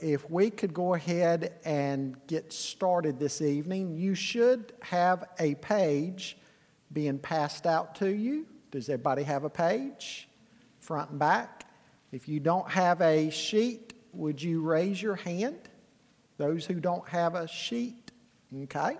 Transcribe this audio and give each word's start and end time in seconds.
If 0.00 0.30
we 0.30 0.50
could 0.50 0.74
go 0.74 0.94
ahead 0.94 1.54
and 1.64 2.16
get 2.26 2.52
started 2.52 3.18
this 3.18 3.40
evening, 3.40 3.96
you 3.96 4.14
should 4.14 4.72
have 4.82 5.24
a 5.38 5.54
page 5.56 6.36
being 6.92 7.18
passed 7.18 7.66
out 7.66 7.94
to 7.96 8.08
you. 8.08 8.46
Does 8.70 8.88
everybody 8.88 9.22
have 9.22 9.44
a 9.44 9.50
page, 9.50 10.28
front 10.80 11.10
and 11.10 11.18
back? 11.18 11.64
If 12.12 12.28
you 12.28 12.40
don't 12.40 12.68
have 12.70 13.00
a 13.00 13.30
sheet, 13.30 13.94
would 14.12 14.42
you 14.42 14.62
raise 14.62 15.00
your 15.00 15.16
hand? 15.16 15.58
Those 16.38 16.66
who 16.66 16.74
don't 16.74 17.08
have 17.08 17.34
a 17.34 17.48
sheet, 17.48 18.10
okay? 18.64 18.96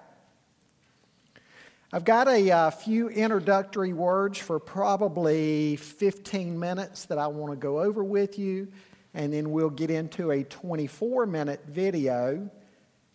I've 1.93 2.05
got 2.05 2.29
a 2.29 2.51
uh, 2.51 2.71
few 2.71 3.09
introductory 3.09 3.93
words 3.93 4.39
for 4.39 4.59
probably 4.59 5.77
15 5.77 6.59
minutes 6.59 7.05
that 7.07 7.19
I 7.19 7.29
want 7.29 7.53
to 7.53 7.57
go 7.57 7.81
over 7.81 8.03
with 8.03 8.39
you 8.39 8.69
and 9.17 9.33
then 9.33 9.51
we'll 9.51 9.71
get 9.71 9.91
into 9.91 10.31
a 10.31 10.45
24 10.45 11.25
minute 11.25 11.63
video. 11.67 12.49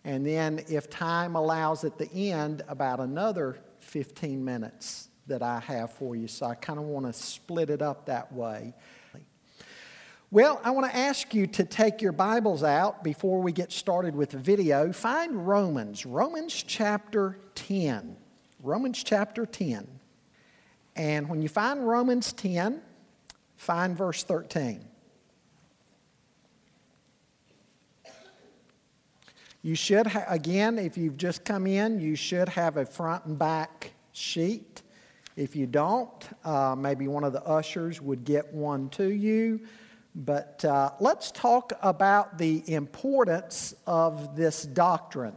And 0.04 0.26
then, 0.26 0.64
if 0.68 0.90
time 0.90 1.36
allows 1.36 1.84
at 1.84 1.96
the 1.96 2.10
end, 2.12 2.62
about 2.66 2.98
another 2.98 3.56
15 3.78 4.44
minutes 4.44 5.08
that 5.28 5.42
I 5.42 5.60
have 5.60 5.92
for 5.92 6.16
you. 6.16 6.26
So 6.26 6.44
I 6.44 6.56
kind 6.56 6.80
of 6.80 6.86
want 6.86 7.06
to 7.06 7.12
split 7.12 7.70
it 7.70 7.80
up 7.82 8.06
that 8.06 8.32
way. 8.32 8.74
Well, 10.32 10.60
I 10.64 10.70
want 10.70 10.90
to 10.90 10.96
ask 10.96 11.32
you 11.34 11.46
to 11.46 11.64
take 11.64 12.02
your 12.02 12.10
Bibles 12.10 12.64
out 12.64 13.04
before 13.04 13.40
we 13.40 13.52
get 13.52 13.70
started 13.70 14.16
with 14.16 14.30
the 14.30 14.38
video. 14.38 14.90
Find 14.90 15.46
Romans, 15.46 16.04
Romans 16.04 16.64
chapter 16.66 17.38
10. 17.54 18.16
Romans 18.60 19.04
chapter 19.04 19.46
10. 19.46 19.86
And 20.96 21.28
when 21.28 21.42
you 21.42 21.48
find 21.48 21.86
Romans 21.86 22.32
10, 22.32 22.80
find 23.56 23.96
verse 23.96 24.24
13. 24.24 24.88
You 29.64 29.76
should, 29.76 30.08
ha- 30.08 30.24
again, 30.26 30.76
if 30.76 30.98
you've 30.98 31.16
just 31.16 31.44
come 31.44 31.68
in, 31.68 32.00
you 32.00 32.16
should 32.16 32.48
have 32.48 32.76
a 32.76 32.84
front 32.84 33.26
and 33.26 33.38
back 33.38 33.92
sheet. 34.10 34.82
If 35.36 35.54
you 35.54 35.68
don't, 35.68 36.28
uh, 36.44 36.74
maybe 36.76 37.06
one 37.06 37.22
of 37.22 37.32
the 37.32 37.44
ushers 37.44 38.00
would 38.00 38.24
get 38.24 38.52
one 38.52 38.88
to 38.90 39.08
you. 39.08 39.60
But 40.16 40.64
uh, 40.64 40.90
let's 40.98 41.30
talk 41.30 41.72
about 41.80 42.38
the 42.38 42.62
importance 42.66 43.72
of 43.86 44.34
this 44.34 44.64
doctrine. 44.64 45.36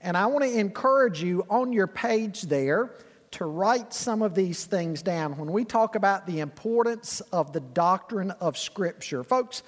And 0.00 0.16
I 0.16 0.26
want 0.26 0.44
to 0.44 0.58
encourage 0.58 1.20
you 1.20 1.44
on 1.50 1.72
your 1.72 1.88
page 1.88 2.42
there 2.42 2.92
to 3.32 3.44
write 3.44 3.92
some 3.92 4.22
of 4.22 4.36
these 4.36 4.64
things 4.66 5.02
down 5.02 5.36
when 5.36 5.50
we 5.50 5.64
talk 5.64 5.96
about 5.96 6.26
the 6.26 6.38
importance 6.38 7.20
of 7.32 7.52
the 7.52 7.60
doctrine 7.60 8.30
of 8.30 8.56
Scripture. 8.56 9.24
Folks, 9.24 9.64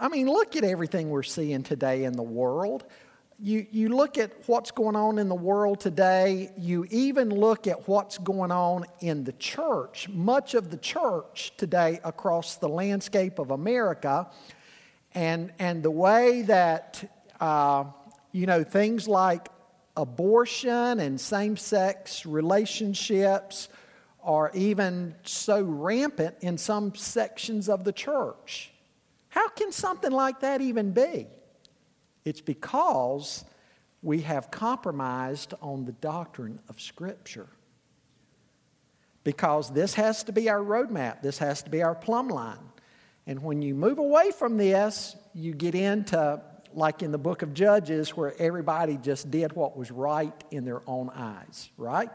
I 0.00 0.08
mean, 0.08 0.28
look 0.28 0.54
at 0.54 0.62
everything 0.62 1.10
we're 1.10 1.24
seeing 1.24 1.64
today 1.64 2.04
in 2.04 2.12
the 2.12 2.22
world. 2.22 2.84
You, 3.40 3.66
you 3.70 3.88
look 3.88 4.16
at 4.16 4.32
what's 4.46 4.70
going 4.70 4.96
on 4.96 5.18
in 5.18 5.28
the 5.28 5.34
world 5.34 5.80
today, 5.80 6.50
you 6.56 6.86
even 6.90 7.30
look 7.30 7.66
at 7.66 7.88
what's 7.88 8.18
going 8.18 8.52
on 8.52 8.84
in 9.00 9.24
the 9.24 9.32
church. 9.32 10.08
Much 10.08 10.54
of 10.54 10.70
the 10.70 10.76
church 10.76 11.52
today 11.56 12.00
across 12.04 12.56
the 12.56 12.68
landscape 12.68 13.38
of 13.38 13.50
America, 13.50 14.28
and, 15.14 15.52
and 15.58 15.82
the 15.82 15.90
way 15.90 16.42
that, 16.42 17.10
uh, 17.40 17.84
you 18.32 18.46
know, 18.46 18.62
things 18.62 19.08
like 19.08 19.48
abortion 19.96 21.00
and 21.00 21.20
same 21.20 21.56
sex 21.56 22.24
relationships 22.24 23.68
are 24.22 24.50
even 24.54 25.14
so 25.24 25.62
rampant 25.62 26.36
in 26.40 26.58
some 26.58 26.94
sections 26.94 27.68
of 27.68 27.82
the 27.84 27.92
church. 27.92 28.72
How 29.28 29.48
can 29.48 29.72
something 29.72 30.12
like 30.12 30.40
that 30.40 30.60
even 30.60 30.92
be? 30.92 31.26
It's 32.24 32.40
because 32.40 33.44
we 34.02 34.20
have 34.22 34.50
compromised 34.50 35.54
on 35.60 35.84
the 35.84 35.92
doctrine 35.92 36.60
of 36.68 36.80
Scripture. 36.80 37.48
Because 39.24 39.72
this 39.72 39.94
has 39.94 40.24
to 40.24 40.32
be 40.32 40.48
our 40.48 40.60
roadmap, 40.60 41.22
this 41.22 41.38
has 41.38 41.62
to 41.62 41.70
be 41.70 41.82
our 41.82 41.94
plumb 41.94 42.28
line. 42.28 42.58
And 43.26 43.42
when 43.42 43.60
you 43.60 43.74
move 43.74 43.98
away 43.98 44.30
from 44.30 44.56
this, 44.56 45.14
you 45.34 45.52
get 45.52 45.74
into, 45.74 46.40
like 46.72 47.02
in 47.02 47.12
the 47.12 47.18
book 47.18 47.42
of 47.42 47.52
Judges, 47.52 48.16
where 48.16 48.34
everybody 48.38 48.96
just 48.96 49.30
did 49.30 49.52
what 49.52 49.76
was 49.76 49.90
right 49.90 50.32
in 50.50 50.64
their 50.64 50.80
own 50.86 51.10
eyes, 51.10 51.68
right? 51.76 52.10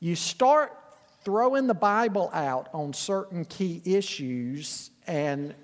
You 0.00 0.14
start 0.16 0.76
throwing 1.24 1.66
the 1.66 1.74
Bible 1.74 2.28
out 2.34 2.68
on 2.74 2.92
certain 2.92 3.44
key 3.44 3.80
issues, 3.84 4.90
and 5.06 5.54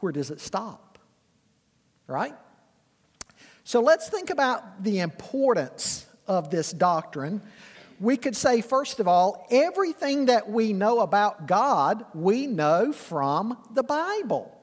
where 0.00 0.12
does 0.12 0.30
it 0.30 0.40
stop? 0.40 0.98
Right? 2.06 2.34
So 3.64 3.80
let's 3.80 4.08
think 4.08 4.30
about 4.30 4.82
the 4.84 5.00
importance 5.00 6.06
of 6.26 6.50
this 6.50 6.70
doctrine. 6.72 7.40
We 7.98 8.16
could 8.16 8.36
say, 8.36 8.60
first 8.60 9.00
of 9.00 9.08
all, 9.08 9.46
everything 9.50 10.26
that 10.26 10.50
we 10.50 10.72
know 10.72 11.00
about 11.00 11.46
God, 11.46 12.04
we 12.14 12.46
know 12.46 12.92
from 12.92 13.56
the 13.72 13.82
Bible. 13.82 14.53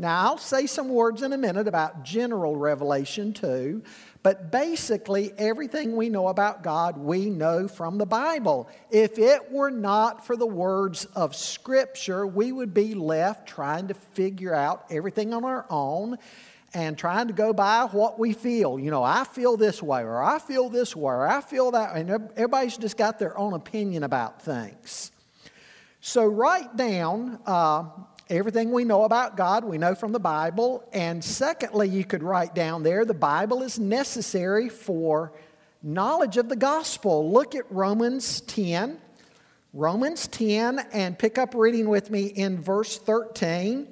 Now, 0.00 0.28
I'll 0.28 0.38
say 0.38 0.64
some 0.64 0.88
words 0.88 1.20
in 1.20 1.34
a 1.34 1.36
minute 1.36 1.68
about 1.68 2.04
general 2.04 2.56
revelation 2.56 3.34
too, 3.34 3.82
but 4.22 4.50
basically, 4.50 5.34
everything 5.36 5.94
we 5.94 6.08
know 6.08 6.28
about 6.28 6.62
God, 6.62 6.96
we 6.96 7.28
know 7.28 7.68
from 7.68 7.98
the 7.98 8.06
Bible. 8.06 8.70
If 8.90 9.18
it 9.18 9.52
were 9.52 9.70
not 9.70 10.26
for 10.26 10.38
the 10.38 10.46
words 10.46 11.04
of 11.14 11.36
Scripture, 11.36 12.26
we 12.26 12.50
would 12.50 12.72
be 12.72 12.94
left 12.94 13.46
trying 13.46 13.88
to 13.88 13.94
figure 13.94 14.54
out 14.54 14.86
everything 14.88 15.34
on 15.34 15.44
our 15.44 15.66
own 15.68 16.16
and 16.72 16.96
trying 16.96 17.26
to 17.26 17.34
go 17.34 17.52
by 17.52 17.86
what 17.92 18.18
we 18.18 18.32
feel. 18.32 18.78
You 18.78 18.90
know, 18.90 19.02
I 19.02 19.24
feel 19.24 19.58
this 19.58 19.82
way, 19.82 20.00
or 20.00 20.22
I 20.22 20.38
feel 20.38 20.70
this 20.70 20.96
way, 20.96 21.12
or 21.12 21.28
I 21.28 21.42
feel 21.42 21.72
that, 21.72 21.94
and 21.94 22.08
everybody's 22.08 22.78
just 22.78 22.96
got 22.96 23.18
their 23.18 23.36
own 23.36 23.52
opinion 23.52 24.02
about 24.02 24.40
things. 24.40 25.12
So, 26.02 26.24
write 26.24 26.76
down 26.76 27.38
uh, 27.44 27.84
everything 28.30 28.72
we 28.72 28.84
know 28.84 29.04
about 29.04 29.36
God, 29.36 29.64
we 29.64 29.76
know 29.76 29.94
from 29.94 30.12
the 30.12 30.20
Bible. 30.20 30.84
And 30.92 31.22
secondly, 31.22 31.88
you 31.88 32.04
could 32.04 32.22
write 32.22 32.54
down 32.54 32.82
there 32.82 33.04
the 33.04 33.12
Bible 33.12 33.62
is 33.62 33.78
necessary 33.78 34.68
for 34.68 35.32
knowledge 35.82 36.36
of 36.36 36.48
the 36.48 36.56
gospel. 36.56 37.30
Look 37.30 37.54
at 37.54 37.70
Romans 37.70 38.40
10. 38.42 38.98
Romans 39.72 40.26
10, 40.28 40.80
and 40.92 41.16
pick 41.16 41.38
up 41.38 41.54
reading 41.54 41.88
with 41.88 42.10
me 42.10 42.26
in 42.26 42.60
verse 42.60 42.98
13. 42.98 43.86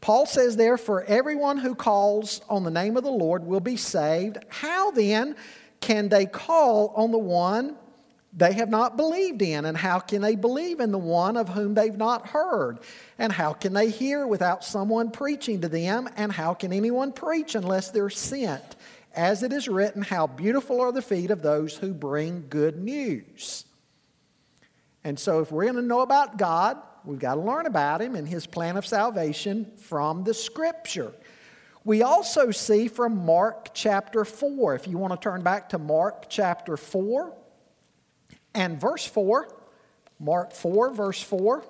Paul 0.00 0.26
says 0.26 0.56
there, 0.56 0.76
For 0.76 1.04
everyone 1.04 1.58
who 1.58 1.74
calls 1.74 2.40
on 2.48 2.64
the 2.64 2.70
name 2.70 2.96
of 2.96 3.04
the 3.04 3.10
Lord 3.10 3.44
will 3.44 3.60
be 3.60 3.76
saved. 3.76 4.38
How 4.48 4.90
then 4.90 5.36
can 5.80 6.08
they 6.08 6.26
call 6.26 6.92
on 6.96 7.12
the 7.12 7.18
one 7.18 7.76
they 8.32 8.52
have 8.52 8.70
not 8.70 8.96
believed 8.96 9.42
in? 9.42 9.64
And 9.64 9.76
how 9.76 9.98
can 9.98 10.22
they 10.22 10.36
believe 10.36 10.80
in 10.80 10.92
the 10.92 10.98
one 10.98 11.36
of 11.36 11.48
whom 11.48 11.74
they've 11.74 11.96
not 11.96 12.28
heard? 12.28 12.78
And 13.18 13.32
how 13.32 13.52
can 13.52 13.72
they 13.72 13.90
hear 13.90 14.26
without 14.26 14.64
someone 14.64 15.10
preaching 15.10 15.60
to 15.62 15.68
them? 15.68 16.08
And 16.16 16.30
how 16.30 16.54
can 16.54 16.72
anyone 16.72 17.12
preach 17.12 17.54
unless 17.54 17.90
they're 17.90 18.10
sent? 18.10 18.76
As 19.14 19.42
it 19.42 19.52
is 19.52 19.68
written, 19.68 20.02
How 20.02 20.26
beautiful 20.26 20.80
are 20.80 20.92
the 20.92 21.02
feet 21.02 21.30
of 21.30 21.42
those 21.42 21.76
who 21.76 21.92
bring 21.92 22.46
good 22.48 22.78
news. 22.78 23.64
And 25.02 25.18
so, 25.18 25.40
if 25.40 25.50
we're 25.50 25.64
going 25.64 25.76
to 25.76 25.82
know 25.82 26.00
about 26.00 26.36
God, 26.36 26.76
we've 27.04 27.18
got 27.18 27.34
to 27.34 27.40
learn 27.40 27.66
about 27.66 28.02
Him 28.02 28.14
and 28.14 28.28
His 28.28 28.46
plan 28.46 28.76
of 28.76 28.86
salvation 28.86 29.72
from 29.76 30.22
the 30.22 30.34
Scripture. 30.34 31.12
We 31.82 32.02
also 32.02 32.50
see 32.50 32.88
from 32.88 33.24
Mark 33.24 33.70
chapter 33.72 34.24
4, 34.24 34.74
if 34.74 34.86
you 34.86 34.98
want 34.98 35.14
to 35.14 35.18
turn 35.18 35.42
back 35.42 35.70
to 35.70 35.78
Mark 35.78 36.26
chapter 36.28 36.76
4, 36.76 37.34
and 38.54 38.80
verse 38.80 39.06
4, 39.06 39.48
Mark 40.18 40.52
4, 40.52 40.92
verse 40.92 41.22
4, 41.22 41.64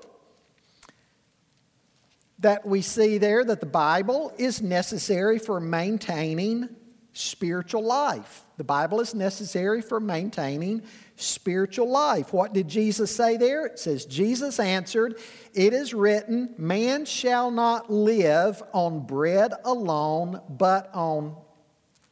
that 2.41 2.67
we 2.67 2.81
see 2.83 3.19
there 3.19 3.45
that 3.45 3.61
the 3.61 3.67
Bible 3.67 4.33
is 4.39 4.63
necessary 4.63 5.39
for 5.39 5.61
maintaining 5.61 6.69
spiritual 7.13 7.85
life. 7.85 8.43
The 8.57 8.65
Bible 8.65 9.01
is 9.01 9.15
necessary 9.15 9.83
for 9.83 10.01
maintaining 10.01 10.83
spiritual 11.17 11.91
life. 11.91 12.33
What 12.33 12.53
did 12.53 12.69
Jesus 12.69 13.15
say 13.15 13.37
there? 13.37 13.67
It 13.67 13.79
says, 13.79 14.07
Jesus 14.07 14.59
answered, 14.59 15.19
It 15.55 15.73
is 15.73 15.93
written, 15.93 16.55
Man 16.57 17.05
shall 17.05 17.51
not 17.51 17.91
live 17.91 18.63
on 18.73 19.07
bread 19.07 19.53
alone, 19.65 20.41
but 20.49 20.91
on 20.95 21.37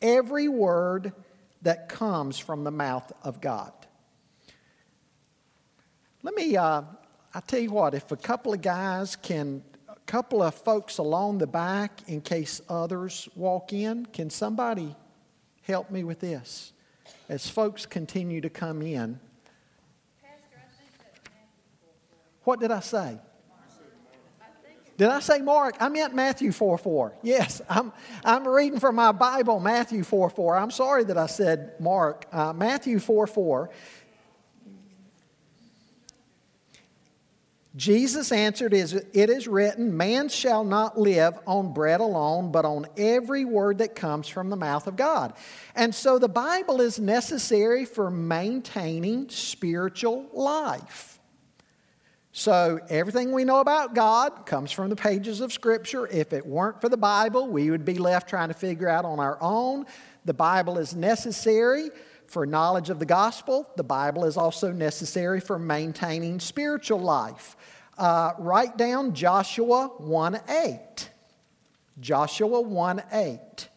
every 0.02 0.48
word 0.48 1.12
that 1.62 1.88
comes 1.88 2.38
from 2.38 2.64
the 2.64 2.70
mouth 2.70 3.10
of 3.22 3.40
God. 3.40 3.72
Let 6.28 6.36
me, 6.36 6.58
uh, 6.58 6.82
I 7.32 7.40
tell 7.40 7.58
you 7.58 7.70
what, 7.70 7.94
if 7.94 8.12
a 8.12 8.16
couple 8.16 8.52
of 8.52 8.60
guys 8.60 9.16
can, 9.16 9.62
a 9.88 9.96
couple 10.04 10.42
of 10.42 10.54
folks 10.54 10.98
along 10.98 11.38
the 11.38 11.46
back, 11.46 12.02
in 12.06 12.20
case 12.20 12.60
others 12.68 13.30
walk 13.34 13.72
in, 13.72 14.04
can 14.04 14.28
somebody 14.28 14.94
help 15.62 15.90
me 15.90 16.04
with 16.04 16.20
this? 16.20 16.74
As 17.30 17.48
folks 17.48 17.86
continue 17.86 18.42
to 18.42 18.50
come 18.50 18.82
in, 18.82 19.18
what 22.44 22.60
did 22.60 22.72
I 22.72 22.80
say? 22.80 23.18
Did 24.98 25.08
I 25.08 25.20
say 25.20 25.38
Mark? 25.38 25.76
I 25.80 25.88
meant 25.88 26.12
Matthew 26.12 26.50
4 26.52 26.76
4. 26.76 27.14
Yes, 27.22 27.62
I'm, 27.70 27.90
I'm 28.22 28.46
reading 28.46 28.80
from 28.80 28.96
my 28.96 29.12
Bible, 29.12 29.60
Matthew 29.60 30.02
4 30.02 30.28
4. 30.28 30.56
I'm 30.56 30.72
sorry 30.72 31.04
that 31.04 31.16
I 31.16 31.26
said 31.26 31.74
Mark. 31.78 32.26
Uh, 32.32 32.52
Matthew 32.52 32.98
4 32.98 33.28
4. 33.28 33.70
Jesus 37.78 38.32
answered, 38.32 38.74
It 38.74 39.30
is 39.30 39.46
written, 39.46 39.96
Man 39.96 40.28
shall 40.28 40.64
not 40.64 40.98
live 40.98 41.38
on 41.46 41.72
bread 41.72 42.00
alone, 42.00 42.50
but 42.50 42.64
on 42.64 42.86
every 42.96 43.44
word 43.44 43.78
that 43.78 43.94
comes 43.94 44.26
from 44.26 44.50
the 44.50 44.56
mouth 44.56 44.88
of 44.88 44.96
God. 44.96 45.32
And 45.76 45.94
so 45.94 46.18
the 46.18 46.28
Bible 46.28 46.80
is 46.80 46.98
necessary 46.98 47.84
for 47.84 48.10
maintaining 48.10 49.28
spiritual 49.28 50.26
life. 50.32 51.20
So 52.32 52.80
everything 52.88 53.30
we 53.30 53.44
know 53.44 53.60
about 53.60 53.94
God 53.94 54.44
comes 54.44 54.72
from 54.72 54.90
the 54.90 54.96
pages 54.96 55.40
of 55.40 55.52
Scripture. 55.52 56.08
If 56.08 56.32
it 56.32 56.44
weren't 56.44 56.80
for 56.80 56.88
the 56.88 56.96
Bible, 56.96 57.48
we 57.48 57.70
would 57.70 57.84
be 57.84 57.94
left 57.94 58.28
trying 58.28 58.48
to 58.48 58.54
figure 58.54 58.88
out 58.88 59.04
on 59.04 59.20
our 59.20 59.38
own. 59.40 59.86
The 60.24 60.34
Bible 60.34 60.78
is 60.78 60.96
necessary 60.96 61.90
for 62.28 62.46
knowledge 62.46 62.90
of 62.90 62.98
the 62.98 63.06
gospel. 63.06 63.68
The 63.76 63.82
Bible 63.82 64.24
is 64.24 64.36
also 64.36 64.70
necessary 64.70 65.40
for 65.40 65.58
maintaining 65.58 66.38
spiritual 66.38 67.00
life. 67.00 67.56
Uh, 67.96 68.32
write 68.38 68.76
down 68.76 69.14
Joshua 69.14 69.88
1 69.98 70.40
8. 70.48 71.10
Joshua 71.98 72.60
1 72.60 73.02
8. 73.10 73.68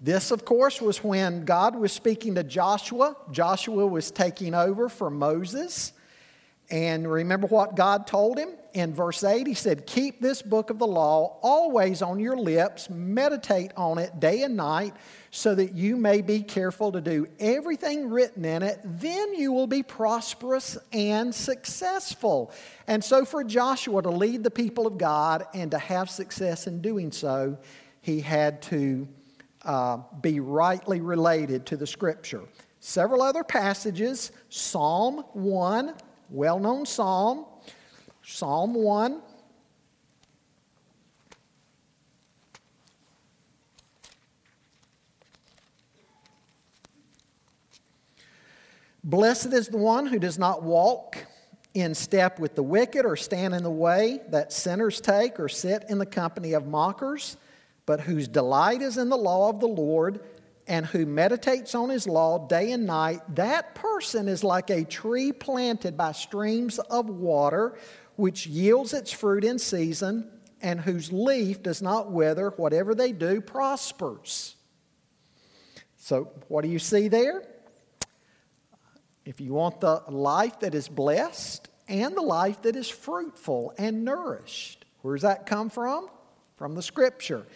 This, 0.00 0.30
of 0.30 0.44
course, 0.44 0.82
was 0.82 1.02
when 1.02 1.44
God 1.46 1.74
was 1.74 1.92
speaking 1.92 2.34
to 2.34 2.44
Joshua. 2.44 3.16
Joshua 3.30 3.86
was 3.86 4.10
taking 4.10 4.54
over 4.54 4.90
for 4.90 5.08
Moses. 5.08 5.92
And 6.68 7.10
remember 7.10 7.46
what 7.46 7.76
God 7.76 8.06
told 8.08 8.38
him? 8.38 8.50
In 8.74 8.92
verse 8.92 9.22
8, 9.22 9.46
he 9.46 9.54
said, 9.54 9.86
Keep 9.86 10.20
this 10.20 10.42
book 10.42 10.68
of 10.68 10.78
the 10.78 10.86
law 10.86 11.38
always 11.40 12.02
on 12.02 12.18
your 12.18 12.36
lips, 12.36 12.90
meditate 12.90 13.70
on 13.76 13.98
it 13.98 14.18
day 14.18 14.42
and 14.42 14.56
night, 14.56 14.92
so 15.30 15.54
that 15.54 15.74
you 15.74 15.96
may 15.96 16.22
be 16.22 16.42
careful 16.42 16.90
to 16.92 17.00
do 17.00 17.28
everything 17.38 18.10
written 18.10 18.44
in 18.44 18.64
it. 18.64 18.80
Then 18.84 19.34
you 19.34 19.52
will 19.52 19.68
be 19.68 19.84
prosperous 19.84 20.76
and 20.92 21.32
successful. 21.32 22.52
And 22.88 23.02
so, 23.02 23.24
for 23.24 23.44
Joshua 23.44 24.02
to 24.02 24.10
lead 24.10 24.42
the 24.42 24.50
people 24.50 24.88
of 24.88 24.98
God 24.98 25.46
and 25.54 25.70
to 25.70 25.78
have 25.78 26.10
success 26.10 26.66
in 26.66 26.82
doing 26.82 27.12
so, 27.12 27.58
he 28.00 28.20
had 28.20 28.60
to 28.62 29.06
uh, 29.64 29.98
be 30.20 30.40
rightly 30.40 31.00
related 31.00 31.66
to 31.66 31.76
the 31.76 31.86
scripture. 31.86 32.42
Several 32.80 33.20
other 33.20 33.42
passages 33.42 34.30
Psalm 34.48 35.24
1, 35.32 35.94
well 36.30 36.58
known 36.58 36.86
psalm. 36.86 37.46
Psalm 38.22 38.74
1. 38.74 39.22
Blessed 49.04 49.52
is 49.52 49.68
the 49.68 49.78
one 49.78 50.06
who 50.06 50.18
does 50.18 50.36
not 50.36 50.64
walk 50.64 51.16
in 51.74 51.94
step 51.94 52.40
with 52.40 52.56
the 52.56 52.62
wicked 52.62 53.04
or 53.04 53.14
stand 53.14 53.54
in 53.54 53.62
the 53.62 53.70
way 53.70 54.18
that 54.30 54.52
sinners 54.52 55.00
take 55.00 55.38
or 55.38 55.48
sit 55.48 55.84
in 55.88 55.98
the 55.98 56.06
company 56.06 56.54
of 56.54 56.66
mockers, 56.66 57.36
but 57.84 58.00
whose 58.00 58.26
delight 58.26 58.82
is 58.82 58.98
in 58.98 59.08
the 59.08 59.16
law 59.16 59.48
of 59.48 59.60
the 59.60 59.68
Lord 59.68 60.20
and 60.66 60.86
who 60.86 61.06
meditates 61.06 61.74
on 61.74 61.90
his 61.90 62.06
law 62.06 62.46
day 62.46 62.72
and 62.72 62.86
night. 62.86 63.20
That 63.34 63.74
person 63.74 64.28
is 64.28 64.42
like 64.42 64.70
a 64.70 64.84
tree 64.84 65.32
planted 65.32 65.96
by 65.96 66.12
streams 66.12 66.78
of 66.78 67.08
water 67.08 67.76
which 68.16 68.46
yields 68.46 68.94
its 68.94 69.12
fruit 69.12 69.44
in 69.44 69.58
season, 69.58 70.30
and 70.62 70.80
whose 70.80 71.12
leaf 71.12 71.62
does 71.62 71.82
not 71.82 72.10
wither. 72.10 72.50
Whatever 72.56 72.94
they 72.94 73.12
do 73.12 73.40
prospers. 73.40 74.56
So, 75.98 76.32
what 76.48 76.62
do 76.62 76.68
you 76.68 76.78
see 76.78 77.08
there? 77.08 77.46
If 79.24 79.40
you 79.40 79.52
want 79.52 79.80
the 79.80 80.02
life 80.08 80.60
that 80.60 80.74
is 80.74 80.88
blessed 80.88 81.68
and 81.88 82.16
the 82.16 82.22
life 82.22 82.62
that 82.62 82.76
is 82.76 82.88
fruitful 82.88 83.74
and 83.76 84.04
nourished, 84.04 84.84
where 85.02 85.14
does 85.14 85.22
that 85.22 85.46
come 85.46 85.68
from? 85.68 86.08
From 86.56 86.74
the 86.74 86.82
scripture. 86.82 87.46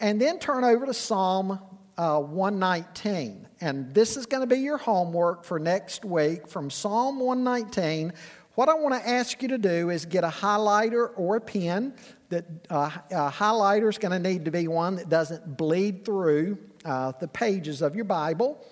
And 0.00 0.20
then 0.20 0.38
turn 0.38 0.64
over 0.64 0.86
to 0.86 0.94
Psalm 0.94 1.60
uh, 1.98 2.20
119. 2.20 3.46
And 3.60 3.92
this 3.94 4.16
is 4.16 4.26
going 4.26 4.42
to 4.42 4.46
be 4.46 4.60
your 4.60 4.78
homework 4.78 5.44
for 5.44 5.58
next 5.58 6.04
week 6.04 6.48
from 6.48 6.70
Psalm 6.70 7.20
119. 7.20 8.12
What 8.54 8.68
I 8.68 8.74
want 8.74 8.94
to 8.94 9.08
ask 9.08 9.40
you 9.42 9.48
to 9.48 9.58
do 9.58 9.90
is 9.90 10.04
get 10.04 10.24
a 10.24 10.28
highlighter 10.28 11.10
or 11.16 11.36
a 11.36 11.40
pen. 11.40 11.94
That 12.28 12.44
uh, 12.70 12.90
a 13.10 13.30
highlighter 13.30 13.88
is 13.88 13.98
going 13.98 14.12
to 14.12 14.30
need 14.30 14.44
to 14.46 14.50
be 14.50 14.68
one 14.68 14.96
that 14.96 15.08
doesn't 15.08 15.56
bleed 15.56 16.04
through 16.04 16.58
uh, 16.84 17.12
the 17.20 17.28
pages 17.28 17.82
of 17.82 17.94
your 17.94 18.04
Bible. 18.04 18.64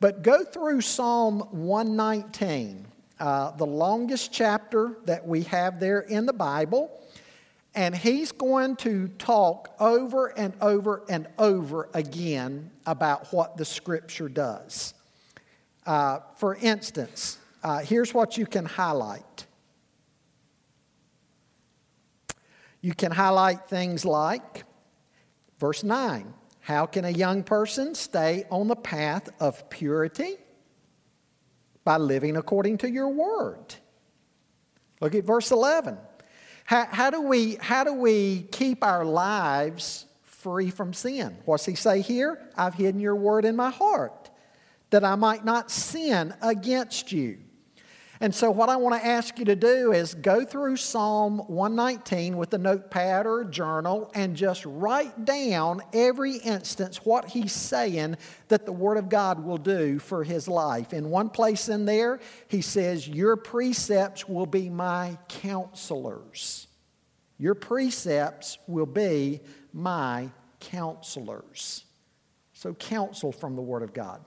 But 0.00 0.22
go 0.22 0.44
through 0.44 0.80
Psalm 0.82 1.40
119, 1.50 2.86
uh, 3.20 3.50
the 3.52 3.66
longest 3.66 4.32
chapter 4.32 4.98
that 5.04 5.26
we 5.26 5.42
have 5.44 5.80
there 5.80 6.00
in 6.00 6.26
the 6.26 6.32
Bible. 6.32 7.00
And 7.74 7.94
he's 7.94 8.30
going 8.30 8.76
to 8.76 9.08
talk 9.18 9.74
over 9.80 10.26
and 10.38 10.54
over 10.60 11.04
and 11.08 11.26
over 11.38 11.88
again 11.92 12.70
about 12.86 13.32
what 13.32 13.56
the 13.56 13.64
Scripture 13.64 14.28
does. 14.28 14.94
Uh, 15.84 16.20
for 16.36 16.54
instance, 16.56 17.38
uh, 17.64 17.80
here's 17.80 18.14
what 18.14 18.38
you 18.38 18.46
can 18.46 18.64
highlight. 18.64 19.46
You 22.80 22.94
can 22.94 23.10
highlight 23.10 23.68
things 23.68 24.04
like 24.04 24.64
verse 25.58 25.82
9 25.82 26.34
How 26.60 26.86
can 26.86 27.04
a 27.06 27.10
young 27.10 27.42
person 27.42 27.94
stay 27.94 28.44
on 28.50 28.68
the 28.68 28.76
path 28.76 29.28
of 29.40 29.68
purity? 29.70 30.36
By 31.82 31.96
living 31.96 32.36
according 32.36 32.78
to 32.78 32.90
your 32.90 33.08
word. 33.08 33.74
Look 35.00 35.14
at 35.14 35.24
verse 35.24 35.50
11. 35.50 35.98
How, 36.64 36.86
how, 36.86 37.10
do 37.10 37.20
we, 37.20 37.56
how 37.60 37.84
do 37.84 37.92
we 37.92 38.42
keep 38.50 38.82
our 38.82 39.04
lives 39.04 40.06
free 40.22 40.70
from 40.70 40.92
sin? 40.92 41.36
What's 41.44 41.66
he 41.66 41.74
say 41.74 42.00
here? 42.00 42.38
I've 42.56 42.74
hidden 42.74 43.00
your 43.00 43.16
word 43.16 43.44
in 43.44 43.54
my 43.54 43.70
heart 43.70 44.30
that 44.90 45.04
I 45.04 45.14
might 45.14 45.44
not 45.44 45.70
sin 45.70 46.34
against 46.40 47.12
you. 47.12 47.38
And 48.20 48.32
so, 48.32 48.50
what 48.50 48.68
I 48.68 48.76
want 48.76 49.00
to 49.00 49.06
ask 49.06 49.38
you 49.40 49.44
to 49.46 49.56
do 49.56 49.92
is 49.92 50.14
go 50.14 50.44
through 50.44 50.76
Psalm 50.76 51.38
119 51.48 52.36
with 52.36 52.54
a 52.54 52.58
notepad 52.58 53.26
or 53.26 53.40
a 53.40 53.50
journal 53.50 54.10
and 54.14 54.36
just 54.36 54.64
write 54.64 55.24
down 55.24 55.82
every 55.92 56.36
instance 56.36 57.04
what 57.04 57.24
he's 57.30 57.52
saying 57.52 58.16
that 58.48 58.66
the 58.66 58.72
Word 58.72 58.98
of 58.98 59.08
God 59.08 59.44
will 59.44 59.58
do 59.58 59.98
for 59.98 60.22
his 60.22 60.46
life. 60.46 60.92
In 60.92 61.10
one 61.10 61.28
place 61.28 61.68
in 61.68 61.86
there, 61.86 62.20
he 62.46 62.60
says, 62.60 63.08
Your 63.08 63.36
precepts 63.36 64.28
will 64.28 64.46
be 64.46 64.70
my 64.70 65.18
counselors. 65.28 66.68
Your 67.36 67.56
precepts 67.56 68.58
will 68.68 68.86
be 68.86 69.40
my 69.72 70.30
counselors. 70.60 71.84
So, 72.52 72.74
counsel 72.74 73.32
from 73.32 73.56
the 73.56 73.62
Word 73.62 73.82
of 73.82 73.92
God. 73.92 74.24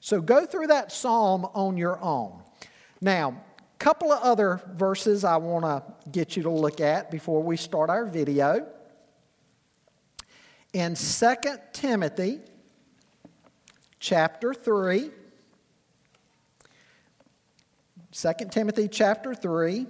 So, 0.00 0.20
go 0.20 0.46
through 0.46 0.66
that 0.66 0.90
psalm 0.90 1.46
on 1.54 1.76
your 1.76 2.02
own. 2.02 2.42
Now, 3.00 3.30
a 3.30 3.78
couple 3.78 4.12
of 4.12 4.22
other 4.22 4.60
verses 4.74 5.24
I 5.24 5.38
want 5.38 5.64
to 5.64 6.10
get 6.10 6.36
you 6.36 6.42
to 6.42 6.50
look 6.50 6.80
at 6.80 7.10
before 7.10 7.42
we 7.42 7.56
start 7.56 7.88
our 7.88 8.04
video. 8.04 8.66
In 10.74 10.94
2 10.94 11.34
Timothy 11.72 12.40
chapter 13.98 14.52
3, 14.52 15.10
2 18.12 18.32
Timothy 18.50 18.86
chapter 18.86 19.34
3 19.34 19.86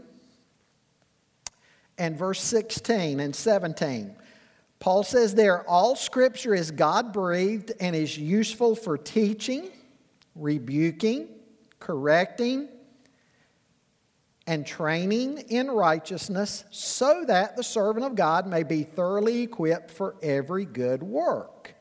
and 1.98 2.16
verse 2.16 2.40
16 2.40 3.18
and 3.18 3.34
17. 3.34 4.14
Paul 4.78 5.02
says 5.02 5.34
there, 5.34 5.68
all 5.68 5.96
scripture 5.96 6.54
is 6.54 6.70
God 6.70 7.12
breathed 7.12 7.72
and 7.80 7.96
is 7.96 8.16
useful 8.16 8.76
for 8.76 8.96
teaching, 8.96 9.68
rebuking, 10.36 11.28
correcting, 11.80 12.68
and 14.50 14.66
training 14.66 15.38
in 15.48 15.70
righteousness, 15.70 16.64
so 16.70 17.24
that 17.28 17.54
the 17.56 17.62
servant 17.62 18.04
of 18.04 18.16
God 18.16 18.48
may 18.48 18.64
be 18.64 18.82
thoroughly 18.82 19.42
equipped 19.42 19.92
for 19.92 20.16
every 20.24 20.64
good 20.64 21.04
work. 21.04 21.72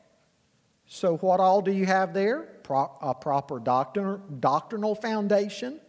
So, 0.86 1.16
what 1.16 1.40
all 1.40 1.62
do 1.62 1.72
you 1.72 1.84
have 1.86 2.14
there? 2.14 2.42
Pro- 2.62 2.96
a 3.02 3.12
proper 3.12 3.58
doctrinal, 3.58 4.18
doctrinal 4.38 4.94
foundation 4.94 5.80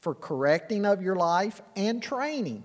for 0.00 0.14
correcting 0.14 0.86
of 0.86 1.02
your 1.02 1.16
life 1.16 1.60
and 1.76 2.02
training 2.02 2.64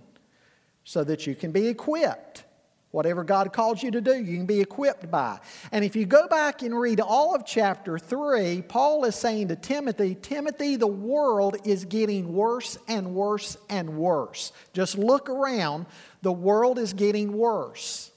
so 0.85 1.03
that 1.03 1.27
you 1.27 1.35
can 1.35 1.51
be 1.51 1.67
equipped 1.67 2.45
Whatever 2.91 3.23
God 3.23 3.53
calls 3.53 3.81
you 3.81 3.89
to 3.91 4.01
do, 4.01 4.13
you 4.13 4.35
can 4.35 4.45
be 4.45 4.59
equipped 4.59 5.09
by. 5.09 5.39
And 5.71 5.85
if 5.85 5.95
you 5.95 6.05
go 6.05 6.27
back 6.27 6.61
and 6.61 6.77
read 6.77 6.99
all 6.99 7.33
of 7.33 7.45
chapter 7.45 7.97
3, 7.97 8.63
Paul 8.63 9.05
is 9.05 9.15
saying 9.15 9.47
to 9.47 9.55
Timothy, 9.55 10.15
Timothy, 10.21 10.75
the 10.75 10.87
world 10.87 11.55
is 11.63 11.85
getting 11.85 12.33
worse 12.33 12.77
and 12.89 13.15
worse 13.15 13.55
and 13.69 13.97
worse. 13.97 14.51
Just 14.73 14.97
look 14.97 15.29
around, 15.29 15.85
the 16.21 16.33
world 16.33 16.77
is 16.77 16.91
getting 16.91 17.31
worse. 17.31 18.11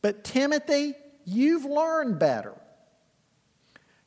But 0.00 0.24
Timothy, 0.24 0.94
you've 1.26 1.66
learned 1.66 2.18
better. 2.18 2.54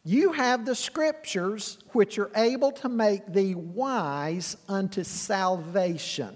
You 0.04 0.34
have 0.34 0.66
the 0.66 0.76
scriptures 0.76 1.78
which 1.92 2.18
are 2.18 2.32
able 2.36 2.72
to 2.74 2.90
make 2.90 3.32
thee 3.32 3.54
wise 3.56 4.58
unto 4.68 5.04
salvation. 5.04 6.36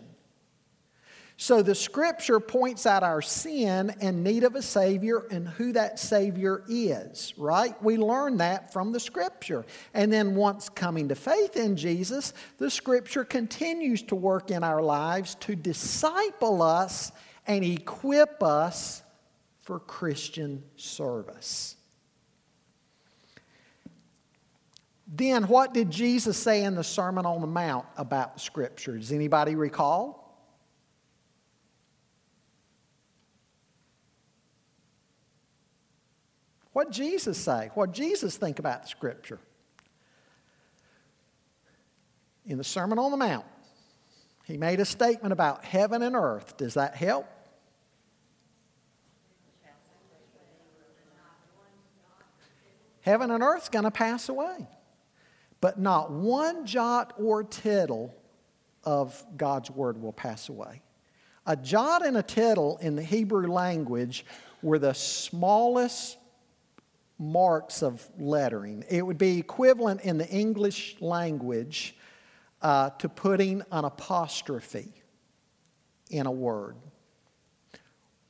So 1.40 1.62
the 1.62 1.76
scripture 1.76 2.40
points 2.40 2.88
out 2.88 3.04
our 3.04 3.22
sin 3.22 3.96
and 4.02 4.24
need 4.24 4.44
of 4.44 4.56
a 4.56 4.62
Savior 4.64 5.28
and 5.30 5.48
who 5.48 5.72
that 5.74 6.00
Savior 6.00 6.64
is, 6.68 7.36
right? 7.38 7.82
We 7.84 7.98
learn 7.98 8.38
that 8.38 8.74
from 8.74 8.92
the 8.92 9.00
scripture. 9.00 9.64
And 9.94 10.12
then 10.12 10.34
once 10.34 10.68
coming 10.68 11.10
to 11.10 11.16
faith 11.16 11.56
in 11.56 11.76
Jesus, 11.76 12.34
the 12.58 12.72
scripture 12.72 13.24
continues 13.24 14.02
to 14.04 14.16
work 14.16 14.50
in 14.50 14.64
our 14.64 14.82
lives 14.82 15.36
to 15.42 15.56
disciple 15.56 16.64
us 16.64 17.12
and 17.46 17.64
equip 17.64 18.42
us 18.42 19.04
for 19.62 19.80
Christian 19.80 20.64
service. 20.76 21.76
Then, 25.08 25.44
what 25.44 25.74
did 25.74 25.92
Jesus 25.92 26.36
say 26.36 26.64
in 26.64 26.74
the 26.74 26.84
Sermon 26.84 27.28
on 27.28 27.42
the 27.42 27.48
Mount 27.48 27.86
about 27.96 28.42
Scripture? 28.42 28.98
Does 28.98 29.12
anybody 29.12 29.56
recall? 29.56 30.27
What 36.78 36.92
Jesus 36.92 37.40
say? 37.40 37.72
What 37.74 37.92
Jesus 37.92 38.38
think 38.38 38.60
about 38.60 38.84
the 38.84 38.88
Scripture? 38.88 39.40
In 42.46 42.60
the 42.60 42.64
Sermon 42.64 43.00
on 43.00 43.10
the 43.10 43.18
Mount, 43.18 43.48
he 44.46 44.58
made 44.58 44.80
a 44.80 44.86
statement 44.86 45.34
about 45.34 45.66
heaven 45.66 46.04
and 46.04 46.16
earth. 46.16 46.56
Does 46.56 46.76
that 46.76 46.96
help? 46.96 47.26
Heaven 53.02 53.32
and 53.32 53.42
earth's 53.42 53.70
going 53.70 53.86
to 53.86 53.90
pass 53.90 54.30
away. 54.30 54.68
But 55.60 55.80
not 55.80 56.12
one 56.12 56.68
jot 56.68 57.12
or 57.18 57.44
tittle 57.44 58.14
of 58.84 59.20
God's 59.36 59.72
word 59.72 60.00
will 60.00 60.14
pass 60.14 60.48
away. 60.48 60.84
A 61.48 61.56
jot 61.56 62.06
and 62.06 62.16
a 62.18 62.22
tittle 62.22 62.78
in 62.84 62.96
the 62.96 63.02
Hebrew 63.02 63.52
language 63.52 64.28
were 64.62 64.78
the 64.78 64.94
smallest 64.94 66.18
marks 67.20 67.82
of 67.82 68.08
lettering. 68.18 68.84
It 68.90 69.06
would 69.06 69.18
be 69.18 69.40
equivalent 69.40 70.02
in 70.02 70.18
the 70.18 70.28
English 70.28 70.98
language 71.00 71.96
uh, 72.62 72.92
to 72.92 73.10
putting 73.10 73.64
an 73.72 73.86
apostrophe 73.86 74.92
in 76.10 76.26
a 76.26 76.32
word, 76.32 76.76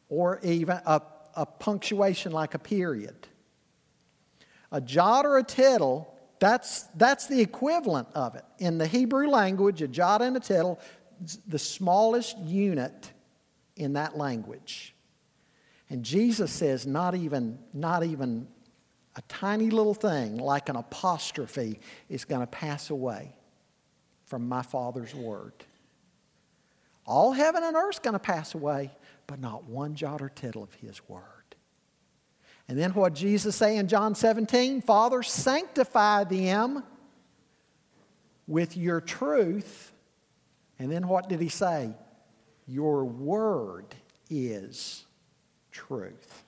or 0.10 0.39
even 0.41 0.79
a, 0.86 1.01
a 1.36 1.46
punctuation 1.46 2.32
like 2.32 2.53
a 2.53 2.60
period. 2.60 3.27
A 4.72 4.82
jot 4.82 5.25
or 5.25 5.38
a 5.38 5.44
tittle, 5.44 6.13
that's, 6.39 6.84
that's 6.96 7.27
the 7.27 7.39
equivalent 7.39 8.08
of 8.15 8.36
it. 8.36 8.44
In 8.60 8.77
the 8.77 8.88
Hebrew 8.88 9.29
language, 9.29 9.82
a 9.82 9.88
jot 9.88 10.22
and 10.22 10.36
a 10.36 10.39
tittle, 10.39 10.79
the 11.48 11.60
smallest 11.60 12.38
unit 12.39 13.12
in 13.75 13.94
that 13.94 14.17
language. 14.17 14.94
And 15.89 16.03
Jesus 16.03 16.51
says, 16.51 16.86
not 16.86 17.15
even, 17.15 17.60
not 17.74 18.03
even 18.03 18.48
a 19.17 19.21
tiny 19.27 19.71
little 19.71 19.95
thing 19.95 20.38
like 20.38 20.69
an 20.69 20.75
apostrophe 20.75 21.79
is 22.07 22.24
going 22.24 22.41
to 22.41 22.47
pass 22.47 22.91
away 22.91 23.36
from 24.25 24.47
my 24.47 24.62
Father's 24.62 25.13
word. 25.13 25.53
All 27.05 27.31
heaven 27.31 27.63
and 27.63 27.75
earth 27.75 27.95
is 27.95 28.00
going 28.00 28.13
to 28.13 28.19
pass 28.19 28.53
away, 28.53 28.91
but 29.25 29.39
not 29.39 29.63
one 29.63 29.95
jot 29.95 30.21
or 30.21 30.29
tittle 30.29 30.62
of 30.62 30.74
His 30.75 31.01
word. 31.09 31.24
And 32.67 32.77
then 32.77 32.93
what 32.93 33.15
Jesus 33.15 33.55
say 33.55 33.77
in 33.77 33.88
John 33.88 34.13
17? 34.13 34.81
Father, 34.81 35.24
sanctify 35.24 36.25
them 36.25 36.83
with 38.45 38.77
your 38.77 39.01
truth. 39.01 39.93
And 40.77 40.91
then 40.91 41.07
what 41.07 41.27
did 41.27 41.39
He 41.39 41.50
say? 41.50 41.89
Your 42.67 43.03
word 43.05 43.95
is 44.29 45.05
truth. 45.71 46.43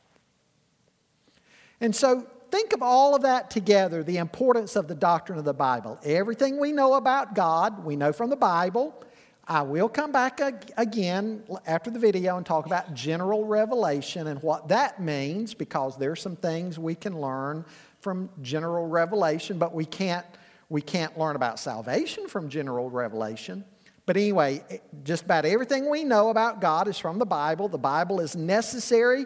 And 1.81 1.95
so 1.95 2.27
think 2.51 2.73
of 2.73 2.81
all 2.81 3.15
of 3.15 3.21
that 3.23 3.49
together 3.49 4.03
the 4.03 4.17
importance 4.17 4.75
of 4.75 4.87
the 4.87 4.95
doctrine 4.95 5.37
of 5.37 5.45
the 5.45 5.53
Bible. 5.53 5.99
Everything 6.03 6.59
we 6.59 6.71
know 6.71 6.95
about 6.95 7.35
God, 7.35 7.83
we 7.83 7.95
know 7.95 8.11
from 8.13 8.29
the 8.29 8.35
Bible. 8.35 9.03
I 9.47 9.63
will 9.63 9.89
come 9.89 10.11
back 10.11 10.41
again 10.77 11.43
after 11.65 11.89
the 11.89 11.97
video 11.97 12.37
and 12.37 12.45
talk 12.45 12.67
about 12.67 12.93
general 12.93 13.45
revelation 13.45 14.27
and 14.27 14.41
what 14.43 14.67
that 14.67 15.01
means 15.01 15.55
because 15.55 15.97
there's 15.97 16.21
some 16.21 16.35
things 16.35 16.77
we 16.77 16.93
can 16.93 17.19
learn 17.19 17.65
from 17.99 18.29
general 18.43 18.85
revelation, 18.85 19.57
but 19.57 19.73
we 19.73 19.85
can't, 19.85 20.25
we 20.69 20.81
can't 20.81 21.17
learn 21.17 21.35
about 21.35 21.59
salvation 21.59 22.27
from 22.27 22.47
general 22.47 22.91
revelation. 22.91 23.65
But 24.05 24.17
anyway, 24.17 24.63
just 25.03 25.25
about 25.25 25.45
everything 25.45 25.89
we 25.89 26.03
know 26.03 26.29
about 26.29 26.61
God 26.61 26.87
is 26.87 26.97
from 26.97 27.19
the 27.19 27.25
Bible. 27.25 27.67
The 27.67 27.77
Bible 27.77 28.19
is 28.19 28.35
necessary 28.35 29.25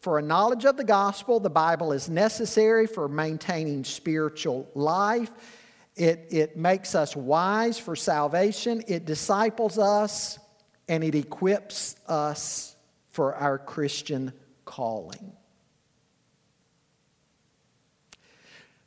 for 0.00 0.18
a 0.18 0.22
knowledge 0.22 0.64
of 0.64 0.76
the 0.76 0.84
gospel, 0.84 1.40
the 1.40 1.50
Bible 1.50 1.92
is 1.92 2.08
necessary 2.08 2.86
for 2.86 3.08
maintaining 3.08 3.84
spiritual 3.84 4.68
life. 4.74 5.30
It, 5.96 6.28
it 6.30 6.56
makes 6.56 6.94
us 6.94 7.16
wise 7.16 7.78
for 7.78 7.96
salvation, 7.96 8.82
it 8.86 9.04
disciples 9.04 9.78
us, 9.78 10.38
and 10.88 11.02
it 11.02 11.16
equips 11.16 11.96
us 12.06 12.76
for 13.10 13.34
our 13.34 13.58
Christian 13.58 14.32
calling. 14.64 15.32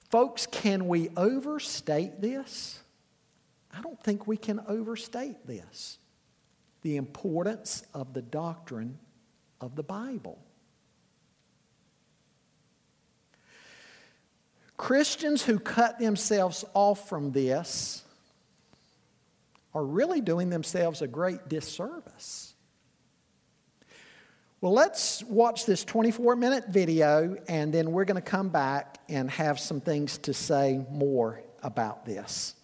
Folks, 0.09 0.45
can 0.45 0.87
we 0.87 1.09
overstate 1.17 2.21
this? 2.21 2.79
I 3.73 3.81
don't 3.81 4.01
think 4.01 4.27
we 4.27 4.37
can 4.37 4.61
overstate 4.67 5.45
this 5.45 5.97
the 6.81 6.97
importance 6.97 7.83
of 7.93 8.13
the 8.13 8.21
doctrine 8.21 8.97
of 9.59 9.75
the 9.75 9.83
Bible. 9.83 10.39
Christians 14.81 15.43
who 15.43 15.59
cut 15.59 15.99
themselves 15.99 16.65
off 16.73 17.07
from 17.07 17.31
this 17.31 18.01
are 19.75 19.85
really 19.85 20.21
doing 20.21 20.49
themselves 20.49 21.03
a 21.03 21.07
great 21.07 21.47
disservice. 21.47 22.55
Well, 24.59 24.73
let's 24.73 25.23
watch 25.25 25.67
this 25.67 25.85
24 25.85 26.35
minute 26.35 26.69
video 26.69 27.37
and 27.47 27.71
then 27.71 27.91
we're 27.91 28.05
going 28.05 28.15
to 28.15 28.27
come 28.27 28.49
back 28.49 28.97
and 29.07 29.29
have 29.29 29.59
some 29.59 29.81
things 29.81 30.17
to 30.17 30.33
say 30.33 30.83
more 30.89 31.43
about 31.61 32.03
this. 32.03 32.55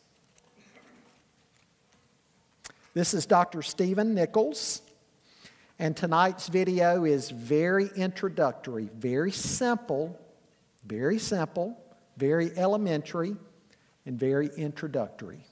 This 2.96 3.14
is 3.14 3.28
Dr. 3.28 3.62
Stephen 3.62 4.16
Nichols, 4.16 4.82
and 5.78 5.96
tonight's 5.96 6.48
video 6.48 7.06
is 7.06 7.30
very 7.30 7.92
introductory, 7.96 8.90
very 8.96 9.32
simple, 9.32 10.20
very 10.84 11.20
simple 11.20 11.80
very 12.18 12.52
elementary 12.58 13.36
and 14.06 14.20
very 14.20 14.50
introductory. 14.58 15.46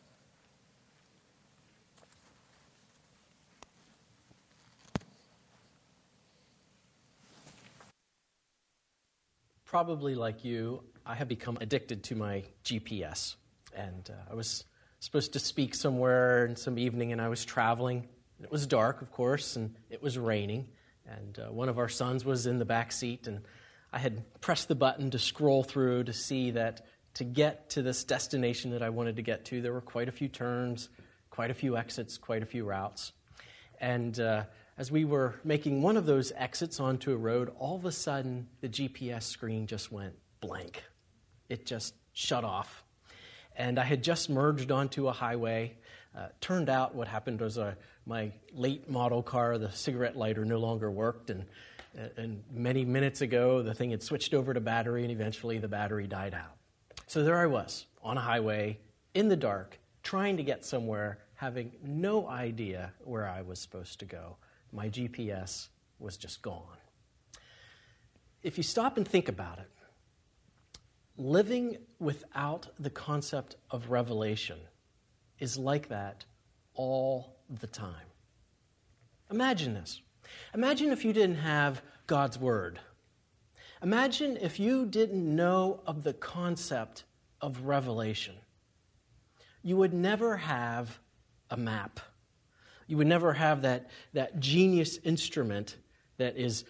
Probably 9.66 10.16
like 10.16 10.44
you, 10.46 10.82
I 11.06 11.16
have 11.16 11.28
become 11.28 11.58
addicted 11.62 12.04
to 12.06 12.16
my 12.16 12.44
GPS. 12.64 13.36
And 13.76 14.10
uh, 14.10 14.32
I 14.32 14.36
was 14.36 14.64
supposed 15.02 15.34
to 15.34 15.40
speak 15.40 15.76
somewhere 15.76 16.46
in 16.46 16.56
some 16.56 16.80
evening, 16.80 17.12
and 17.12 17.22
I 17.22 17.28
was 17.28 17.44
traveling. 17.44 18.08
It 18.42 18.50
was 18.50 18.66
dark, 18.66 19.02
of 19.02 19.12
course, 19.12 19.58
and 19.58 19.76
it 19.90 20.02
was 20.02 20.18
raining. 20.18 20.68
And 21.06 21.38
uh, 21.38 21.52
one 21.52 21.68
of 21.68 21.78
our 21.78 21.90
sons 21.90 22.24
was 22.24 22.48
in 22.48 22.58
the 22.58 22.66
back 22.66 22.94
seat, 22.94 23.28
and 23.28 23.42
I 23.96 24.00
had 24.00 24.42
pressed 24.42 24.68
the 24.68 24.76
button 24.76 25.12
to 25.12 25.20
scroll 25.20 25.64
through 25.64 26.04
to 26.04 26.14
see 26.14 26.52
that 26.52 26.86
to 27.14 27.24
get 27.24 27.70
to 27.72 27.82
this 27.82 28.04
destination 28.04 28.72
that 28.72 28.84
I 28.84 28.90
wanted 28.90 29.16
to 29.16 29.22
get 29.22 29.46
to, 29.46 29.62
there 29.62 29.72
were 29.72 29.80
quite 29.80 30.10
a 30.10 30.12
few 30.12 30.28
turns, 30.28 30.90
quite 31.30 31.50
a 31.50 31.54
few 31.54 31.78
exits, 31.78 32.18
quite 32.18 32.44
a 32.44 32.46
few 32.46 32.66
routes. 32.66 33.14
And 33.80 34.20
uh, 34.20 34.44
as 34.78 34.92
we 34.92 35.06
were 35.06 35.36
making 35.46 35.82
one 35.82 35.96
of 35.96 36.06
those 36.06 36.34
exits 36.36 36.82
onto 36.82 37.14
a 37.14 37.16
road, 37.16 37.54
all 37.58 37.78
of 37.78 37.86
a 37.86 37.92
sudden 37.94 38.50
the 38.60 38.68
GPS 38.68 39.24
screen 39.24 39.66
just 39.66 39.94
went 39.94 40.16
blank. 40.42 40.84
It 41.48 41.66
just 41.66 41.94
shut 42.12 42.44
off. 42.44 42.84
And 43.56 43.80
I 43.80 43.86
had 43.86 44.04
just 44.04 44.30
merged 44.30 44.72
onto 44.72 45.08
a 45.08 45.14
highway 45.14 45.78
Uh, 46.16 46.30
turned 46.40 46.70
out 46.70 46.96
what 46.96 47.10
happened 47.10 47.42
was 47.42 47.58
uh, 47.58 47.76
my 48.06 48.32
late 48.54 48.90
model 48.90 49.22
car, 49.22 49.58
the 49.58 49.70
cigarette 49.72 50.16
lighter, 50.16 50.46
no 50.46 50.58
longer 50.58 50.90
worked, 50.90 51.30
and, 51.30 51.44
and 52.18 52.44
many 52.52 52.86
minutes 52.86 53.22
ago 53.22 53.62
the 53.62 53.74
thing 53.74 53.92
had 53.92 54.04
switched 54.04 54.34
over 54.34 54.54
to 54.54 54.60
battery, 54.60 55.04
and 55.04 55.12
eventually 55.12 55.58
the 55.58 55.68
battery 55.68 56.08
died 56.08 56.34
out. 56.34 56.56
So 57.08 57.24
there 57.24 57.38
I 57.38 57.46
was 57.46 57.86
on 58.02 58.18
a 58.18 58.22
highway 58.22 58.80
in 59.14 59.30
the 59.30 59.36
dark, 59.36 59.80
trying 60.04 60.38
to 60.38 60.44
get 60.44 60.66
somewhere, 60.66 61.20
having 61.36 61.72
no 61.84 62.28
idea 62.28 62.94
where 63.04 63.28
I 63.28 63.42
was 63.42 63.60
supposed 63.60 64.00
to 64.00 64.06
go. 64.06 64.38
My 64.72 64.90
GPS 64.90 65.70
was 66.00 66.18
just 66.18 66.42
gone. 66.42 66.78
If 68.44 68.58
you 68.58 68.64
stop 68.64 68.98
and 68.98 69.08
think 69.08 69.30
about 69.30 69.60
it, 69.60 69.70
living 71.18 71.78
without 72.00 72.68
the 72.78 72.90
concept 72.90 73.56
of 73.72 73.90
revelation 73.90 74.60
is 75.40 75.58
like 75.58 75.90
that 75.90 76.26
all 76.74 77.38
the 77.50 77.68
time. 77.68 78.08
Imagine 79.32 79.74
this. 79.74 80.02
Imagine 80.54 80.92
if 80.92 81.06
you 81.06 81.14
didn't 81.14 81.38
have 81.38 81.82
God's 82.08 82.38
Word. 82.38 82.80
Imagine 83.82 84.38
if 84.38 84.60
you 84.60 84.86
didn't 84.86 85.36
know 85.36 85.82
of 85.86 86.04
the 86.04 86.14
concept 86.14 87.04
of 87.42 87.66
revelation. 87.66 88.36
You 89.62 89.78
would 89.78 89.94
never 89.94 90.38
have 90.38 91.00
a 91.50 91.58
map. 91.58 92.00
You 92.88 92.98
would 92.98 93.08
never 93.08 93.34
have 93.34 93.64
that, 93.64 93.90
that 94.14 94.40
genius 94.40 94.98
instrument 95.04 95.78
that 96.18 96.38
is 96.38 96.66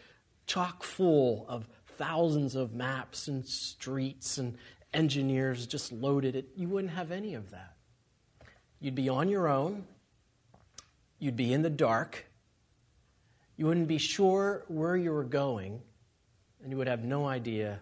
chock 0.47 0.83
full 0.83 1.45
of 1.47 1.67
thousands 1.97 2.55
of 2.55 2.73
maps 2.73 3.27
and 3.27 3.45
streets 3.45 4.37
and 4.37 4.57
engineers 4.93 5.67
just 5.67 5.91
loaded 5.91 6.35
it. 6.35 6.49
You 6.55 6.69
wouldn't 6.69 6.93
have 6.93 7.11
any 7.11 7.33
of 7.33 7.51
that. 7.51 7.75
You'd 8.79 8.95
be 8.95 9.09
on 9.09 9.29
your 9.29 9.47
own. 9.47 9.85
You'd 11.19 11.35
be 11.35 11.53
in 11.53 11.61
the 11.61 11.69
dark. 11.69 12.24
You 13.57 13.65
wouldn't 13.67 13.87
be 13.87 13.97
sure 13.97 14.65
where 14.67 14.97
you 14.97 15.11
were 15.11 15.23
going, 15.23 15.81
and 16.61 16.71
you 16.71 16.77
would 16.77 16.87
have 16.87 17.03
no 17.03 17.25
idea 17.25 17.79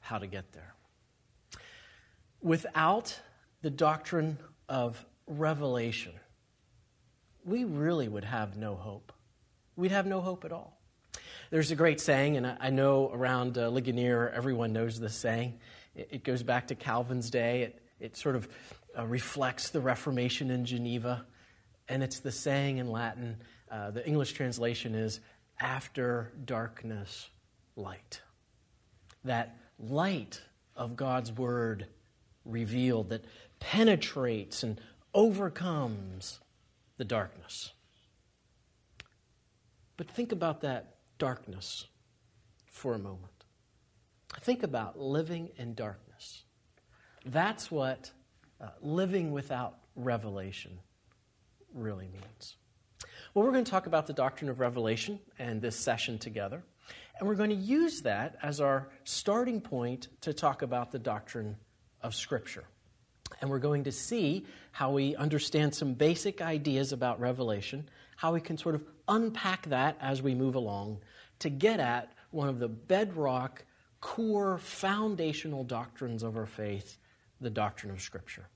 how 0.00 0.18
to 0.18 0.26
get 0.26 0.52
there. 0.52 0.74
Without 2.40 3.20
the 3.62 3.70
doctrine 3.70 4.38
of 4.68 5.04
revelation, 5.26 6.12
we 7.44 7.64
really 7.64 8.08
would 8.08 8.24
have 8.24 8.56
no 8.56 8.74
hope. 8.74 9.12
We'd 9.76 9.92
have 9.92 10.06
no 10.06 10.20
hope 10.20 10.44
at 10.44 10.52
all. 10.52 10.78
There's 11.50 11.70
a 11.70 11.76
great 11.76 12.00
saying, 12.00 12.36
and 12.36 12.46
I 12.46 12.70
know 12.70 13.10
around 13.12 13.58
uh, 13.58 13.68
Ligonier 13.68 14.30
everyone 14.30 14.72
knows 14.72 14.98
this 14.98 15.14
saying. 15.14 15.58
It, 15.94 16.08
it, 16.10 16.24
goes 16.24 16.42
back 16.42 16.68
to 16.68 16.74
Calvin's 16.74 17.30
day. 17.30 17.62
It, 17.62 17.82
it 18.00 18.16
sort 18.16 18.36
of 18.36 18.48
uh, 18.98 19.06
reflects 19.06 19.70
the 19.70 19.80
Reformation 19.80 20.50
in 20.50 20.64
Geneva, 20.64 21.26
and 21.88 22.02
it's 22.02 22.20
the 22.20 22.32
saying 22.32 22.78
in 22.78 22.90
Latin. 22.90 23.36
Uh, 23.72 23.90
the 23.90 24.06
English 24.06 24.34
translation 24.34 24.94
is 24.94 25.20
after 25.58 26.30
darkness, 26.44 27.30
light. 27.74 28.20
That 29.24 29.56
light 29.78 30.42
of 30.76 30.94
God's 30.94 31.32
word 31.32 31.86
revealed 32.44 33.08
that 33.08 33.24
penetrates 33.60 34.62
and 34.62 34.78
overcomes 35.14 36.40
the 36.98 37.04
darkness. 37.04 37.72
But 39.96 40.10
think 40.10 40.32
about 40.32 40.60
that 40.60 40.96
darkness 41.16 41.86
for 42.66 42.94
a 42.94 42.98
moment. 42.98 43.44
Think 44.40 44.62
about 44.62 44.98
living 44.98 45.48
in 45.56 45.74
darkness. 45.74 46.44
That's 47.24 47.70
what 47.70 48.10
uh, 48.60 48.68
living 48.82 49.32
without 49.32 49.78
revelation 49.94 50.78
really 51.72 52.08
means. 52.08 52.56
Well, 53.34 53.46
we're 53.46 53.52
going 53.52 53.64
to 53.64 53.70
talk 53.70 53.86
about 53.86 54.06
the 54.06 54.12
doctrine 54.12 54.50
of 54.50 54.60
revelation 54.60 55.18
and 55.38 55.62
this 55.62 55.74
session 55.74 56.18
together. 56.18 56.62
And 57.18 57.26
we're 57.26 57.34
going 57.34 57.48
to 57.48 57.56
use 57.56 58.02
that 58.02 58.36
as 58.42 58.60
our 58.60 58.90
starting 59.04 59.62
point 59.62 60.08
to 60.20 60.34
talk 60.34 60.60
about 60.60 60.90
the 60.92 60.98
doctrine 60.98 61.56
of 62.02 62.14
Scripture. 62.14 62.64
And 63.40 63.48
we're 63.48 63.58
going 63.58 63.84
to 63.84 63.92
see 63.92 64.44
how 64.70 64.90
we 64.90 65.16
understand 65.16 65.74
some 65.74 65.94
basic 65.94 66.42
ideas 66.42 66.92
about 66.92 67.20
revelation, 67.20 67.88
how 68.16 68.34
we 68.34 68.40
can 68.42 68.58
sort 68.58 68.74
of 68.74 68.84
unpack 69.08 69.64
that 69.70 69.96
as 69.98 70.20
we 70.20 70.34
move 70.34 70.54
along 70.54 70.98
to 71.38 71.48
get 71.48 71.80
at 71.80 72.12
one 72.32 72.50
of 72.50 72.58
the 72.58 72.68
bedrock, 72.68 73.64
core, 74.02 74.58
foundational 74.58 75.64
doctrines 75.64 76.22
of 76.22 76.36
our 76.36 76.44
faith, 76.44 76.98
the 77.40 77.48
doctrine 77.48 77.92
of 77.92 78.02
Scripture. 78.02 78.46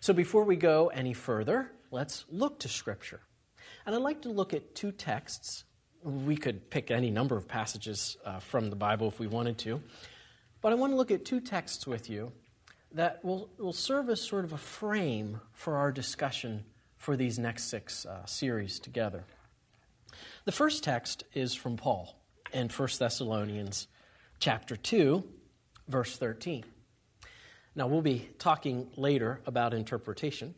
So 0.00 0.12
before 0.12 0.42
we 0.42 0.56
go 0.56 0.88
any 0.88 1.12
further, 1.12 1.70
let's 1.92 2.24
look 2.28 2.58
to 2.60 2.68
Scripture. 2.68 3.20
And 3.86 3.94
I'd 3.94 4.02
like 4.02 4.22
to 4.22 4.28
look 4.28 4.54
at 4.54 4.74
two 4.74 4.92
texts. 4.92 5.64
We 6.02 6.36
could 6.36 6.70
pick 6.70 6.90
any 6.90 7.10
number 7.10 7.36
of 7.36 7.48
passages 7.48 8.16
uh, 8.24 8.40
from 8.40 8.70
the 8.70 8.76
Bible 8.76 9.08
if 9.08 9.18
we 9.18 9.26
wanted 9.26 9.58
to. 9.58 9.82
But 10.60 10.72
I 10.72 10.74
want 10.74 10.92
to 10.92 10.96
look 10.96 11.10
at 11.10 11.24
two 11.24 11.40
texts 11.40 11.86
with 11.86 12.10
you 12.10 12.32
that 12.92 13.24
will, 13.24 13.50
will 13.58 13.72
serve 13.72 14.10
as 14.10 14.20
sort 14.20 14.44
of 14.44 14.52
a 14.52 14.58
frame 14.58 15.40
for 15.52 15.76
our 15.76 15.92
discussion 15.92 16.64
for 16.96 17.16
these 17.16 17.38
next 17.38 17.64
six 17.64 18.04
uh, 18.04 18.26
series 18.26 18.78
together. 18.78 19.24
The 20.44 20.52
first 20.52 20.84
text 20.84 21.24
is 21.32 21.54
from 21.54 21.76
Paul 21.76 22.14
in 22.52 22.68
1 22.68 22.88
Thessalonians 22.98 23.88
chapter 24.38 24.76
2, 24.76 25.24
verse 25.88 26.16
13. 26.16 26.64
Now, 27.74 27.86
we'll 27.86 28.02
be 28.02 28.28
talking 28.38 28.88
later 28.96 29.40
about 29.46 29.72
interpretation. 29.72 30.54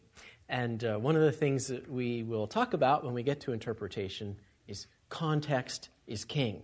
And 0.53 0.85
uh, 0.85 0.99
one 0.99 1.17
of 1.17 1.23
the 1.23 1.33
things 1.33 1.69
that 1.69 1.91
we 1.91 2.25
will 2.25 2.47
talk 2.47 2.75
about 2.75 3.07
when 3.07 3.15
we 3.15 3.23
get 3.23 3.41
to 3.41 3.53
interpretation 3.53 4.37
is 4.69 4.87
context 5.09 5.89
is 6.07 6.27
king. 6.27 6.63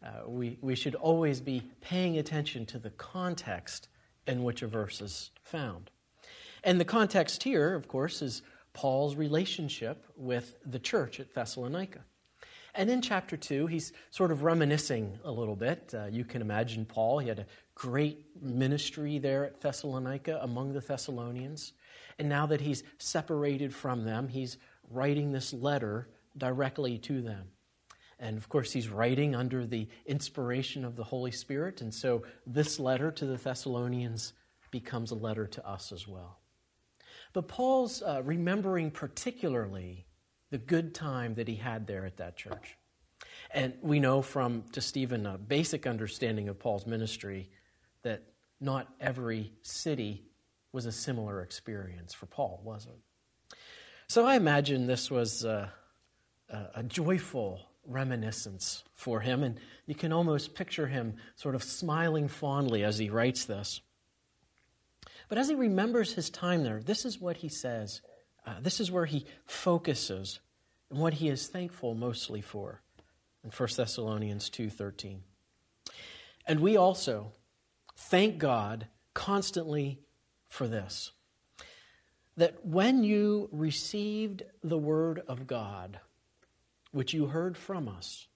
Uh, 0.00 0.28
we, 0.28 0.56
we 0.60 0.76
should 0.76 0.94
always 0.94 1.40
be 1.40 1.60
paying 1.80 2.16
attention 2.16 2.64
to 2.66 2.78
the 2.78 2.90
context 2.90 3.88
in 4.28 4.44
which 4.44 4.62
a 4.62 4.68
verse 4.68 5.00
is 5.00 5.32
found. 5.42 5.90
And 6.62 6.78
the 6.78 6.84
context 6.84 7.42
here, 7.42 7.74
of 7.74 7.88
course, 7.88 8.22
is 8.22 8.42
Paul's 8.72 9.16
relationship 9.16 10.06
with 10.16 10.54
the 10.64 10.78
church 10.78 11.18
at 11.18 11.34
Thessalonica. 11.34 12.04
And 12.76 12.88
in 12.88 13.02
chapter 13.02 13.36
2, 13.36 13.66
he's 13.66 13.92
sort 14.10 14.30
of 14.30 14.44
reminiscing 14.44 15.18
a 15.24 15.30
little 15.32 15.56
bit. 15.56 15.92
Uh, 15.92 16.06
you 16.06 16.24
can 16.24 16.40
imagine 16.40 16.84
Paul, 16.84 17.18
he 17.18 17.28
had 17.28 17.40
a 17.40 17.46
great 17.74 18.26
ministry 18.40 19.18
there 19.18 19.44
at 19.44 19.60
Thessalonica 19.60 20.38
among 20.40 20.72
the 20.72 20.80
Thessalonians. 20.80 21.72
And 22.18 22.28
now 22.28 22.46
that 22.46 22.60
he's 22.60 22.82
separated 22.98 23.74
from 23.74 24.04
them, 24.04 24.28
he's 24.28 24.58
writing 24.90 25.32
this 25.32 25.52
letter 25.52 26.08
directly 26.36 26.98
to 26.98 27.20
them. 27.20 27.48
And 28.18 28.36
of 28.36 28.48
course, 28.48 28.72
he's 28.72 28.88
writing 28.88 29.34
under 29.34 29.66
the 29.66 29.88
inspiration 30.06 30.84
of 30.84 30.96
the 30.96 31.04
Holy 31.04 31.32
Spirit. 31.32 31.80
And 31.80 31.92
so 31.92 32.22
this 32.46 32.78
letter 32.78 33.10
to 33.10 33.26
the 33.26 33.36
Thessalonians 33.36 34.32
becomes 34.70 35.10
a 35.10 35.16
letter 35.16 35.46
to 35.46 35.68
us 35.68 35.92
as 35.92 36.06
well. 36.06 36.38
But 37.32 37.48
Paul's 37.48 38.02
uh, 38.02 38.22
remembering 38.24 38.90
particularly 38.90 40.06
the 40.50 40.58
good 40.58 40.94
time 40.94 41.34
that 41.34 41.48
he 41.48 41.56
had 41.56 41.86
there 41.86 42.06
at 42.06 42.18
that 42.18 42.36
church. 42.36 42.76
And 43.50 43.74
we 43.82 44.00
know 44.00 44.22
from 44.22 44.64
just 44.72 44.96
even 44.96 45.26
a 45.26 45.36
basic 45.36 45.86
understanding 45.86 46.48
of 46.48 46.58
Paul's 46.58 46.86
ministry 46.86 47.50
that 48.02 48.22
not 48.60 48.88
every 49.00 49.52
city 49.62 50.22
was 50.74 50.86
a 50.86 50.92
similar 50.92 51.40
experience 51.40 52.12
for 52.12 52.26
Paul, 52.26 52.60
was 52.64 52.86
it? 52.86 53.56
So 54.08 54.26
I 54.26 54.34
imagine 54.34 54.86
this 54.86 55.10
was 55.10 55.44
a, 55.44 55.72
a, 56.50 56.66
a 56.76 56.82
joyful 56.82 57.60
reminiscence 57.86 58.82
for 58.92 59.20
him, 59.20 59.44
and 59.44 59.60
you 59.86 59.94
can 59.94 60.12
almost 60.12 60.54
picture 60.54 60.88
him 60.88 61.14
sort 61.36 61.54
of 61.54 61.62
smiling 61.62 62.26
fondly 62.26 62.82
as 62.82 62.98
he 62.98 63.08
writes 63.08 63.44
this. 63.44 63.80
But 65.28 65.38
as 65.38 65.48
he 65.48 65.54
remembers 65.54 66.14
his 66.14 66.28
time 66.28 66.64
there, 66.64 66.80
this 66.80 67.04
is 67.04 67.20
what 67.20 67.38
he 67.38 67.48
says. 67.48 68.02
Uh, 68.44 68.56
this 68.60 68.80
is 68.80 68.90
where 68.90 69.06
he 69.06 69.26
focuses 69.46 70.40
and 70.90 70.98
what 70.98 71.14
he 71.14 71.28
is 71.28 71.46
thankful 71.46 71.94
mostly 71.94 72.40
for 72.40 72.82
in 73.44 73.50
1 73.50 73.68
Thessalonians 73.76 74.50
2:13. 74.50 75.20
And 76.46 76.60
we 76.60 76.76
also 76.76 77.32
thank 77.96 78.38
God 78.38 78.88
constantly 79.14 80.00
for 80.54 80.68
this 80.68 81.10
that 82.36 82.64
when 82.64 83.04
you 83.04 83.48
received 83.52 84.42
the 84.62 84.78
word 84.78 85.22
of 85.28 85.46
God 85.46 86.00
which 86.90 87.12
you 87.12 87.26
heard 87.26 87.56
from 87.56 87.88
us, 87.88 88.26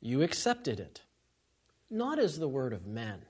you 0.00 0.22
accepted 0.22 0.80
it, 0.80 1.02
not 1.90 2.18
as 2.18 2.38
the 2.38 2.48
word 2.48 2.72
of 2.72 2.86
men, 2.86 3.22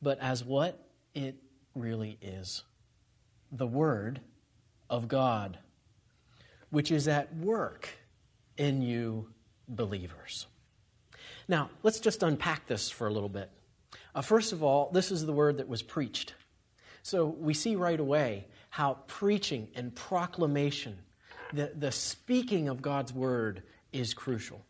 but 0.00 0.18
as 0.20 0.44
what 0.44 0.88
it 1.14 1.36
really 1.74 2.18
is 2.20 2.64
the 3.50 3.66
word 3.66 4.20
of 4.88 5.08
God, 5.08 5.58
which 6.70 6.90
is 6.90 7.06
at 7.06 7.34
work 7.36 7.88
in 8.56 8.80
you 8.80 9.28
believers. 9.68 10.46
Now, 11.48 11.70
let's 11.82 12.00
just 12.00 12.22
unpack 12.22 12.66
this 12.66 12.90
for 12.90 13.06
a 13.06 13.12
little 13.12 13.28
bit. 13.28 13.50
Uh, 14.14 14.22
first 14.22 14.52
of 14.52 14.62
all, 14.62 14.90
this 14.90 15.10
is 15.10 15.26
the 15.26 15.32
word 15.32 15.58
that 15.58 15.68
was 15.68 15.82
preached. 15.82 16.34
So 17.02 17.26
we 17.26 17.54
see 17.54 17.76
right 17.76 17.98
away 17.98 18.46
how 18.70 18.98
preaching 19.06 19.68
and 19.74 19.94
proclamation, 19.94 20.98
the, 21.52 21.72
the 21.76 21.92
speaking 21.92 22.68
of 22.68 22.80
God's 22.80 23.12
word, 23.12 23.62
is 23.92 24.14
crucial. 24.14 24.64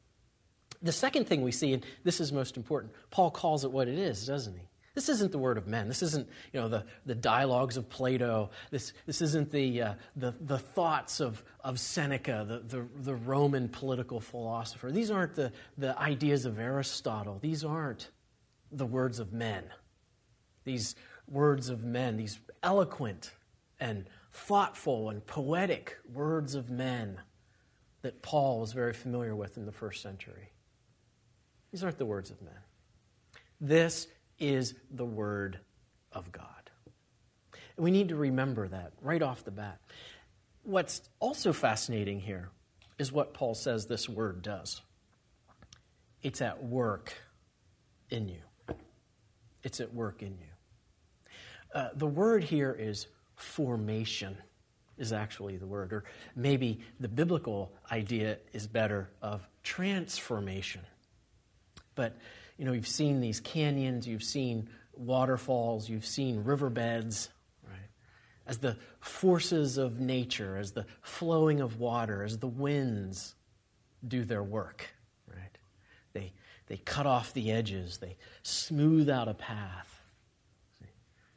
The 0.83 0.93
second 0.93 1.29
thing 1.29 1.43
we 1.43 1.53
see, 1.53 1.75
and 1.75 1.87
this 2.03 2.21
is 2.21 2.33
most 2.33 2.57
important, 2.57 2.93
Paul 3.11 3.31
calls 3.31 3.65
it 3.65 3.71
what 3.71 3.87
it 3.87 3.99
is, 3.99 4.27
doesn't 4.27 4.55
he? 4.55 4.69
This 4.95 5.09
isn't 5.09 5.33
the 5.33 5.39
word 5.39 5.57
of 5.57 5.67
men. 5.67 5.89
This 5.89 6.03
isn't, 6.03 6.29
you 6.53 6.61
know, 6.61 6.69
the, 6.69 6.85
the 7.07 7.15
dialogues 7.15 7.79
of 7.79 7.89
Plato. 7.89 8.51
This, 8.71 8.93
this 9.07 9.23
isn't 9.23 9.51
the, 9.51 9.83
uh, 9.83 9.95
the, 10.17 10.35
the 10.39 10.59
thoughts 10.59 11.21
of, 11.21 11.43
of 11.61 11.81
Seneca, 11.81 12.45
the, 12.47 12.59
the, 12.59 12.87
the 12.97 13.15
Roman 13.15 13.69
political 13.69 14.21
philosopher. 14.21 14.91
These 14.91 15.11
aren't 15.11 15.35
the, 15.35 15.53
the 15.79 15.99
ideas 15.99 16.45
of 16.45 16.59
Aristotle. 16.59 17.39
These 17.41 17.65
aren't 17.65 18.11
the 18.71 18.85
words 18.85 19.19
of 19.19 19.33
men. 19.33 19.65
These 20.65 20.95
words 21.33 21.69
of 21.71 21.83
men, 21.83 22.17
these 22.17 22.39
eloquent 22.63 23.33
and 23.81 24.05
thoughtful 24.33 25.11
and 25.11 25.27
poetic 25.27 25.97
words 26.13 26.55
of 26.55 26.71
men 26.71 27.21
that 28.03 28.23
Paul 28.23 28.61
was 28.61 28.73
very 28.73 28.93
familiar 28.93 29.35
with 29.35 29.57
in 29.57 29.65
the 29.65 29.73
first 29.73 30.03
century. 30.03 30.51
These 31.71 31.83
aren't 31.83 31.99
the 31.99 32.07
words 32.07 32.31
of 32.31 32.41
men. 32.43 32.55
This 33.61 34.09
is 34.39 34.75
the 34.91 35.05
Word 35.05 35.59
of 36.13 36.31
God. 36.33 36.71
And 37.77 37.85
we 37.85 37.91
need 37.91 38.09
to 38.11 38.17
remember 38.17 38.69
that 38.69 38.93
right 39.01 39.23
off 39.23 39.45
the 39.45 39.51
bat. 39.51 39.81
What's 40.65 41.01
also 41.21 41.53
fascinating 41.53 42.21
here 42.21 42.51
is 42.99 43.11
what 43.11 43.35
Paul 43.35 43.55
says 43.55 43.87
this 43.87 44.09
Word 44.09 44.43
does 44.43 44.83
it's 46.23 46.41
at 46.41 46.63
work 46.63 47.15
in 48.11 48.29
you. 48.29 48.77
It's 49.65 49.81
at 49.81 49.93
work 49.93 50.23
in 50.23 50.39
you. 50.39 50.52
Uh, 51.73 51.89
the 51.95 52.07
word 52.07 52.45
here 52.45 52.77
is 52.79 53.07
formation, 53.35 54.37
is 54.99 55.13
actually 55.13 55.57
the 55.57 55.67
word. 55.67 55.93
Or 55.93 56.05
maybe 56.37 56.81
the 57.01 57.09
biblical 57.09 57.73
idea 57.91 58.39
is 58.53 58.67
better 58.67 59.09
of 59.21 59.47
transformation. 59.63 60.83
But, 61.95 62.17
you 62.57 62.65
know, 62.65 62.73
you've 62.73 62.87
seen 62.87 63.21
these 63.21 63.41
canyons, 63.41 64.07
you've 64.07 64.23
seen 64.23 64.69
waterfalls, 64.95 65.89
you've 65.89 66.07
seen 66.07 66.45
riverbeds, 66.45 67.31
right? 67.67 67.91
As 68.47 68.59
the 68.59 68.77
forces 69.01 69.79
of 69.79 70.01
nature, 70.01 70.59
as 70.59 70.73
the 70.73 70.87
flowing 71.01 71.61
of 71.61 71.79
water, 71.79 72.23
as 72.23 72.39
the 72.39 72.47
winds 72.47 73.35
do 74.07 74.25
their 74.25 74.43
work, 74.43 74.87
right? 75.27 75.59
They, 76.13 76.33
they 76.67 76.77
cut 76.77 77.07
off 77.07 77.33
the 77.33 77.51
edges, 77.51 77.99
they 77.99 78.17
smooth 78.43 79.09
out 79.09 79.29
a 79.29 79.35
path. 79.35 79.92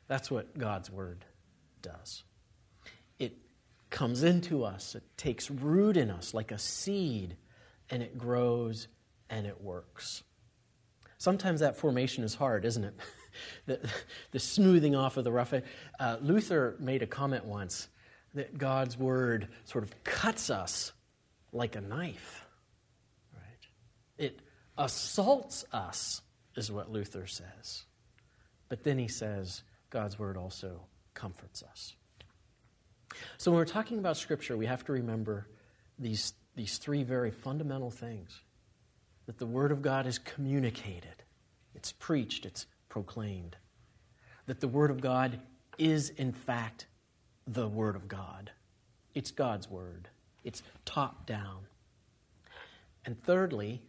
That's 0.07 0.29
what 0.29 0.57
God's 0.57 0.91
Word 0.91 1.25
does. 1.81 2.23
It 3.19 3.37
comes 3.89 4.23
into 4.23 4.63
us, 4.63 4.95
it 4.95 5.03
takes 5.17 5.49
root 5.49 5.97
in 5.97 6.09
us 6.09 6.33
like 6.33 6.51
a 6.51 6.59
seed, 6.59 7.37
and 7.89 8.03
it 8.03 8.17
grows 8.17 8.87
and 9.29 9.45
it 9.45 9.61
works. 9.61 10.23
Sometimes 11.17 11.61
that 11.61 11.77
formation 11.77 12.23
is 12.23 12.35
hard, 12.35 12.65
isn't 12.65 12.83
it? 12.83 12.93
the, 13.65 13.79
the, 14.31 14.39
smoothing 14.39 14.95
off 14.95 15.17
of 15.17 15.23
the 15.23 15.31
rough. 15.31 15.53
Uh, 15.99 16.17
Luther 16.21 16.75
made 16.79 17.01
a 17.01 17.07
comment 17.07 17.45
once 17.45 17.87
that 18.33 18.57
God's 18.57 18.97
word 18.97 19.47
sort 19.63 19.83
of 19.83 20.03
cuts 20.03 20.49
us 20.49 20.91
like 21.51 21.75
a 21.75 21.81
knife. 21.81 22.45
Right? 23.33 23.67
It 24.17 24.41
assaults 24.77 25.65
us, 25.71 26.21
is 26.55 26.71
what 26.71 26.91
Luther 26.91 27.27
says. 27.27 27.85
But 28.67 28.83
then 28.83 28.97
he 28.97 29.07
says 29.07 29.63
God's 29.95 30.19
word 30.19 30.35
also 30.35 30.81
comforts 31.13 31.63
us. 31.63 31.95
So 33.37 33.49
when 33.49 33.59
we're 33.59 33.63
talking 33.63 33.97
about 33.97 34.17
Scripture, 34.17 34.57
we 34.57 34.65
have 34.65 34.83
to 34.87 34.91
remember 34.91 35.47
these, 35.97 36.33
these 36.53 36.79
three 36.79 37.03
very 37.03 37.31
fundamental 37.31 37.89
things 37.89 38.41
that 39.25 39.37
the 39.37 39.45
Word 39.45 39.71
of 39.71 39.81
God 39.81 40.05
is 40.05 40.19
communicated, 40.19 41.23
it's 41.75 41.93
preached, 41.93 42.45
it's 42.45 42.65
proclaimed. 42.89 43.55
That 44.47 44.59
the 44.59 44.67
Word 44.67 44.91
of 44.91 44.99
God 44.99 45.39
is, 45.77 46.09
in 46.09 46.33
fact, 46.33 46.87
the 47.47 47.69
Word 47.69 47.95
of 47.95 48.09
God. 48.09 48.51
It's 49.13 49.31
God's 49.31 49.69
Word, 49.69 50.09
it's 50.43 50.61
top 50.83 51.25
down. 51.25 51.67
And 53.05 53.17
thirdly, 53.23 53.81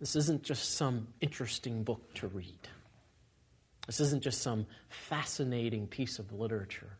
this 0.00 0.16
isn't 0.16 0.42
just 0.42 0.76
some 0.76 1.08
interesting 1.20 1.82
book 1.82 2.14
to 2.14 2.28
read. 2.28 2.66
This 3.86 4.00
isn't 4.00 4.22
just 4.22 4.42
some 4.42 4.66
fascinating 4.88 5.86
piece 5.86 6.18
of 6.18 6.32
literature. 6.32 6.96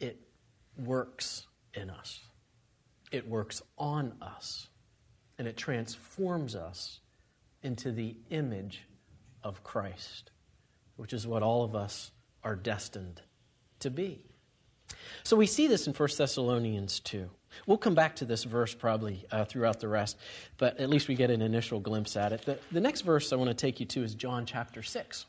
It 0.00 0.20
works 0.76 1.46
in 1.72 1.90
us, 1.90 2.20
it 3.10 3.28
works 3.28 3.62
on 3.78 4.14
us 4.20 4.68
and 5.38 5.48
it 5.48 5.56
transforms 5.56 6.54
us 6.54 7.00
into 7.62 7.90
the 7.90 8.16
image 8.30 8.86
of 9.42 9.64
Christ, 9.64 10.30
which 10.96 11.12
is 11.12 11.26
what 11.26 11.42
all 11.42 11.64
of 11.64 11.74
us 11.74 12.12
are 12.44 12.54
destined 12.54 13.22
to 13.80 13.90
be. 13.90 14.33
So 15.22 15.36
we 15.36 15.46
see 15.46 15.66
this 15.66 15.86
in 15.86 15.94
1 15.94 16.08
Thessalonians 16.16 17.00
2. 17.00 17.28
We'll 17.66 17.78
come 17.78 17.94
back 17.94 18.16
to 18.16 18.24
this 18.24 18.44
verse 18.44 18.74
probably 18.74 19.26
uh, 19.30 19.44
throughout 19.44 19.80
the 19.80 19.88
rest, 19.88 20.18
but 20.58 20.78
at 20.78 20.90
least 20.90 21.08
we 21.08 21.14
get 21.14 21.30
an 21.30 21.40
initial 21.40 21.80
glimpse 21.80 22.16
at 22.16 22.32
it. 22.32 22.42
The, 22.42 22.58
the 22.72 22.80
next 22.80 23.02
verse 23.02 23.32
I 23.32 23.36
want 23.36 23.48
to 23.48 23.54
take 23.54 23.80
you 23.80 23.86
to 23.86 24.02
is 24.02 24.14
John 24.14 24.44
chapter 24.46 24.82
6. 24.82 25.26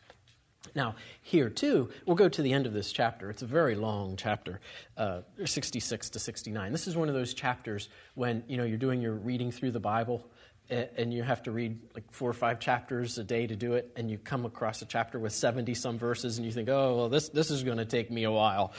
Now, 0.74 0.96
here 1.22 1.50
too, 1.50 1.90
we'll 2.06 2.16
go 2.16 2.28
to 2.28 2.42
the 2.42 2.52
end 2.52 2.66
of 2.66 2.74
this 2.74 2.92
chapter. 2.92 3.30
It's 3.30 3.44
a 3.44 3.48
very 3.48 3.76
long 3.76 4.16
chapter, 4.16 4.60
uh, 4.98 5.22
66 5.44 6.10
to 6.10 6.20
69. 6.20 6.72
This 6.72 6.88
is 6.88 6.98
one 6.98 7.08
of 7.08 7.14
those 7.14 7.34
chapters 7.34 7.90
when 8.16 8.44
you 8.48 8.58
know 8.58 8.64
you're 8.64 8.78
doing 8.78 9.02
your 9.02 9.14
reading 9.14 9.52
through 9.52 9.72
the 9.72 9.80
Bible, 9.80 10.26
and 10.70 11.14
you 11.14 11.22
have 11.22 11.44
to 11.44 11.52
read 11.52 11.80
like 11.94 12.12
four 12.12 12.30
or 12.30 12.34
five 12.34 12.60
chapters 12.60 13.18
a 13.18 13.24
day 13.24 13.46
to 13.46 13.56
do 13.56 13.74
it, 13.74 13.92
and 13.96 14.10
you 14.10 14.18
come 14.18 14.46
across 14.46 14.82
a 14.82 14.86
chapter 14.86 15.20
with 15.20 15.34
70 15.34 15.74
some 15.76 15.98
verses, 15.98 16.38
and 16.38 16.46
you 16.46 16.52
think, 16.52 16.70
oh, 16.70 16.96
well, 16.96 17.10
this, 17.10 17.30
this 17.30 17.52
is 17.52 17.64
going 17.64 17.78
to 17.78 17.86
take 17.86 18.10
me 18.10 18.24
a 18.24 18.32
while. 18.32 18.74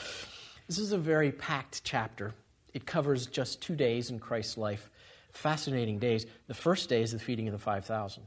This 0.67 0.77
is 0.77 0.91
a 0.91 0.97
very 0.97 1.31
packed 1.31 1.83
chapter. 1.83 2.33
It 2.73 2.85
covers 2.85 3.25
just 3.27 3.61
two 3.61 3.75
days 3.75 4.09
in 4.09 4.19
Christ's 4.19 4.57
life. 4.57 4.89
Fascinating 5.31 5.99
days. 5.99 6.25
The 6.47 6.53
first 6.53 6.89
day 6.89 7.01
is 7.01 7.13
the 7.13 7.19
feeding 7.19 7.47
of 7.47 7.53
the 7.53 7.59
5,000. 7.59 8.23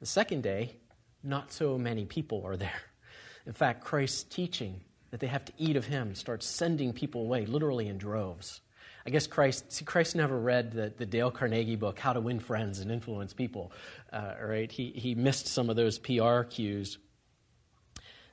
The 0.00 0.06
second 0.06 0.42
day 0.42 0.76
not 1.22 1.52
so 1.52 1.78
many 1.78 2.04
people 2.04 2.42
are 2.44 2.56
there. 2.56 2.82
In 3.46 3.52
fact, 3.52 3.84
Christ's 3.84 4.24
teaching 4.24 4.80
that 5.10 5.20
they 5.20 5.26
have 5.26 5.44
to 5.44 5.52
eat 5.58 5.76
of 5.76 5.84
him 5.84 6.14
starts 6.14 6.46
sending 6.46 6.92
people 6.92 7.22
away, 7.22 7.46
literally 7.46 7.86
in 7.88 7.98
droves. 7.98 8.60
I 9.06 9.10
guess 9.10 9.26
Christ, 9.26 9.72
see, 9.72 9.84
Christ 9.84 10.14
never 10.14 10.38
read 10.38 10.72
the, 10.72 10.92
the 10.96 11.06
Dale 11.06 11.30
Carnegie 11.30 11.76
book, 11.76 11.98
How 11.98 12.12
to 12.12 12.20
Win 12.20 12.38
Friends 12.40 12.78
and 12.78 12.90
Influence 12.90 13.32
People, 13.32 13.72
uh, 14.12 14.34
right? 14.40 14.70
He, 14.70 14.90
he 14.90 15.14
missed 15.14 15.48
some 15.48 15.70
of 15.70 15.76
those 15.76 15.98
PR 15.98 16.42
cues. 16.42 16.98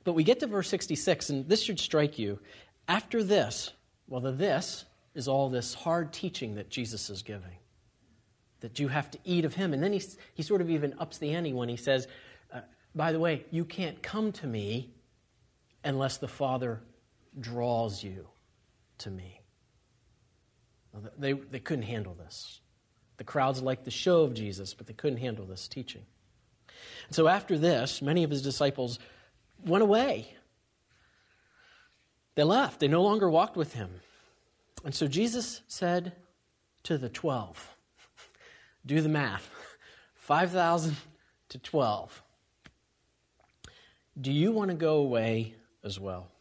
But 0.04 0.14
we 0.14 0.24
get 0.24 0.40
to 0.40 0.48
verse 0.48 0.70
66, 0.70 1.30
and 1.32 1.50
this 1.50 1.62
should 1.62 1.80
strike 1.80 2.18
you. 2.18 2.40
After 2.90 3.24
this, 3.24 3.72
well, 4.08 4.20
the 4.20 4.32
this 4.32 4.86
is 5.14 5.28
all 5.28 5.50
this 5.50 5.76
hard 5.76 6.12
teaching 6.12 6.56
that 6.56 6.72
Jesus 6.72 7.12
is 7.12 7.22
giving, 7.22 7.58
that 8.62 8.80
you 8.80 8.88
have 8.88 9.12
to 9.12 9.20
eat 9.24 9.46
of 9.46 9.54
him. 9.54 9.74
And 9.74 9.84
then 9.84 9.94
he, 9.94 10.02
he 10.34 10.42
sort 10.42 10.60
of 10.60 10.72
even 10.72 10.96
ups 11.00 11.20
the 11.20 11.36
ante 11.36 11.54
when 11.54 11.70
he 11.70 11.78
says, 11.78 12.08
uh, 12.52 12.62
by 12.96 13.12
the 13.12 13.20
way, 13.20 13.46
you 13.52 13.64
can't 13.64 14.02
come 14.02 14.32
to 14.34 14.48
me 14.48 14.90
unless 15.84 16.18
the 16.18 16.28
Father 16.28 16.82
draws 17.40 18.04
you 18.04 18.28
to 18.98 19.12
me. 19.12 19.42
They, 21.20 21.34
they 21.34 21.60
couldn't 21.60 21.84
handle 21.84 22.16
this. 22.16 22.60
The 23.18 23.24
crowds 23.24 23.62
liked 23.62 23.86
the 23.86 23.92
show 23.92 24.24
of 24.24 24.34
Jesus, 24.34 24.74
but 24.74 24.88
they 24.88 24.94
couldn't 24.94 25.20
handle 25.20 25.46
this 25.46 25.68
teaching. 25.68 26.02
And 27.06 27.16
so 27.16 27.28
after 27.28 27.56
this, 27.56 28.02
many 28.02 28.24
of 28.24 28.32
his 28.32 28.42
disciples 28.42 28.98
went 29.64 29.84
away. 29.84 30.34
They 32.40 32.46
left. 32.46 32.80
They 32.80 32.88
no 32.88 33.02
longer 33.02 33.30
walked 33.30 33.58
with 33.58 33.74
him. 33.74 33.90
And 34.86 34.96
so 34.96 35.10
Jesus 35.10 35.60
said 35.68 36.14
to 36.84 36.98
the 36.98 37.10
12, 37.10 37.76
do 38.86 39.02
the 39.02 39.10
math 39.10 39.50
5,000 40.16 40.96
to 41.50 41.58
12. 41.60 42.24
Do 44.22 44.32
you 44.32 44.54
want 44.54 44.72
to 44.72 44.78
go 44.78 45.00
away 45.00 45.56
as 45.84 46.00
well? 46.00 46.32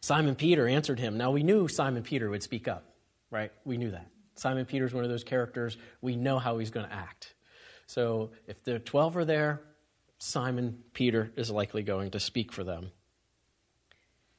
Simon 0.00 0.34
Peter 0.34 0.66
answered 0.66 0.98
him. 0.98 1.18
Now, 1.18 1.30
we 1.30 1.42
knew 1.42 1.68
Simon 1.68 2.02
Peter 2.02 2.30
would 2.30 2.42
speak 2.42 2.66
up, 2.66 2.86
right? 3.30 3.52
We 3.66 3.76
knew 3.76 3.90
that. 3.90 4.06
Simon 4.34 4.64
Peter 4.64 4.86
is 4.86 4.94
one 4.94 5.04
of 5.04 5.10
those 5.10 5.24
characters. 5.24 5.76
We 6.00 6.16
know 6.16 6.38
how 6.38 6.56
he's 6.56 6.70
going 6.70 6.88
to 6.88 6.94
act. 6.94 7.34
So, 7.86 8.30
if 8.46 8.64
the 8.64 8.78
12 8.78 9.18
are 9.18 9.26
there, 9.26 9.60
Simon 10.16 10.82
Peter 10.94 11.30
is 11.36 11.50
likely 11.50 11.82
going 11.82 12.12
to 12.12 12.18
speak 12.18 12.50
for 12.50 12.64
them. 12.64 12.92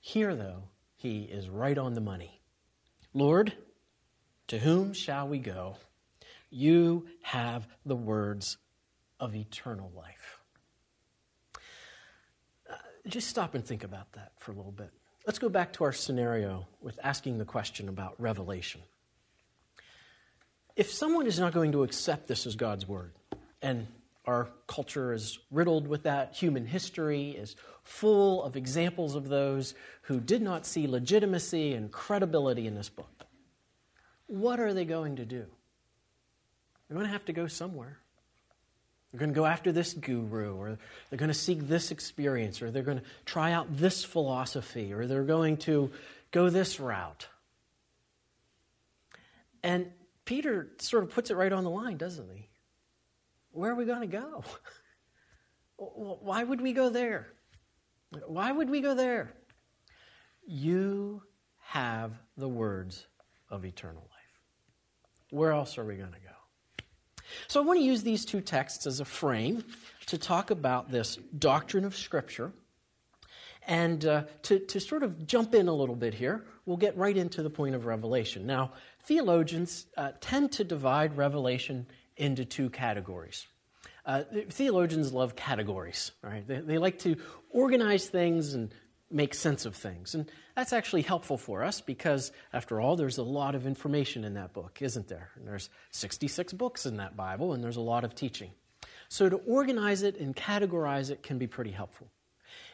Here, 0.08 0.36
though, 0.36 0.66
he 0.96 1.24
is 1.24 1.50
right 1.50 1.76
on 1.76 1.96
the 1.96 2.00
money. 2.00 2.40
Lord, 3.12 3.54
to 4.50 4.60
whom 4.60 4.94
shall 4.94 5.28
we 5.28 5.40
go? 5.40 5.78
You 6.52 7.08
have 7.24 7.68
the 7.88 7.96
words 7.96 8.58
of 9.20 9.34
eternal 9.34 9.92
life 9.96 10.42
uh, 12.70 12.76
just 13.08 13.28
stop 13.28 13.56
and 13.56 13.66
think 13.66 13.84
about 13.84 14.12
that 14.12 14.34
for 14.38 14.52
a 14.52 14.56
little 14.56 14.72
bit. 14.72 14.92
Let's 15.26 15.40
go 15.40 15.50
back 15.50 15.74
to 15.74 15.84
our 15.86 15.92
scenario 15.92 16.68
with 16.82 17.00
asking 17.02 17.40
the 17.40 17.46
question 17.46 17.90
about 17.90 18.14
revelation. 18.22 18.82
If 20.76 20.92
someone 20.92 21.26
is 21.26 21.40
not 21.40 21.52
going 21.52 21.72
to 21.72 21.82
accept 21.82 22.28
this 22.28 22.46
as 22.46 22.56
God's 22.56 22.88
word, 22.88 23.14
and 23.60 23.88
our 24.28 24.50
culture 24.68 25.14
is 25.14 25.40
riddled 25.52 25.88
with 25.88 26.04
that, 26.04 26.36
human 26.36 26.66
history 26.66 27.32
is 27.32 27.56
full 27.84 28.44
of 28.44 28.56
examples 28.56 29.16
of 29.16 29.30
those 29.30 29.76
who 30.04 30.20
did 30.20 30.42
not 30.42 30.66
see 30.66 30.88
legitimacy 30.88 31.74
and 31.74 31.92
credibility 31.92 32.68
in 32.68 32.76
this 32.76 32.90
book, 32.90 33.26
what 34.28 34.60
are 34.60 34.74
they 34.74 34.86
going 34.86 35.18
to 35.18 35.26
do? 35.26 35.46
They're 36.88 36.96
going 36.96 37.08
to 37.08 37.14
have 37.14 37.26
to 37.26 37.34
go 37.34 37.48
somewhere. 37.48 38.00
They're 39.12 39.20
going 39.20 39.32
to 39.32 39.36
go 39.36 39.46
after 39.46 39.72
this 39.72 39.94
guru, 39.94 40.56
or 40.56 40.78
they're 41.10 41.20
going 41.20 41.30
to 41.30 41.34
seek 41.34 41.68
this 41.68 41.92
experience, 41.92 42.62
or 42.62 42.70
they're 42.70 42.84
going 42.84 43.00
to 43.00 43.06
try 43.26 43.54
out 43.54 43.78
this 43.78 44.04
philosophy, 44.04 44.92
or 44.92 45.08
they're 45.08 45.24
going 45.24 45.58
to 45.58 45.92
go 46.32 46.50
this 46.50 46.80
route. 46.80 47.28
And 49.64 49.92
Peter 50.26 50.68
sort 50.80 51.04
of 51.04 51.12
puts 51.12 51.32
it 51.32 51.36
right 51.36 51.54
on 51.54 51.64
the 51.64 51.70
line, 51.70 51.98
doesn't 51.98 52.30
he? 52.36 52.50
Where 53.56 53.72
are 53.72 53.76
we 53.76 53.86
going 53.86 54.02
to 54.02 54.08
go? 54.08 54.44
Why 55.78 56.44
would 56.44 56.60
we 56.60 56.74
go 56.74 56.90
there? 56.90 57.28
Why 58.28 58.52
would 58.52 58.70
we 58.70 58.82
go 58.82 58.94
there? 58.94 59.34
You 60.46 61.24
have 61.62 62.12
the 62.38 62.50
words 62.50 63.08
of 63.50 63.64
eternal 63.64 64.02
life. 64.02 64.12
Where 65.32 65.54
else 65.54 65.78
are 65.78 65.86
we 65.86 65.96
going 65.96 66.12
to 66.12 66.20
go? 66.20 67.26
So 67.48 67.62
I 67.62 67.66
want 67.66 67.80
to 67.80 67.86
use 67.86 68.04
these 68.04 68.26
two 68.26 68.42
texts 68.42 68.86
as 68.86 69.00
a 69.00 69.06
frame 69.06 69.64
to 70.08 70.18
talk 70.18 70.52
about 70.52 70.92
this 70.92 71.18
doctrine 71.40 71.86
of 71.86 71.96
Scripture. 71.96 72.52
And 73.68 74.06
uh, 74.06 74.24
to, 74.44 74.60
to 74.60 74.80
sort 74.82 75.02
of 75.02 75.26
jump 75.26 75.56
in 75.56 75.70
a 75.70 75.74
little 75.74 75.96
bit 75.96 76.14
here, 76.14 76.46
we'll 76.66 76.78
get 76.78 76.96
right 76.98 77.16
into 77.16 77.42
the 77.42 77.50
point 77.50 77.74
of 77.74 77.86
revelation. 77.86 78.46
Now, 78.46 78.74
theologians 79.06 79.88
uh, 79.96 80.12
tend 80.20 80.52
to 80.54 80.66
divide 80.66 81.16
revelation 81.16 81.88
into 82.18 82.46
two 82.46 82.70
categories. 82.70 83.48
Uh, 84.06 84.24
theologians 84.50 85.12
love 85.12 85.36
categories, 85.36 86.12
right? 86.22 86.48
They, 86.48 86.60
they 86.60 86.78
like 86.78 87.00
to 87.00 87.18
organize 87.50 88.08
things 88.08 88.54
and 88.54 88.72
make 89.12 89.34
sense 89.34 89.66
of 89.66 89.76
things. 89.76 90.14
And 90.14 90.30
that's 90.56 90.74
actually 90.74 91.02
helpful 91.02 91.38
for 91.38 91.64
us 91.64 91.82
because, 91.82 92.32
after 92.54 92.80
all, 92.80 92.96
there's 92.96 93.18
a 93.18 93.24
lot 93.24 93.56
of 93.56 93.66
information 93.66 94.24
in 94.24 94.36
that 94.36 94.54
book, 94.54 94.80
isn't 94.82 95.08
there? 95.08 95.32
And 95.36 95.48
there's 95.48 95.70
66 95.92 96.54
books 96.54 96.86
in 96.86 96.98
that 96.98 97.16
Bible, 97.16 97.54
and 97.54 97.64
there's 97.64 97.78
a 97.78 97.82
lot 97.82 98.04
of 98.04 98.14
teaching. 98.16 98.52
So, 99.10 99.30
to 99.30 99.38
organize 99.38 100.04
it 100.04 100.20
and 100.20 100.36
categorize 100.36 101.10
it 101.10 101.24
can 101.24 101.38
be 101.38 101.48
pretty 101.48 101.72
helpful. 101.72 102.08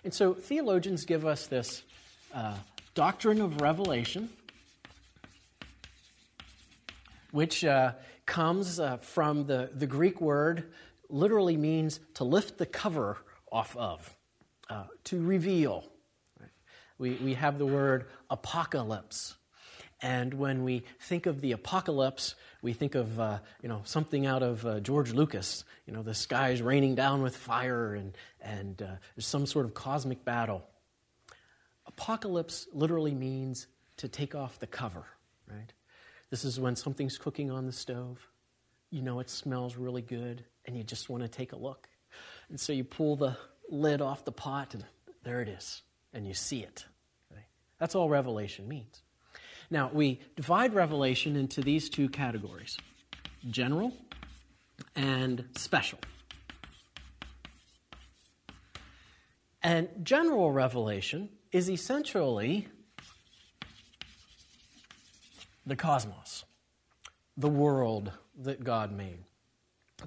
And 0.03 0.13
so, 0.13 0.33
theologians 0.33 1.05
give 1.05 1.25
us 1.25 1.47
this 1.47 1.83
uh, 2.33 2.55
doctrine 2.93 3.41
of 3.41 3.61
revelation, 3.61 4.29
which 7.31 7.63
uh, 7.63 7.93
comes 8.25 8.79
uh, 8.79 8.97
from 8.97 9.45
the, 9.45 9.69
the 9.73 9.87
Greek 9.87 10.21
word, 10.21 10.71
literally 11.09 11.57
means 11.57 11.99
to 12.15 12.23
lift 12.23 12.57
the 12.57 12.65
cover 12.65 13.17
off 13.51 13.75
of, 13.75 14.15
uh, 14.69 14.85
to 15.05 15.21
reveal 15.21 15.91
we, 17.01 17.13
we 17.15 17.33
have 17.33 17.57
the 17.57 17.65
word 17.65 18.05
apocalypse. 18.29 19.35
And 20.03 20.35
when 20.35 20.63
we 20.63 20.83
think 20.99 21.25
of 21.25 21.41
the 21.41 21.51
apocalypse, 21.51 22.35
we 22.61 22.73
think 22.73 22.93
of 22.95 23.19
uh, 23.19 23.39
you 23.61 23.69
know 23.69 23.81
something 23.85 24.25
out 24.25 24.43
of 24.43 24.65
uh, 24.65 24.79
George 24.79 25.11
Lucas. 25.11 25.63
You 25.87 25.93
know, 25.93 26.03
the 26.03 26.13
sky 26.13 26.49
is 26.49 26.61
raining 26.61 26.95
down 26.95 27.23
with 27.23 27.35
fire, 27.35 27.95
and 27.95 28.15
and 28.39 28.81
uh, 28.81 28.95
there's 29.15 29.25
some 29.25 29.47
sort 29.47 29.65
of 29.65 29.73
cosmic 29.73 30.23
battle. 30.23 30.63
Apocalypse 31.87 32.67
literally 32.71 33.15
means 33.15 33.67
to 33.97 34.07
take 34.07 34.35
off 34.35 34.59
the 34.59 34.67
cover. 34.67 35.05
Right. 35.47 35.73
This 36.31 36.43
is 36.43 36.59
when 36.59 36.75
something's 36.75 37.19
cooking 37.19 37.51
on 37.51 37.67
the 37.67 37.71
stove. 37.71 38.27
You 38.89 39.03
know 39.03 39.19
it 39.19 39.29
smells 39.29 39.75
really 39.75 40.01
good, 40.01 40.45
and 40.65 40.75
you 40.75 40.83
just 40.83 41.09
want 41.09 41.21
to 41.21 41.29
take 41.29 41.51
a 41.51 41.57
look. 41.57 41.87
And 42.49 42.59
so 42.59 42.73
you 42.73 42.83
pull 42.83 43.15
the 43.15 43.37
lid 43.69 44.01
off 44.01 44.25
the 44.25 44.31
pot, 44.31 44.73
and 44.73 44.83
there 45.23 45.41
it 45.41 45.49
is, 45.49 45.83
and 46.13 46.27
you 46.27 46.33
see 46.33 46.61
it. 46.61 46.85
That's 47.81 47.95
all 47.95 48.09
revelation 48.09 48.67
means. 48.67 49.01
Now, 49.71 49.89
we 49.91 50.21
divide 50.35 50.75
revelation 50.75 51.35
into 51.35 51.61
these 51.61 51.89
two 51.89 52.09
categories 52.09 52.77
general 53.49 53.91
and 54.95 55.45
special. 55.57 55.97
And 59.63 59.89
general 60.03 60.51
revelation 60.51 61.29
is 61.51 61.71
essentially 61.71 62.67
the 65.71 65.77
cosmos, 65.77 66.43
the 67.37 67.47
world 67.47 68.11
that 68.41 68.61
God 68.61 68.91
made. 68.91 69.19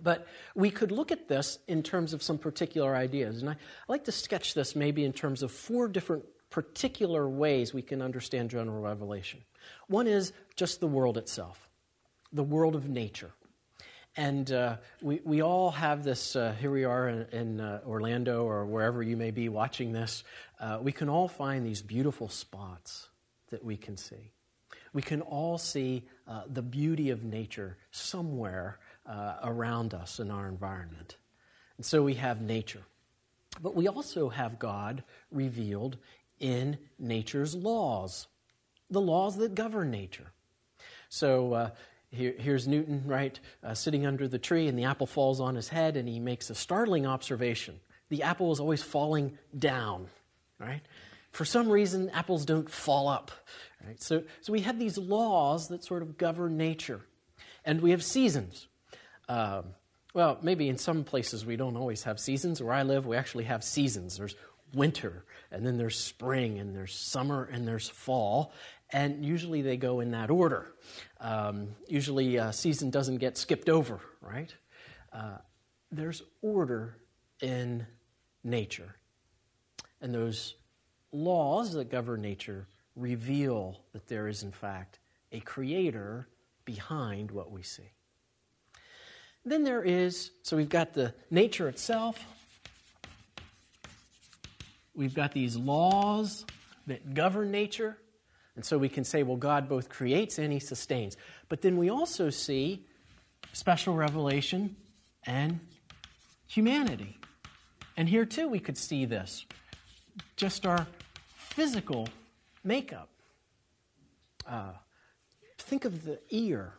But 0.03 0.27
we 0.55 0.71
could 0.71 0.93
look 0.93 1.11
at 1.11 1.27
this 1.27 1.59
in 1.67 1.83
terms 1.83 2.13
of 2.13 2.23
some 2.23 2.37
particular 2.37 2.95
ideas. 2.95 3.41
And 3.41 3.49
I, 3.49 3.55
I 3.55 3.57
like 3.89 4.05
to 4.05 4.13
sketch 4.13 4.53
this 4.53 4.77
maybe 4.77 5.05
in 5.05 5.15
terms 5.15 5.43
of 5.43 5.51
four 5.51 5.89
different 5.89 6.23
particular 6.51 7.27
ways 7.27 7.73
we 7.73 7.81
can 7.81 8.03
understand 8.03 8.51
general 8.51 8.83
revelation. 8.83 9.41
One 9.89 10.07
is 10.07 10.35
just 10.55 10.81
the 10.81 10.87
world 10.87 11.17
itself, 11.17 11.71
the 12.31 12.43
world 12.43 12.75
of 12.75 12.91
nature. 12.91 13.31
And 14.19 14.53
uh, 14.53 14.77
we, 15.01 15.23
we 15.25 15.41
all 15.41 15.71
have 15.71 16.05
this, 16.05 16.37
uh, 16.37 16.55
here 16.61 16.73
we 16.73 16.85
are 16.85 17.09
in, 17.09 17.27
in 17.33 17.61
uh, 17.63 17.81
Orlando 17.87 18.45
or 18.45 18.67
wherever 18.67 19.03
you 19.03 19.17
may 19.17 19.31
be 19.31 19.49
watching 19.49 19.93
this, 19.93 20.25
uh, 20.61 20.79
we 20.83 20.93
can 20.93 21.09
all 21.09 21.27
find 21.27 21.65
these 21.65 21.81
beautiful 21.81 22.29
spots 22.29 23.09
that 23.49 23.65
we 23.65 23.79
can 23.79 23.97
see. 23.97 24.35
We 24.95 25.03
can 25.03 25.21
all 25.21 25.59
see 25.59 26.05
uh, 26.27 26.45
the 26.51 26.63
beauty 26.63 27.11
of 27.11 27.25
nature 27.25 27.77
somewhere 27.91 28.79
uh, 29.05 29.35
around 29.43 29.93
us 29.93 30.21
in 30.21 30.31
our 30.31 30.49
environment. 30.49 31.17
And 31.77 31.85
so 31.85 32.03
we 32.03 32.15
have 32.15 32.41
nature. 32.41 32.83
But 33.61 33.75
we 33.75 33.89
also 33.89 34.31
have 34.31 34.59
God 34.59 35.05
revealed 35.31 35.99
in 36.41 36.79
nature's 36.99 37.55
laws, 37.55 38.29
the 38.91 39.01
laws 39.01 39.37
that 39.37 39.55
govern 39.55 39.91
nature. 39.91 40.31
So 41.09 41.53
uh, 41.53 41.71
here, 42.11 42.35
here's 42.39 42.67
Newton, 42.67 43.03
right, 43.07 43.39
uh, 43.63 43.75
sitting 43.75 44.07
under 44.07 44.29
the 44.29 44.39
tree, 44.39 44.69
and 44.69 44.79
the 44.79 44.85
apple 44.85 45.07
falls 45.07 45.41
on 45.41 45.55
his 45.55 45.69
head, 45.69 45.97
and 45.97 46.09
he 46.09 46.21
makes 46.21 46.51
a 46.51 46.55
startling 46.55 47.07
observation. 47.07 47.81
The 48.09 48.23
apple 48.23 48.53
is 48.53 48.61
always 48.61 48.83
falling 48.83 49.39
down, 49.59 50.09
right? 50.59 50.83
For 51.31 51.45
some 51.45 51.69
reason, 51.69 52.11
apples 52.11 52.45
don't 52.45 52.71
fall 52.71 53.09
up. 53.09 53.33
Right? 53.87 54.03
So, 54.03 54.23
so 54.41 54.53
we 54.53 54.61
have 54.61 54.79
these 54.79 54.99
laws 54.99 55.69
that 55.69 55.85
sort 55.85 56.03
of 56.03 56.17
govern 56.19 56.57
nature. 56.57 57.01
And 57.65 57.81
we 57.81 57.91
have 57.91 58.03
seasons. 58.03 58.69
Um, 59.29 59.75
well, 60.13 60.39
maybe 60.43 60.69
in 60.69 60.79
some 60.79 61.05
places 61.05 61.45
we 61.45 61.57
don't 61.57 61.77
always 61.77 62.05
have 62.05 62.21
seasons. 62.21 62.63
Where 62.63 62.73
I 62.73 62.83
live, 62.83 63.07
we 63.07 63.17
actually 63.17 63.45
have 63.45 63.65
seasons. 63.65 64.17
There's 64.17 64.37
winter, 64.75 65.25
and 65.51 65.67
then 65.67 65.77
there's 65.77 65.99
spring, 65.99 66.59
and 66.59 66.75
there's 66.75 66.95
summer, 66.95 67.49
and 67.53 67.67
there's 67.67 67.89
fall. 67.89 68.53
And 68.91 69.25
usually 69.25 69.63
they 69.63 69.77
go 69.77 70.01
in 70.01 70.13
that 70.13 70.31
order. 70.31 70.73
Um, 71.21 71.69
usually 71.89 72.37
a 72.37 72.53
season 72.53 72.91
doesn't 72.91 73.17
get 73.17 73.37
skipped 73.37 73.69
over, 73.69 74.01
right? 74.21 74.55
Uh, 75.13 75.39
there's 75.91 76.23
order 76.43 76.99
in 77.41 77.87
nature. 78.43 78.97
And 80.01 80.15
those 80.15 80.55
laws 81.13 81.73
that 81.73 81.91
govern 81.91 82.21
nature 82.21 82.69
reveal 82.97 83.81
that 83.93 84.07
there 84.09 84.29
is, 84.29 84.43
in 84.43 84.53
fact, 84.53 84.99
a 85.33 85.41
creator 85.41 86.29
behind 86.65 87.31
what 87.31 87.51
we 87.51 87.63
see. 87.63 87.91
Then 89.45 89.65
there 89.65 89.83
is, 89.83 90.31
so 90.43 90.57
we've 90.57 90.69
got 90.69 90.95
the 90.95 91.13
nature 91.31 91.69
itself, 91.69 92.25
we've 94.95 95.15
got 95.15 95.33
these 95.33 95.57
laws 95.57 96.47
that 96.87 97.15
govern 97.15 97.51
nature. 97.51 97.99
And 98.57 98.65
so 98.65 98.79
we 98.79 98.89
can 98.89 99.03
say, 99.05 99.25
well, 99.25 99.37
God 99.37 99.69
both 99.69 99.89
creates 99.89 100.39
and 100.39 100.53
he 100.53 100.61
sustains. 100.61 101.17
But 101.49 101.61
then 101.61 101.77
we 101.77 101.91
also 101.91 102.31
see 102.31 102.87
special 103.53 103.95
revelation 103.95 104.77
and 105.25 105.59
humanity. 106.47 107.19
And 107.97 108.09
here 108.09 108.25
too 108.25 108.49
we 108.49 108.61
could 108.61 108.79
see 108.79 109.05
this 109.05 109.45
just 110.37 110.67
our 110.67 110.87
physical 111.35 112.09
makeup. 112.65 113.11
Uh, 114.47 114.73
think 115.59 115.85
of 115.85 116.05
the 116.05 116.21
ear, 116.31 116.75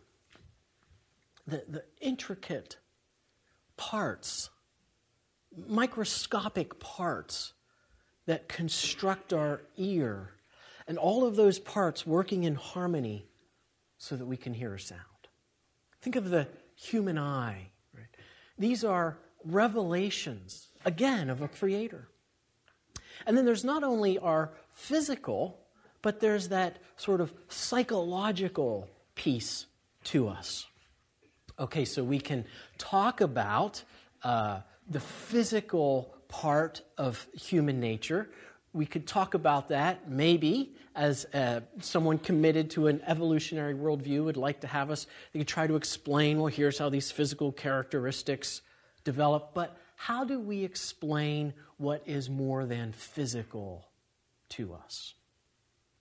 the, 1.48 1.64
the 1.68 1.84
intricate 2.02 2.78
parts, 3.78 4.50
microscopic 5.68 6.80
parts 6.80 7.54
that 8.26 8.48
construct 8.48 9.34
our 9.34 9.62
ear, 9.78 10.32
and 10.88 10.98
all 10.98 11.26
of 11.26 11.36
those 11.36 11.60
parts 11.60 12.06
working 12.06 12.44
in 12.44 12.56
harmony 12.56 13.28
so 13.98 14.16
that 14.16 14.26
we 14.26 14.38
can 14.38 14.54
hear 14.54 14.74
a 14.76 14.80
sound. 14.80 15.02
Think 16.02 16.16
of 16.16 16.30
the 16.30 16.48
human 16.76 17.18
eye. 17.18 17.70
Right? 17.94 18.06
These 18.58 18.84
are 18.84 19.18
revelations, 19.44 20.68
again, 20.86 21.30
of 21.30 21.42
a 21.42 21.48
creator. 21.48 22.10
And 23.26 23.38
then 23.38 23.46
there's 23.46 23.64
not 23.64 23.84
only 23.84 24.20
our 24.20 24.52
physical, 24.72 25.65
but 26.06 26.20
there's 26.20 26.50
that 26.50 26.78
sort 26.98 27.20
of 27.20 27.34
psychological 27.50 28.88
piece 29.16 29.66
to 30.04 30.28
us. 30.28 30.68
Okay, 31.58 31.84
so 31.84 32.04
we 32.04 32.20
can 32.20 32.46
talk 32.78 33.22
about 33.22 33.84
uh, 34.22 34.60
the 34.88 35.00
physical 35.00 36.16
part 36.28 36.84
of 36.96 37.28
human 37.34 37.80
nature. 37.80 38.30
We 38.72 38.86
could 38.86 39.08
talk 39.08 39.34
about 39.34 39.70
that 39.70 40.08
maybe 40.08 40.76
as 40.94 41.26
uh, 41.34 41.62
someone 41.80 42.20
committed 42.20 42.70
to 42.72 42.86
an 42.86 43.02
evolutionary 43.08 43.74
worldview 43.74 44.26
would 44.26 44.38
like 44.38 44.62
to 44.62 44.68
have 44.68 44.92
us. 44.92 45.08
They 45.34 45.40
could 45.40 45.48
try 45.48 45.66
to 45.66 45.76
explain, 45.76 46.38
well, 46.38 46.54
here's 46.54 46.78
how 46.78 46.90
these 46.90 47.10
physical 47.10 47.52
characteristics 47.52 48.62
develop. 49.04 49.56
But 49.56 49.76
how 49.96 50.24
do 50.24 50.40
we 50.40 50.64
explain 50.64 51.56
what 51.78 52.04
is 52.06 52.30
more 52.30 52.68
than 52.68 52.92
physical 52.92 53.88
to 54.50 54.76
us? 54.76 55.16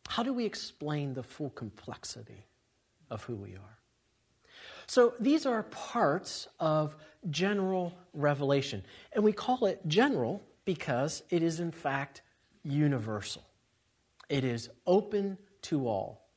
How 0.08 0.22
do 0.22 0.32
we 0.32 0.44
explain 0.44 1.14
the 1.14 1.22
full 1.22 1.50
complexity 1.50 2.46
of 3.10 3.24
who 3.24 3.36
we 3.36 3.54
are? 3.54 3.78
So 4.86 5.14
these 5.18 5.46
are 5.46 5.62
parts 5.64 6.48
of 6.60 6.96
general 7.30 7.96
revelation. 8.12 8.84
And 9.12 9.24
we 9.24 9.32
call 9.32 9.66
it 9.66 9.80
general 9.86 10.42
because 10.64 11.22
it 11.30 11.42
is, 11.42 11.60
in 11.60 11.70
fact, 11.70 12.22
universal. 12.62 13.42
It 14.28 14.44
is 14.44 14.70
open 14.86 15.38
to 15.62 15.88
all. 15.88 16.28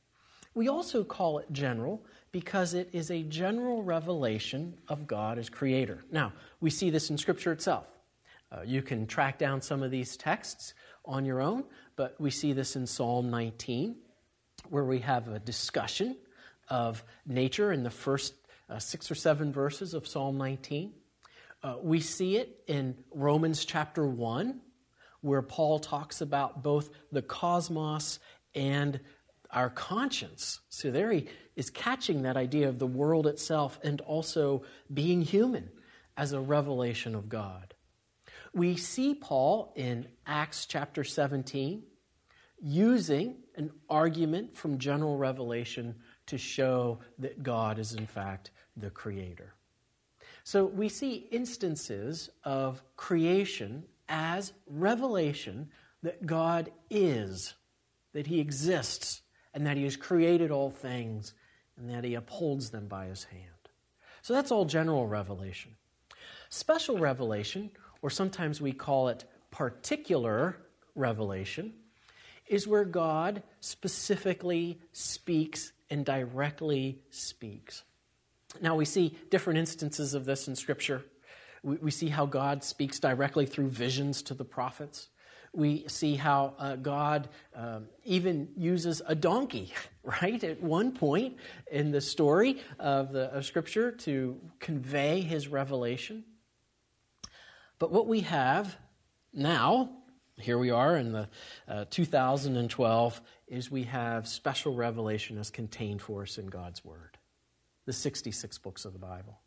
We 0.54 0.68
also 0.68 1.04
call 1.04 1.38
it 1.38 1.46
general 1.52 2.04
because 2.32 2.74
it 2.74 2.88
is 2.92 3.10
a 3.10 3.22
general 3.22 3.82
revelation 3.82 4.76
of 4.88 5.06
God 5.06 5.38
as 5.38 5.48
creator. 5.48 6.04
Now, 6.10 6.32
we 6.60 6.70
see 6.70 6.90
this 6.90 7.10
in 7.10 7.18
Scripture 7.18 7.52
itself. 7.52 7.86
Uh, 8.50 8.62
you 8.64 8.82
can 8.82 9.06
track 9.06 9.38
down 9.38 9.60
some 9.60 9.82
of 9.82 9.90
these 9.90 10.16
texts 10.16 10.74
on 11.08 11.24
your 11.24 11.40
own, 11.40 11.64
but 11.96 12.14
we 12.20 12.30
see 12.30 12.52
this 12.52 12.76
in 12.76 12.86
Psalm 12.86 13.30
19, 13.30 13.96
where 14.68 14.84
we 14.84 15.00
have 15.00 15.26
a 15.28 15.38
discussion 15.38 16.16
of 16.68 17.02
nature 17.26 17.72
in 17.72 17.82
the 17.82 17.90
first 17.90 18.34
uh, 18.68 18.78
six 18.78 19.10
or 19.10 19.14
seven 19.14 19.50
verses 19.50 19.94
of 19.94 20.06
Psalm 20.06 20.36
19. 20.36 20.92
Uh, 21.62 21.76
we 21.82 22.00
see 22.00 22.36
it 22.36 22.60
in 22.66 22.94
Romans 23.12 23.64
chapter 23.64 24.06
1, 24.06 24.60
where 25.22 25.42
Paul 25.42 25.80
talks 25.80 26.20
about 26.20 26.62
both 26.62 26.90
the 27.10 27.22
cosmos 27.22 28.20
and 28.54 29.00
our 29.50 29.70
conscience. 29.70 30.60
So 30.68 30.90
there 30.90 31.10
he 31.10 31.26
is 31.56 31.70
catching 31.70 32.22
that 32.22 32.36
idea 32.36 32.68
of 32.68 32.78
the 32.78 32.86
world 32.86 33.26
itself 33.26 33.80
and 33.82 34.00
also 34.02 34.62
being 34.92 35.22
human 35.22 35.70
as 36.16 36.32
a 36.32 36.40
revelation 36.40 37.14
of 37.14 37.28
God. 37.28 37.74
We 38.58 38.76
see 38.76 39.14
Paul 39.14 39.72
in 39.76 40.08
Acts 40.26 40.66
chapter 40.66 41.04
17 41.04 41.84
using 42.60 43.36
an 43.54 43.70
argument 43.88 44.56
from 44.56 44.78
general 44.78 45.16
revelation 45.16 45.94
to 46.26 46.38
show 46.38 46.98
that 47.20 47.44
God 47.44 47.78
is, 47.78 47.94
in 47.94 48.04
fact, 48.04 48.50
the 48.76 48.90
creator. 48.90 49.54
So 50.42 50.64
we 50.66 50.88
see 50.88 51.28
instances 51.30 52.30
of 52.42 52.82
creation 52.96 53.84
as 54.08 54.52
revelation 54.66 55.70
that 56.02 56.26
God 56.26 56.72
is, 56.90 57.54
that 58.12 58.26
He 58.26 58.40
exists, 58.40 59.22
and 59.54 59.68
that 59.68 59.76
He 59.76 59.84
has 59.84 59.94
created 59.94 60.50
all 60.50 60.72
things, 60.72 61.32
and 61.76 61.88
that 61.90 62.02
He 62.02 62.14
upholds 62.14 62.70
them 62.70 62.88
by 62.88 63.06
His 63.06 63.22
hand. 63.22 63.68
So 64.22 64.34
that's 64.34 64.50
all 64.50 64.64
general 64.64 65.06
revelation. 65.06 65.76
Special 66.50 66.98
revelation, 66.98 67.70
or 68.02 68.10
sometimes 68.10 68.60
we 68.60 68.72
call 68.72 69.08
it 69.08 69.24
particular 69.50 70.56
revelation, 70.94 71.72
is 72.46 72.66
where 72.66 72.84
God 72.84 73.42
specifically 73.60 74.80
speaks 74.92 75.72
and 75.90 76.04
directly 76.04 77.00
speaks. 77.10 77.84
Now, 78.60 78.76
we 78.76 78.84
see 78.84 79.16
different 79.30 79.58
instances 79.58 80.14
of 80.14 80.24
this 80.24 80.48
in 80.48 80.56
Scripture. 80.56 81.02
We, 81.62 81.76
we 81.76 81.90
see 81.90 82.08
how 82.08 82.26
God 82.26 82.64
speaks 82.64 82.98
directly 82.98 83.46
through 83.46 83.68
visions 83.68 84.22
to 84.22 84.34
the 84.34 84.44
prophets. 84.44 85.08
We 85.54 85.86
see 85.88 86.14
how 86.14 86.54
uh, 86.58 86.76
God 86.76 87.28
um, 87.54 87.86
even 88.04 88.48
uses 88.56 89.00
a 89.06 89.14
donkey, 89.14 89.72
right, 90.02 90.42
at 90.42 90.62
one 90.62 90.92
point 90.92 91.36
in 91.70 91.90
the 91.90 92.00
story 92.00 92.60
of, 92.78 93.12
the, 93.12 93.32
of 93.34 93.44
Scripture 93.44 93.92
to 93.92 94.38
convey 94.58 95.20
his 95.20 95.48
revelation. 95.48 96.24
But 97.78 97.92
what 97.92 98.06
we 98.06 98.20
have 98.20 98.76
now, 99.32 99.90
here 100.36 100.58
we 100.58 100.70
are 100.70 100.96
in 100.96 101.12
the 101.12 101.28
uh, 101.68 101.84
2012, 101.90 103.20
is 103.46 103.70
we 103.70 103.84
have 103.84 104.26
special 104.26 104.74
revelation 104.74 105.38
as 105.38 105.50
contained 105.50 106.02
for 106.02 106.22
us 106.22 106.38
in 106.38 106.46
God's 106.46 106.84
Word 106.84 107.18
the 107.86 107.92
66 107.94 108.58
books 108.58 108.84
of 108.84 108.92
the 108.92 108.98
Bible. 108.98 109.40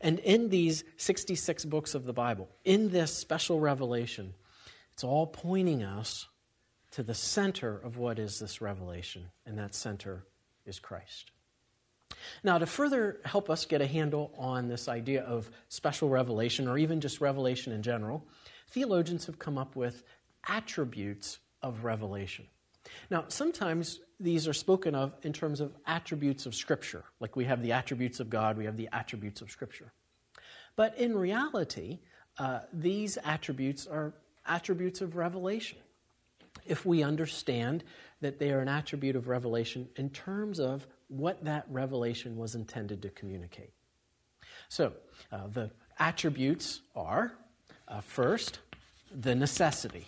And 0.00 0.18
in 0.20 0.48
these 0.48 0.84
66 0.96 1.66
books 1.66 1.94
of 1.94 2.06
the 2.06 2.14
Bible, 2.14 2.48
in 2.64 2.88
this 2.88 3.14
special 3.14 3.60
revelation, 3.60 4.32
it's 4.94 5.04
all 5.04 5.26
pointing 5.26 5.82
us 5.82 6.26
to 6.92 7.02
the 7.02 7.12
center 7.12 7.76
of 7.76 7.98
what 7.98 8.18
is 8.18 8.38
this 8.38 8.62
revelation, 8.62 9.26
and 9.44 9.58
that 9.58 9.74
center 9.74 10.24
is 10.64 10.78
Christ. 10.78 11.30
Now, 12.42 12.58
to 12.58 12.66
further 12.66 13.20
help 13.24 13.50
us 13.50 13.66
get 13.66 13.80
a 13.80 13.86
handle 13.86 14.32
on 14.36 14.68
this 14.68 14.88
idea 14.88 15.22
of 15.22 15.50
special 15.68 16.08
revelation, 16.08 16.68
or 16.68 16.78
even 16.78 17.00
just 17.00 17.20
revelation 17.20 17.72
in 17.72 17.82
general, 17.82 18.26
theologians 18.70 19.26
have 19.26 19.38
come 19.38 19.58
up 19.58 19.76
with 19.76 20.02
attributes 20.48 21.38
of 21.62 21.84
revelation. 21.84 22.46
Now, 23.10 23.24
sometimes 23.28 24.00
these 24.20 24.46
are 24.46 24.52
spoken 24.52 24.94
of 24.94 25.14
in 25.22 25.32
terms 25.32 25.60
of 25.60 25.74
attributes 25.86 26.46
of 26.46 26.54
Scripture. 26.54 27.04
Like 27.20 27.36
we 27.36 27.44
have 27.44 27.62
the 27.62 27.72
attributes 27.72 28.20
of 28.20 28.30
God, 28.30 28.56
we 28.56 28.66
have 28.66 28.76
the 28.76 28.88
attributes 28.92 29.40
of 29.40 29.50
Scripture. 29.50 29.92
But 30.76 30.98
in 30.98 31.16
reality, 31.16 32.00
uh, 32.38 32.60
these 32.72 33.16
attributes 33.24 33.86
are 33.86 34.14
attributes 34.46 35.00
of 35.00 35.16
revelation. 35.16 35.78
If 36.66 36.84
we 36.84 37.02
understand 37.02 37.84
that 38.24 38.38
they 38.38 38.50
are 38.52 38.60
an 38.60 38.68
attribute 38.68 39.16
of 39.16 39.28
revelation 39.28 39.86
in 39.96 40.08
terms 40.08 40.58
of 40.58 40.86
what 41.08 41.44
that 41.44 41.66
revelation 41.68 42.38
was 42.38 42.54
intended 42.54 43.02
to 43.02 43.10
communicate. 43.10 43.70
So, 44.70 44.94
uh, 45.30 45.48
the 45.48 45.70
attributes 45.98 46.80
are 46.96 47.34
uh, 47.86 48.00
first, 48.00 48.60
the 49.14 49.34
necessity. 49.34 50.06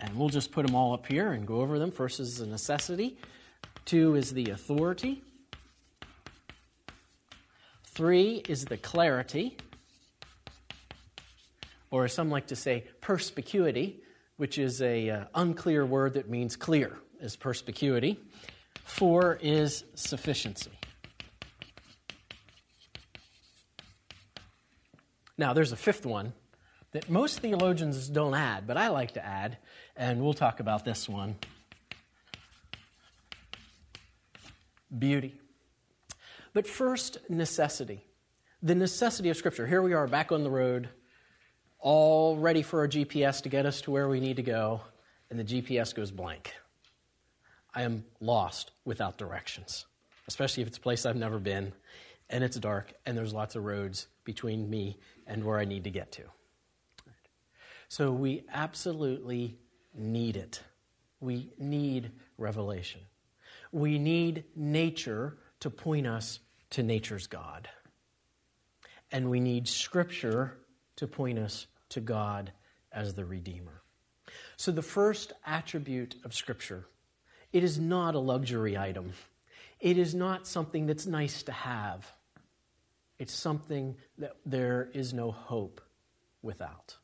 And 0.00 0.18
we'll 0.18 0.28
just 0.28 0.50
put 0.50 0.66
them 0.66 0.74
all 0.74 0.92
up 0.92 1.06
here 1.06 1.30
and 1.30 1.46
go 1.46 1.60
over 1.60 1.78
them. 1.78 1.92
First 1.92 2.18
is 2.18 2.38
the 2.38 2.46
necessity, 2.46 3.16
two 3.84 4.16
is 4.16 4.32
the 4.32 4.50
authority, 4.50 5.22
three 7.84 8.42
is 8.48 8.64
the 8.64 8.76
clarity, 8.76 9.56
or 11.92 12.06
as 12.06 12.12
some 12.12 12.28
like 12.28 12.48
to 12.48 12.56
say, 12.56 12.88
perspicuity, 13.00 14.02
which 14.40 14.56
is 14.56 14.80
a 14.80 15.10
uh, 15.10 15.24
unclear 15.34 15.84
word 15.84 16.14
that 16.14 16.30
means 16.30 16.56
clear, 16.56 16.96
is 17.20 17.36
perspicuity. 17.36 18.18
Four 18.84 19.38
is 19.42 19.84
sufficiency. 19.94 20.70
Now, 25.36 25.52
there's 25.52 25.72
a 25.72 25.76
fifth 25.76 26.06
one 26.06 26.32
that 26.92 27.10
most 27.10 27.40
theologians 27.40 28.08
don't 28.08 28.32
add, 28.32 28.66
but 28.66 28.78
I 28.78 28.88
like 28.88 29.12
to 29.12 29.22
add, 29.22 29.58
and 29.94 30.22
we'll 30.22 30.32
talk 30.32 30.58
about 30.58 30.86
this 30.86 31.06
one 31.06 31.36
beauty. 34.98 35.38
But 36.54 36.66
first, 36.66 37.18
necessity. 37.28 38.06
The 38.62 38.74
necessity 38.74 39.28
of 39.28 39.36
Scripture. 39.36 39.66
Here 39.66 39.82
we 39.82 39.92
are 39.92 40.06
back 40.06 40.32
on 40.32 40.44
the 40.44 40.50
road, 40.50 40.88
all 41.80 42.36
ready 42.36 42.62
for 42.62 42.80
our 42.80 42.88
GPS 42.88 43.42
to 43.42 43.48
get 43.48 43.66
us 43.66 43.80
to 43.82 43.90
where 43.90 44.08
we 44.08 44.20
need 44.20 44.36
to 44.36 44.42
go, 44.42 44.82
and 45.30 45.38
the 45.38 45.44
GPS 45.44 45.94
goes 45.94 46.10
blank. 46.10 46.54
I 47.74 47.82
am 47.82 48.04
lost 48.20 48.72
without 48.84 49.16
directions, 49.16 49.86
especially 50.28 50.62
if 50.62 50.68
it's 50.68 50.78
a 50.78 50.80
place 50.80 51.06
I've 51.06 51.16
never 51.16 51.38
been, 51.38 51.72
and 52.28 52.44
it's 52.44 52.56
dark, 52.58 52.92
and 53.06 53.16
there's 53.16 53.32
lots 53.32 53.56
of 53.56 53.64
roads 53.64 54.08
between 54.24 54.68
me 54.68 54.98
and 55.26 55.44
where 55.44 55.58
I 55.58 55.64
need 55.64 55.84
to 55.84 55.90
get 55.90 56.12
to. 56.12 56.22
So 57.88 58.12
we 58.12 58.44
absolutely 58.52 59.58
need 59.94 60.36
it. 60.36 60.62
We 61.20 61.50
need 61.58 62.12
revelation. 62.38 63.00
We 63.72 63.98
need 63.98 64.44
nature 64.54 65.38
to 65.60 65.70
point 65.70 66.06
us 66.06 66.40
to 66.70 66.82
nature's 66.82 67.26
God. 67.26 67.68
And 69.12 69.28
we 69.28 69.40
need 69.40 69.66
Scripture 69.66 70.59
to 71.00 71.06
point 71.06 71.38
us 71.38 71.66
to 71.88 72.00
God 72.00 72.52
as 72.92 73.14
the 73.14 73.24
Redeemer. 73.24 73.82
So, 74.56 74.70
the 74.70 74.82
first 74.82 75.32
attribute 75.46 76.14
of 76.24 76.34
Scripture, 76.34 76.86
it 77.52 77.64
is 77.64 77.78
not 77.78 78.14
a 78.14 78.18
luxury 78.18 78.76
item. 78.78 79.12
It 79.80 79.96
is 79.96 80.14
not 80.14 80.46
something 80.46 80.86
that's 80.86 81.06
nice 81.06 81.42
to 81.44 81.52
have. 81.52 82.12
It's 83.18 83.32
something 83.32 83.96
that 84.18 84.36
there 84.44 84.90
is 84.92 85.12
no 85.12 85.30
hope 85.30 85.80
without. 86.42 86.96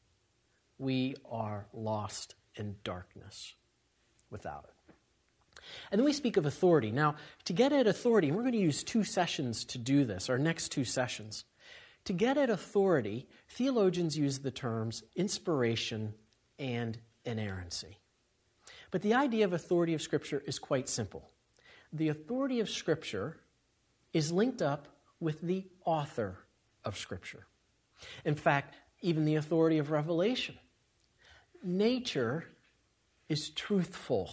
we 0.78 1.14
are 1.30 1.66
lost 1.72 2.34
in 2.54 2.76
darkness 2.84 3.54
without 4.30 4.66
it. 4.68 4.94
And 5.90 5.98
then 5.98 6.04
we 6.04 6.12
speak 6.12 6.36
of 6.36 6.44
authority. 6.46 6.90
Now, 6.90 7.16
to 7.46 7.52
get 7.52 7.72
at 7.72 7.86
authority, 7.86 8.30
we're 8.30 8.42
going 8.42 8.52
to 8.52 8.58
use 8.58 8.84
two 8.84 9.04
sessions 9.04 9.64
to 9.66 9.78
do 9.78 10.04
this, 10.04 10.28
our 10.28 10.38
next 10.38 10.68
two 10.68 10.84
sessions. 10.84 11.44
To 12.06 12.12
get 12.12 12.38
at 12.38 12.50
authority, 12.50 13.26
theologians 13.48 14.16
use 14.16 14.38
the 14.38 14.52
terms 14.52 15.02
inspiration 15.16 16.14
and 16.56 16.96
inerrancy. 17.24 17.98
But 18.92 19.02
the 19.02 19.14
idea 19.14 19.44
of 19.44 19.52
authority 19.52 19.92
of 19.92 20.00
Scripture 20.00 20.40
is 20.46 20.60
quite 20.60 20.88
simple. 20.88 21.28
The 21.92 22.08
authority 22.08 22.60
of 22.60 22.70
Scripture 22.70 23.38
is 24.12 24.30
linked 24.30 24.62
up 24.62 24.86
with 25.18 25.40
the 25.40 25.64
author 25.84 26.38
of 26.84 26.96
Scripture. 26.96 27.44
In 28.24 28.36
fact, 28.36 28.76
even 29.02 29.24
the 29.24 29.34
authority 29.34 29.78
of 29.78 29.90
revelation. 29.90 30.56
Nature 31.64 32.44
is 33.28 33.50
truthful 33.50 34.32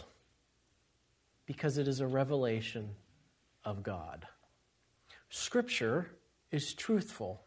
because 1.47 1.79
it 1.79 1.87
is 1.87 2.01
a 2.01 2.07
revelation 2.07 2.89
of 3.65 3.81
God. 3.81 4.27
Scripture 5.31 6.11
is 6.51 6.75
truthful 6.75 7.42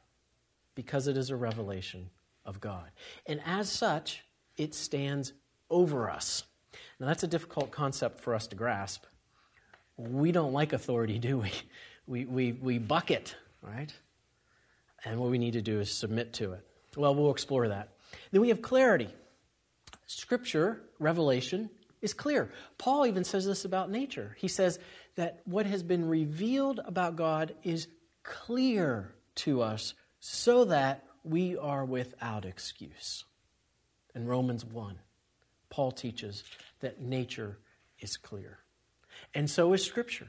because 0.77 1.09
it 1.09 1.17
is 1.17 1.31
a 1.31 1.37
revelation 1.37 2.11
of 2.45 2.61
God. 2.61 2.89
And 3.27 3.41
as 3.45 3.69
such, 3.69 4.23
it 4.57 4.73
stands 4.73 5.33
over 5.69 6.09
us. 6.09 6.45
Now, 7.01 7.07
that's 7.07 7.25
a 7.25 7.29
difficult 7.29 7.73
concept 7.73 8.21
for 8.21 8.33
us 8.35 8.47
to 8.49 8.57
grasp. 8.57 9.05
We 9.97 10.31
don't 10.31 10.53
like 10.53 10.73
authority, 10.73 11.19
do 11.19 11.39
we? 11.39 11.51
We, 12.07 12.25
we, 12.25 12.53
we 12.53 12.79
buck 12.79 13.11
it, 13.11 13.35
right? 13.61 13.93
And 15.05 15.19
what 15.19 15.31
we 15.31 15.39
need 15.39 15.55
to 15.55 15.63
do 15.63 15.81
is 15.81 15.91
submit 15.91 16.35
to 16.35 16.53
it. 16.53 16.65
Well, 16.97 17.15
we'll 17.15 17.33
explore 17.33 17.67
that. 17.69 17.89
Then 18.31 18.41
we 18.41 18.51
have 18.51 18.63
clarity. 18.63 19.09
Scripture, 20.07 20.83
revelation, 21.01 21.69
is 22.01 22.15
clear. 22.15 22.53
Paul 22.79 23.07
even 23.07 23.25
says 23.25 23.45
this 23.45 23.65
about 23.65 23.91
nature. 23.91 24.37
He 24.39 24.47
says 24.47 24.79
that 25.17 25.41
what 25.45 25.67
has 25.67 25.83
been 25.83 26.09
revealed 26.09 26.81
about 26.85 27.17
God 27.17 27.55
is 27.65 27.89
clear 28.23 29.13
to 29.37 29.63
us 29.63 29.95
so 30.29 30.65
that 30.65 31.05
we 31.23 31.57
are 31.57 31.85
without 31.85 32.45
excuse. 32.45 33.25
In 34.15 34.27
Romans 34.27 34.65
1, 34.65 34.99
Paul 35.71 35.93
teaches 35.93 36.43
that 36.81 37.01
nature 37.01 37.59
is 38.01 38.17
clear. 38.17 38.59
And 39.35 39.49
so 39.49 39.73
is 39.73 39.85
Scripture, 39.85 40.29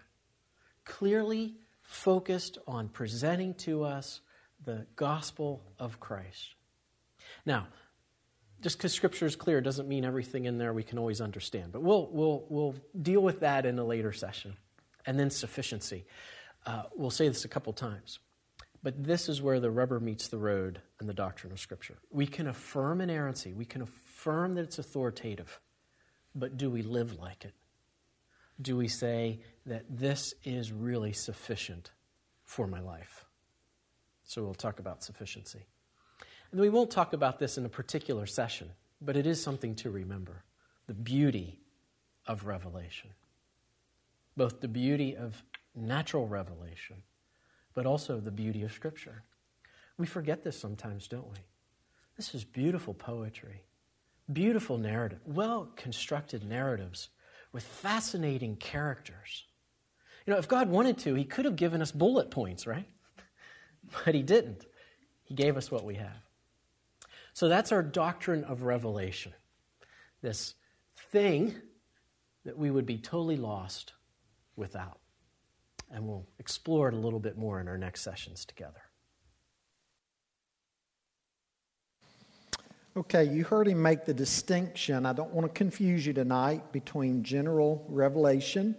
clearly 0.85 1.55
focused 1.81 2.59
on 2.67 2.89
presenting 2.89 3.55
to 3.55 3.83
us 3.83 4.21
the 4.63 4.85
gospel 4.95 5.63
of 5.79 5.99
Christ. 5.99 6.53
Now, 7.45 7.67
just 8.61 8.77
because 8.77 8.93
Scripture 8.93 9.25
is 9.25 9.35
clear 9.35 9.61
doesn't 9.61 9.87
mean 9.87 10.05
everything 10.05 10.45
in 10.45 10.59
there 10.59 10.73
we 10.73 10.83
can 10.83 10.99
always 10.99 11.21
understand. 11.21 11.71
But 11.71 11.81
we'll, 11.81 12.07
we'll, 12.11 12.45
we'll 12.49 12.75
deal 13.01 13.21
with 13.21 13.39
that 13.39 13.65
in 13.65 13.79
a 13.79 13.83
later 13.83 14.13
session. 14.13 14.57
And 15.07 15.19
then 15.19 15.31
sufficiency. 15.31 16.05
Uh, 16.65 16.83
we'll 16.95 17.09
say 17.09 17.27
this 17.27 17.45
a 17.45 17.47
couple 17.47 17.73
times. 17.73 18.19
But 18.88 19.03
this 19.03 19.27
is 19.27 19.41
where 19.41 19.59
the 19.59 19.69
rubber 19.69 19.99
meets 19.99 20.29
the 20.29 20.38
road 20.38 20.79
in 21.01 21.07
the 21.07 21.13
doctrine 21.13 21.51
of 21.51 21.59
Scripture. 21.59 21.97
We 22.09 22.25
can 22.25 22.47
affirm 22.47 23.01
inerrancy, 23.01 23.51
we 23.51 23.65
can 23.65 23.81
affirm 23.81 24.55
that 24.55 24.61
it's 24.61 24.79
authoritative, 24.79 25.59
but 26.33 26.55
do 26.55 26.69
we 26.69 26.83
live 26.83 27.19
like 27.19 27.43
it? 27.43 27.53
Do 28.61 28.77
we 28.77 28.88
say 28.88 29.41
that 29.65 29.83
this 29.89 30.33
is 30.45 30.71
really 30.71 31.11
sufficient 31.11 31.91
for 32.45 32.65
my 32.65 32.79
life? 32.79 33.25
So 34.23 34.41
we'll 34.45 34.53
talk 34.53 34.79
about 34.79 35.03
sufficiency. 35.03 35.65
And 36.53 36.61
we 36.61 36.69
won't 36.69 36.89
talk 36.89 37.11
about 37.11 37.39
this 37.39 37.57
in 37.57 37.65
a 37.65 37.69
particular 37.69 38.25
session, 38.25 38.71
but 39.01 39.17
it 39.17 39.27
is 39.27 39.43
something 39.43 39.75
to 39.75 39.89
remember 39.89 40.45
the 40.88 40.93
beauty 40.93 41.59
of 42.25 42.45
revelation. 42.45 43.09
Both 44.38 44.61
the 44.61 44.69
beauty 44.69 45.17
of 45.17 45.43
natural 45.75 46.25
revelation, 46.25 47.03
but 47.78 47.86
also 47.86 48.19
the 48.19 48.32
beauty 48.32 48.63
of 48.63 48.73
Scripture. 48.73 49.21
We 49.99 50.07
forget 50.07 50.43
this 50.43 50.59
sometimes, 50.59 51.07
don't 51.07 51.30
we? 51.30 51.38
This 52.15 52.34
is 52.34 52.43
beautiful 52.43 52.95
poetry, 52.95 53.61
beautiful 54.34 54.80
narrative, 54.80 55.19
well 55.28 55.69
constructed 55.75 56.43
narratives 56.43 57.09
with 57.51 57.61
fascinating 57.61 58.55
characters. 58.55 59.45
You 60.25 60.34
know, 60.34 60.39
if 60.39 60.47
God 60.47 60.69
wanted 60.69 60.97
to, 60.99 61.13
He 61.13 61.23
could 61.23 61.45
have 61.45 61.55
given 61.55 61.84
us 61.84 61.91
bullet 61.91 62.32
points, 62.32 62.65
right? 62.65 62.89
But 64.03 64.15
He 64.15 64.23
didn't. 64.23 64.65
He 65.25 65.36
gave 65.36 65.55
us 65.55 65.69
what 65.69 65.86
we 65.86 65.93
have. 65.95 66.23
So 67.34 67.47
that's 67.47 67.71
our 67.71 67.84
doctrine 67.84 68.43
of 68.43 68.63
revelation. 68.63 69.34
This 70.23 70.55
thing 71.11 71.53
that 72.43 72.57
we 72.57 72.71
would 72.71 72.88
be 72.88 72.97
totally 72.97 73.38
lost 73.38 73.93
without. 74.55 74.97
And 75.91 76.05
we'll 76.05 76.27
explore 76.39 76.89
it 76.89 76.93
a 76.93 76.97
little 76.97 77.19
bit 77.19 77.38
more 77.38 77.59
in 77.61 77.67
our 77.67 77.77
next 77.77 78.01
sessions 78.01 78.45
together. 78.45 78.81
Okay, 82.97 83.25
you 83.25 83.43
heard 83.43 83.67
him 83.67 83.81
make 83.81 84.05
the 84.05 84.13
distinction. 84.13 85.05
I 85.05 85.13
don't 85.13 85.31
want 85.31 85.45
to 85.45 85.55
confuse 85.55 86.05
you 86.05 86.13
tonight 86.13 86.71
between 86.71 87.23
general 87.23 87.85
revelation 87.88 88.75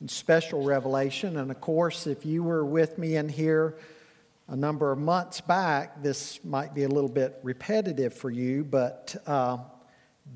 and 0.00 0.10
special 0.10 0.64
revelation. 0.64 1.36
And 1.36 1.50
of 1.50 1.60
course, 1.60 2.06
if 2.06 2.24
you 2.24 2.42
were 2.42 2.64
with 2.64 2.96
me 2.96 3.16
in 3.16 3.28
here 3.28 3.76
a 4.48 4.56
number 4.56 4.90
of 4.90 4.98
months 4.98 5.42
back, 5.42 6.02
this 6.02 6.42
might 6.44 6.74
be 6.74 6.84
a 6.84 6.88
little 6.88 7.10
bit 7.10 7.38
repetitive 7.42 8.14
for 8.14 8.30
you, 8.30 8.64
but 8.64 9.14
uh, 9.26 9.58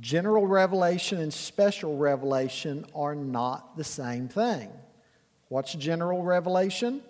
general 0.00 0.46
revelation 0.46 1.18
and 1.18 1.32
special 1.32 1.96
revelation 1.96 2.84
are 2.94 3.14
not 3.14 3.78
the 3.78 3.84
same 3.84 4.28
thing. 4.28 4.70
What's 5.48 5.74
general 5.74 6.22
revelation? 6.22 7.02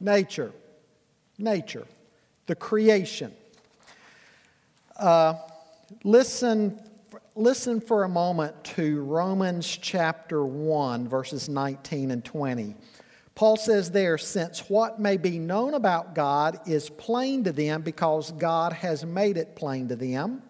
Nature. 0.00 0.52
Nature. 1.38 1.86
The 2.46 2.54
creation. 2.54 3.32
Uh, 4.96 5.34
listen, 6.02 6.80
listen 7.36 7.80
for 7.80 8.04
a 8.04 8.08
moment 8.08 8.64
to 8.64 9.02
Romans 9.02 9.66
chapter 9.80 10.44
1, 10.44 11.08
verses 11.08 11.48
19 11.48 12.10
and 12.10 12.24
20. 12.24 12.74
Paul 13.36 13.56
says 13.56 13.92
there, 13.92 14.18
since 14.18 14.68
what 14.68 14.98
may 14.98 15.16
be 15.16 15.38
known 15.38 15.74
about 15.74 16.16
God 16.16 16.58
is 16.66 16.90
plain 16.90 17.44
to 17.44 17.52
them 17.52 17.82
because 17.82 18.32
God 18.32 18.72
has 18.72 19.04
made 19.04 19.36
it 19.36 19.54
plain 19.54 19.86
to 19.88 19.96
them. 19.96 20.42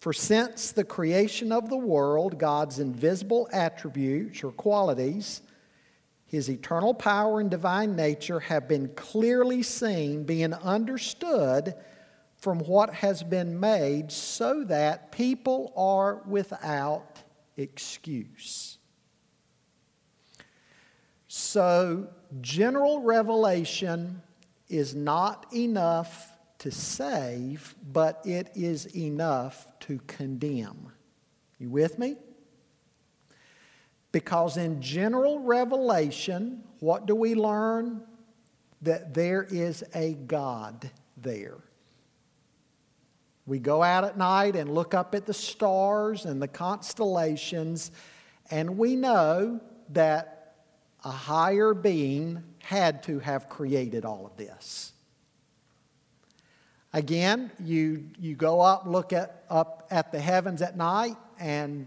For 0.00 0.14
since 0.14 0.72
the 0.72 0.84
creation 0.84 1.52
of 1.52 1.68
the 1.68 1.76
world, 1.76 2.38
God's 2.38 2.78
invisible 2.78 3.48
attributes 3.52 4.42
or 4.42 4.50
qualities, 4.50 5.42
his 6.24 6.48
eternal 6.48 6.94
power 6.94 7.38
and 7.38 7.50
divine 7.50 7.96
nature 7.96 8.40
have 8.40 8.66
been 8.66 8.88
clearly 8.94 9.62
seen, 9.62 10.24
being 10.24 10.54
understood 10.54 11.74
from 12.38 12.60
what 12.60 12.94
has 12.94 13.22
been 13.22 13.60
made, 13.60 14.10
so 14.10 14.64
that 14.64 15.12
people 15.12 15.72
are 15.76 16.22
without 16.26 17.18
excuse. 17.58 18.78
So, 21.28 22.08
general 22.40 23.02
revelation 23.02 24.22
is 24.68 24.94
not 24.94 25.46
enough 25.52 26.32
to 26.60 26.70
save, 26.70 27.74
but 27.92 28.20
it 28.24 28.50
is 28.54 28.94
enough 28.96 29.66
to 29.80 29.98
condemn. 30.06 30.92
You 31.58 31.70
with 31.70 31.98
me? 31.98 32.16
Because 34.12 34.56
in 34.56 34.80
general 34.82 35.40
revelation, 35.40 36.62
what 36.80 37.06
do 37.06 37.14
we 37.14 37.34
learn? 37.34 38.02
That 38.82 39.14
there 39.14 39.42
is 39.42 39.84
a 39.94 40.14
God 40.14 40.90
there. 41.16 41.58
We 43.46 43.58
go 43.58 43.82
out 43.82 44.04
at 44.04 44.16
night 44.16 44.54
and 44.54 44.74
look 44.74 44.94
up 44.94 45.14
at 45.14 45.26
the 45.26 45.34
stars 45.34 46.24
and 46.24 46.40
the 46.40 46.48
constellations, 46.48 47.90
and 48.50 48.78
we 48.78 48.96
know 48.96 49.60
that 49.90 50.56
a 51.04 51.10
higher 51.10 51.74
being 51.74 52.42
had 52.58 53.02
to 53.04 53.18
have 53.18 53.48
created 53.48 54.04
all 54.04 54.26
of 54.26 54.36
this. 54.36 54.92
Again, 56.92 57.52
you, 57.64 58.04
you 58.18 58.34
go 58.34 58.60
up, 58.60 58.84
look 58.86 59.12
at, 59.12 59.44
up 59.48 59.86
at 59.90 60.10
the 60.10 60.18
heavens 60.18 60.60
at 60.60 60.76
night, 60.76 61.16
and 61.38 61.86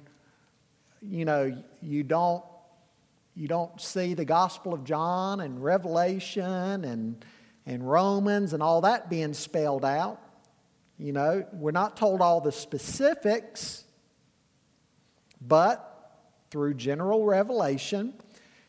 you 1.01 1.25
know, 1.25 1.61
you 1.81 2.03
don't, 2.03 2.43
you 3.35 3.49
don't 3.49 3.81
see 3.81 4.13
the 4.13 4.23
Gospel 4.23 4.73
of 4.73 4.85
John 4.85 5.41
and 5.41 5.61
Revelation 5.61 6.85
and, 6.85 7.25
and 7.65 7.89
Romans 7.89 8.53
and 8.53 8.63
all 8.63 8.81
that 8.81 9.09
being 9.09 9.33
spelled 9.33 9.83
out. 9.83 10.21
You 10.97 11.11
know, 11.11 11.45
we're 11.51 11.71
not 11.71 11.97
told 11.97 12.21
all 12.21 12.39
the 12.39 12.51
specifics, 12.51 13.83
but 15.41 15.89
through 16.49 16.75
general 16.75 17.25
revelation, 17.25 18.13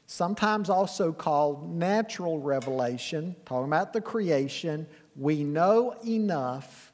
sometimes 0.06 0.68
also 0.68 1.12
called 1.12 1.70
natural 1.70 2.40
revelation, 2.40 3.36
talking 3.44 3.68
about 3.68 3.92
the 3.92 4.00
creation, 4.00 4.86
we 5.16 5.44
know 5.44 5.94
enough 6.06 6.92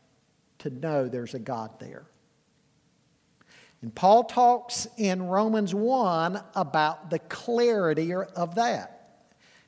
to 0.59 0.71
know 0.71 1.09
there's 1.09 1.35
a 1.35 1.39
God 1.39 1.79
there. 1.81 2.05
And 3.83 3.95
Paul 3.95 4.25
talks 4.25 4.87
in 4.99 5.27
Romans 5.27 5.75
1 5.75 6.43
about 6.55 7.11
the 7.11 7.19
clarity 7.19 8.13
of 8.13 8.57
that. 8.57 9.25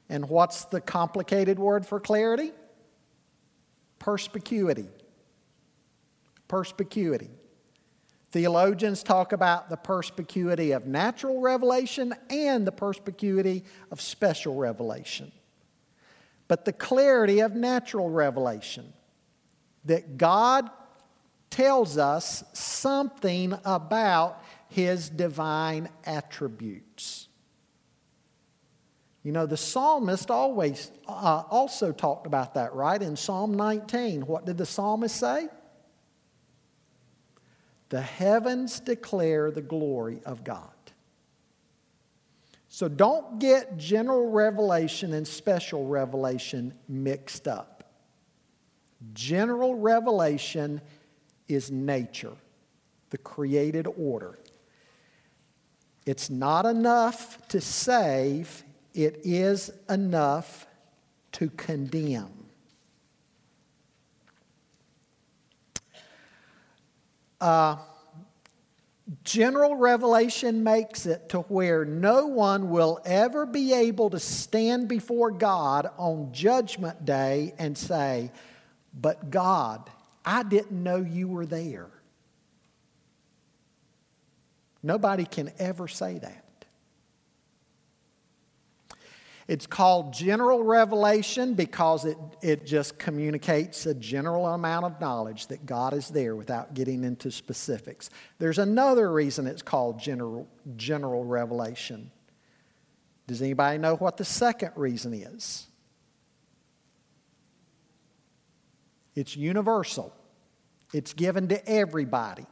And 0.08 0.28
what's 0.28 0.66
the 0.66 0.80
complicated 0.80 1.58
word 1.58 1.86
for 1.86 1.98
clarity? 1.98 2.52
Perspicuity. 3.98 4.88
Perspicuity. 6.48 7.30
Theologians 8.32 9.02
talk 9.02 9.32
about 9.32 9.70
the 9.70 9.76
perspicuity 9.76 10.72
of 10.72 10.86
natural 10.86 11.40
revelation 11.40 12.14
and 12.28 12.66
the 12.66 12.72
perspicuity 12.72 13.64
of 13.90 14.00
special 14.00 14.56
revelation. 14.56 15.32
But 16.52 16.66
the 16.66 16.72
clarity 16.74 17.40
of 17.40 17.54
natural 17.54 18.10
revelation 18.10 18.92
that 19.86 20.18
God 20.18 20.68
tells 21.48 21.96
us 21.96 22.44
something 22.52 23.54
about 23.64 24.44
his 24.68 25.08
divine 25.08 25.88
attributes. 26.04 27.28
You 29.22 29.32
know, 29.32 29.46
the 29.46 29.56
psalmist 29.56 30.30
always 30.30 30.92
uh, 31.08 31.44
also 31.48 31.90
talked 31.90 32.26
about 32.26 32.52
that, 32.52 32.74
right? 32.74 33.00
In 33.00 33.16
Psalm 33.16 33.54
19, 33.54 34.26
what 34.26 34.44
did 34.44 34.58
the 34.58 34.66
psalmist 34.66 35.16
say? 35.16 35.48
The 37.88 38.02
heavens 38.02 38.78
declare 38.78 39.50
the 39.50 39.62
glory 39.62 40.20
of 40.26 40.44
God. 40.44 40.68
So 42.74 42.88
don't 42.88 43.38
get 43.38 43.76
general 43.76 44.30
revelation 44.30 45.12
and 45.12 45.28
special 45.28 45.86
revelation 45.86 46.72
mixed 46.88 47.46
up. 47.46 47.84
General 49.12 49.74
revelation 49.74 50.80
is 51.48 51.70
nature, 51.70 52.32
the 53.10 53.18
created 53.18 53.86
order. 53.98 54.38
It's 56.06 56.30
not 56.30 56.64
enough 56.64 57.46
to 57.48 57.60
save, 57.60 58.64
it 58.94 59.20
is 59.22 59.70
enough 59.90 60.66
to 61.32 61.50
condemn. 61.50 62.32
Uh, 67.38 67.76
general 69.24 69.76
revelation 69.76 70.62
makes 70.62 71.06
it 71.06 71.28
to 71.30 71.40
where 71.40 71.84
no 71.84 72.26
one 72.26 72.70
will 72.70 73.00
ever 73.04 73.46
be 73.46 73.72
able 73.72 74.10
to 74.10 74.20
stand 74.20 74.88
before 74.88 75.30
God 75.30 75.90
on 75.96 76.32
Judgment 76.32 77.04
Day 77.04 77.54
and 77.58 77.76
say, 77.76 78.30
But 78.94 79.30
God, 79.30 79.90
I 80.24 80.42
didn't 80.42 80.82
know 80.82 80.96
you 80.96 81.28
were 81.28 81.46
there. 81.46 81.88
Nobody 84.82 85.24
can 85.24 85.50
ever 85.58 85.88
say 85.88 86.18
that. 86.18 86.41
It's 89.52 89.66
called 89.66 90.14
general 90.14 90.62
revelation 90.64 91.52
because 91.52 92.06
it, 92.06 92.16
it 92.40 92.64
just 92.64 92.98
communicates 92.98 93.84
a 93.84 93.92
general 93.92 94.46
amount 94.46 94.86
of 94.86 94.98
knowledge 94.98 95.48
that 95.48 95.66
God 95.66 95.92
is 95.92 96.08
there 96.08 96.34
without 96.34 96.72
getting 96.72 97.04
into 97.04 97.30
specifics. 97.30 98.08
There's 98.38 98.58
another 98.58 99.12
reason 99.12 99.46
it's 99.46 99.60
called 99.60 100.00
general, 100.00 100.48
general 100.76 101.22
revelation. 101.26 102.10
Does 103.26 103.42
anybody 103.42 103.76
know 103.76 103.96
what 103.96 104.16
the 104.16 104.24
second 104.24 104.72
reason 104.74 105.12
is? 105.12 105.66
It's 109.14 109.36
universal, 109.36 110.14
it's 110.94 111.12
given 111.12 111.48
to 111.48 111.68
everybody. 111.68 112.46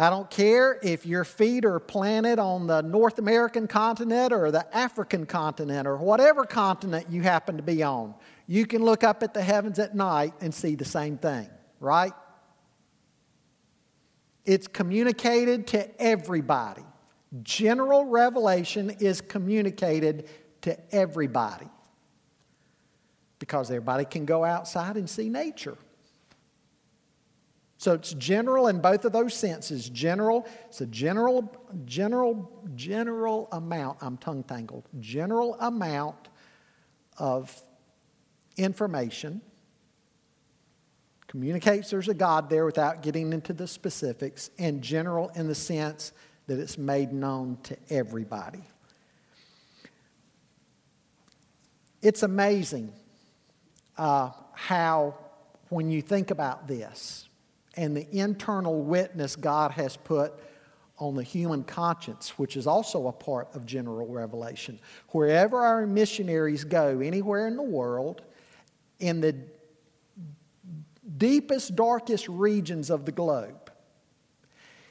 I 0.00 0.08
don't 0.08 0.30
care 0.30 0.78
if 0.82 1.04
your 1.04 1.24
feet 1.24 1.66
are 1.66 1.78
planted 1.78 2.38
on 2.38 2.66
the 2.66 2.80
North 2.80 3.18
American 3.18 3.68
continent 3.68 4.32
or 4.32 4.50
the 4.50 4.64
African 4.74 5.26
continent 5.26 5.86
or 5.86 5.98
whatever 5.98 6.46
continent 6.46 7.08
you 7.10 7.20
happen 7.20 7.58
to 7.58 7.62
be 7.62 7.82
on. 7.82 8.14
You 8.46 8.64
can 8.64 8.82
look 8.82 9.04
up 9.04 9.22
at 9.22 9.34
the 9.34 9.42
heavens 9.42 9.78
at 9.78 9.94
night 9.94 10.32
and 10.40 10.54
see 10.54 10.74
the 10.74 10.86
same 10.86 11.18
thing, 11.18 11.50
right? 11.80 12.14
It's 14.46 14.66
communicated 14.66 15.66
to 15.68 16.02
everybody. 16.02 16.84
General 17.42 18.06
revelation 18.06 18.88
is 19.00 19.20
communicated 19.20 20.30
to 20.62 20.78
everybody 20.94 21.68
because 23.38 23.70
everybody 23.70 24.06
can 24.06 24.24
go 24.24 24.44
outside 24.44 24.96
and 24.96 25.10
see 25.10 25.28
nature. 25.28 25.76
So 27.80 27.94
it's 27.94 28.12
general 28.12 28.66
in 28.66 28.82
both 28.82 29.06
of 29.06 29.12
those 29.12 29.32
senses. 29.32 29.88
General, 29.88 30.46
it's 30.66 30.82
a 30.82 30.86
general, 30.86 31.50
general, 31.86 32.52
general 32.76 33.48
amount, 33.52 33.96
I'm 34.02 34.18
tongue 34.18 34.42
tangled, 34.42 34.86
general 34.98 35.54
amount 35.58 36.28
of 37.16 37.58
information. 38.58 39.40
Communicates 41.26 41.88
there's 41.88 42.08
a 42.08 42.12
God 42.12 42.50
there 42.50 42.66
without 42.66 43.00
getting 43.00 43.32
into 43.32 43.54
the 43.54 43.66
specifics, 43.66 44.50
and 44.58 44.82
general 44.82 45.30
in 45.30 45.48
the 45.48 45.54
sense 45.54 46.12
that 46.48 46.58
it's 46.58 46.76
made 46.76 47.14
known 47.14 47.56
to 47.62 47.78
everybody. 47.88 48.62
It's 52.02 52.22
amazing 52.22 52.92
uh, 53.96 54.32
how, 54.52 55.14
when 55.70 55.90
you 55.90 56.02
think 56.02 56.30
about 56.30 56.68
this, 56.68 57.26
and 57.76 57.96
the 57.96 58.06
internal 58.16 58.82
witness 58.82 59.36
God 59.36 59.72
has 59.72 59.96
put 59.96 60.32
on 60.98 61.14
the 61.14 61.22
human 61.22 61.64
conscience, 61.64 62.38
which 62.38 62.56
is 62.56 62.66
also 62.66 63.08
a 63.08 63.12
part 63.12 63.48
of 63.54 63.64
general 63.64 64.06
revelation. 64.06 64.78
Wherever 65.08 65.62
our 65.62 65.86
missionaries 65.86 66.64
go, 66.64 67.00
anywhere 67.00 67.48
in 67.48 67.56
the 67.56 67.62
world, 67.62 68.22
in 68.98 69.20
the 69.20 69.34
deepest, 71.16 71.74
darkest 71.74 72.28
regions 72.28 72.90
of 72.90 73.06
the 73.06 73.12
globe, 73.12 73.72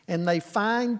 and 0.08 0.28
they 0.28 0.40
find 0.40 1.00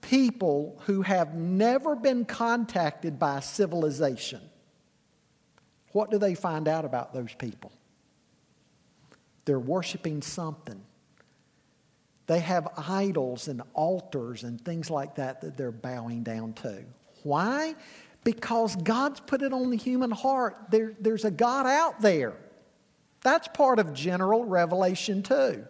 people 0.00 0.80
who 0.86 1.02
have 1.02 1.34
never 1.34 1.94
been 1.94 2.24
contacted 2.24 3.18
by 3.18 3.38
civilization, 3.38 4.40
what 5.92 6.10
do 6.10 6.18
they 6.18 6.34
find 6.34 6.66
out 6.66 6.84
about 6.84 7.14
those 7.14 7.34
people? 7.34 7.72
They're 9.44 9.58
worshiping 9.58 10.20
something. 10.20 10.82
They 12.28 12.40
have 12.40 12.68
idols 12.76 13.48
and 13.48 13.62
altars 13.72 14.44
and 14.44 14.62
things 14.62 14.90
like 14.90 15.16
that 15.16 15.40
that 15.40 15.56
they're 15.56 15.72
bowing 15.72 16.22
down 16.22 16.52
to. 16.54 16.84
Why? 17.22 17.74
Because 18.22 18.76
God's 18.76 19.20
put 19.20 19.40
it 19.42 19.54
on 19.54 19.70
the 19.70 19.76
human 19.76 20.10
heart. 20.10 20.56
There, 20.70 20.92
there's 21.00 21.24
a 21.24 21.30
God 21.30 21.66
out 21.66 22.00
there. 22.02 22.34
That's 23.22 23.48
part 23.48 23.78
of 23.78 23.94
general 23.94 24.44
revelation, 24.44 25.22
too. 25.22 25.64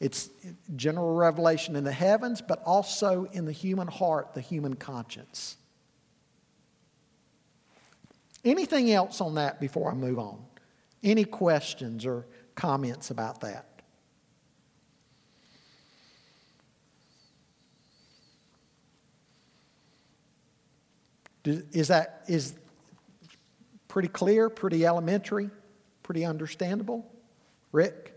It's 0.00 0.30
general 0.74 1.14
revelation 1.14 1.76
in 1.76 1.84
the 1.84 1.92
heavens, 1.92 2.40
but 2.40 2.62
also 2.64 3.26
in 3.32 3.44
the 3.44 3.52
human 3.52 3.86
heart, 3.86 4.32
the 4.32 4.40
human 4.40 4.74
conscience. 4.74 5.58
Anything 8.42 8.90
else 8.90 9.20
on 9.20 9.34
that 9.34 9.60
before 9.60 9.90
I 9.90 9.94
move 9.94 10.18
on? 10.18 10.42
Any 11.02 11.24
questions 11.24 12.06
or 12.06 12.26
comments 12.54 13.10
about 13.10 13.42
that? 13.42 13.69
Is 21.44 21.88
that 21.88 22.24
is 22.28 22.54
pretty 23.88 24.08
clear, 24.08 24.50
pretty 24.50 24.84
elementary, 24.84 25.50
pretty 26.02 26.24
understandable? 26.24 27.10
Rick? 27.72 28.14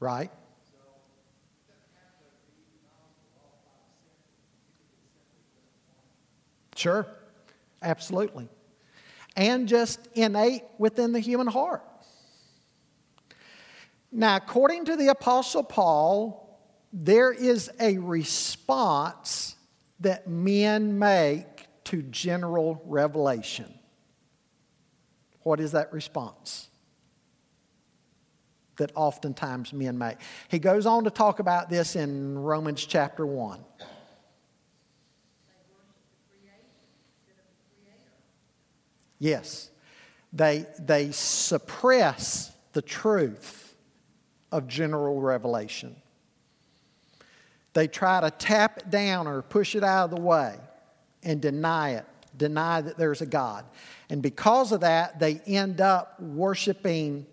Right. 0.00 0.30
Sure, 6.76 7.08
absolutely. 7.82 8.48
And 9.34 9.66
just 9.66 9.98
innate 10.14 10.62
within 10.78 11.12
the 11.12 11.18
human 11.18 11.48
heart. 11.48 11.82
Now, 14.10 14.36
according 14.36 14.86
to 14.86 14.96
the 14.96 15.08
Apostle 15.08 15.62
Paul, 15.62 16.60
there 16.92 17.32
is 17.32 17.70
a 17.78 17.98
response 17.98 19.56
that 20.00 20.28
men 20.28 20.98
make 20.98 21.66
to 21.84 22.02
general 22.02 22.82
revelation. 22.86 23.72
What 25.42 25.60
is 25.60 25.72
that 25.72 25.92
response? 25.92 26.68
that 28.78 28.92
oftentimes 28.94 29.72
men 29.72 29.98
make. 29.98 30.18
He 30.48 30.58
goes 30.58 30.86
on 30.86 31.04
to 31.04 31.10
talk 31.10 31.38
about 31.38 31.68
this 31.68 31.94
in 31.94 32.38
Romans 32.38 32.84
chapter 32.84 33.26
1. 33.26 33.60
Yes. 39.20 39.70
They, 40.32 40.64
they 40.78 41.10
suppress 41.10 42.52
the 42.72 42.82
truth 42.82 43.67
of 44.52 44.66
general 44.66 45.20
revelation. 45.20 45.96
They 47.74 47.86
try 47.86 48.20
to 48.20 48.30
tap 48.30 48.78
it 48.78 48.90
down 48.90 49.26
or 49.26 49.42
push 49.42 49.74
it 49.74 49.84
out 49.84 50.10
of 50.10 50.16
the 50.16 50.20
way 50.22 50.56
and 51.22 51.40
deny 51.40 51.90
it, 51.90 52.06
deny 52.36 52.80
that 52.80 52.96
there's 52.96 53.20
a 53.20 53.26
God. 53.26 53.64
And 54.10 54.22
because 54.22 54.72
of 54.72 54.80
that, 54.80 55.18
they 55.18 55.40
end 55.46 55.80
up 55.80 56.20
worshiping 56.20 57.26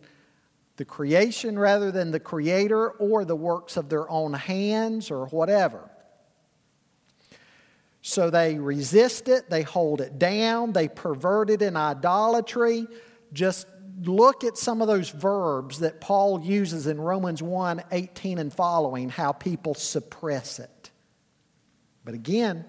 the 0.77 0.85
creation 0.85 1.57
rather 1.57 1.91
than 1.91 2.11
the 2.11 2.19
creator 2.19 2.89
or 2.89 3.23
the 3.23 3.35
works 3.35 3.77
of 3.77 3.89
their 3.89 4.09
own 4.09 4.33
hands 4.33 5.09
or 5.09 5.27
whatever. 5.27 5.89
So 8.01 8.29
they 8.29 8.59
resist 8.59 9.29
it, 9.29 9.49
they 9.49 9.63
hold 9.63 9.99
it 9.99 10.19
down, 10.19 10.73
they 10.73 10.87
pervert 10.87 11.49
it 11.49 11.61
in 11.61 11.75
idolatry. 11.75 12.85
Just 13.33 13.65
look 14.01 14.43
at 14.43 14.57
some 14.57 14.81
of 14.81 14.87
those 14.87 15.09
verbs 15.09 15.79
that 15.79 16.01
Paul 16.01 16.41
uses 16.41 16.87
in 16.87 16.99
Romans 16.99 17.41
1 17.41 17.83
18 17.91 18.37
and 18.37 18.53
following, 18.53 19.09
how 19.09 19.31
people 19.31 19.73
suppress 19.73 20.59
it. 20.59 20.91
But 22.03 22.13
again, 22.13 22.65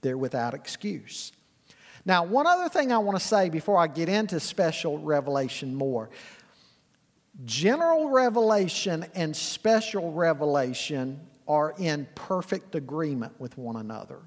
they're 0.00 0.18
without 0.18 0.54
excuse. 0.54 1.32
Now, 2.04 2.24
one 2.24 2.46
other 2.46 2.68
thing 2.68 2.92
I 2.92 2.98
want 2.98 3.18
to 3.18 3.24
say 3.24 3.50
before 3.50 3.78
I 3.78 3.86
get 3.86 4.08
into 4.08 4.40
special 4.40 4.98
revelation 4.98 5.74
more 5.74 6.10
general 7.44 8.10
revelation 8.10 9.06
and 9.14 9.36
special 9.36 10.12
revelation 10.12 11.20
are 11.46 11.74
in 11.78 12.06
perfect 12.14 12.74
agreement 12.74 13.40
with 13.40 13.56
one 13.56 13.76
another. 13.76 14.18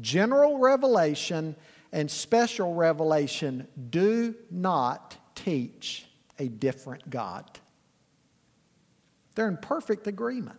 General 0.00 0.58
revelation 0.58 1.56
and 1.92 2.10
special 2.10 2.74
revelation 2.74 3.68
do 3.90 4.34
not 4.50 5.16
teach 5.34 6.06
a 6.38 6.48
different 6.48 7.08
God. 7.10 7.44
They're 9.34 9.48
in 9.48 9.58
perfect 9.58 10.06
agreement. 10.06 10.58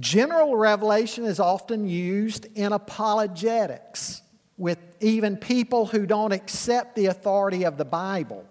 General 0.00 0.56
revelation 0.56 1.24
is 1.24 1.38
often 1.38 1.86
used 1.86 2.46
in 2.54 2.72
apologetics 2.72 4.22
with 4.56 4.78
even 5.00 5.36
people 5.36 5.86
who 5.86 6.06
don't 6.06 6.32
accept 6.32 6.96
the 6.96 7.06
authority 7.06 7.64
of 7.64 7.76
the 7.76 7.84
Bible. 7.84 8.46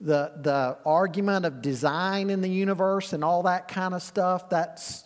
The, 0.00 0.32
the 0.42 0.78
argument 0.84 1.46
of 1.46 1.62
design 1.62 2.30
in 2.30 2.40
the 2.40 2.48
universe 2.48 3.12
and 3.12 3.24
all 3.24 3.42
that 3.44 3.68
kind 3.68 3.94
of 3.94 4.02
stuff, 4.02 4.48
that's 4.50 5.05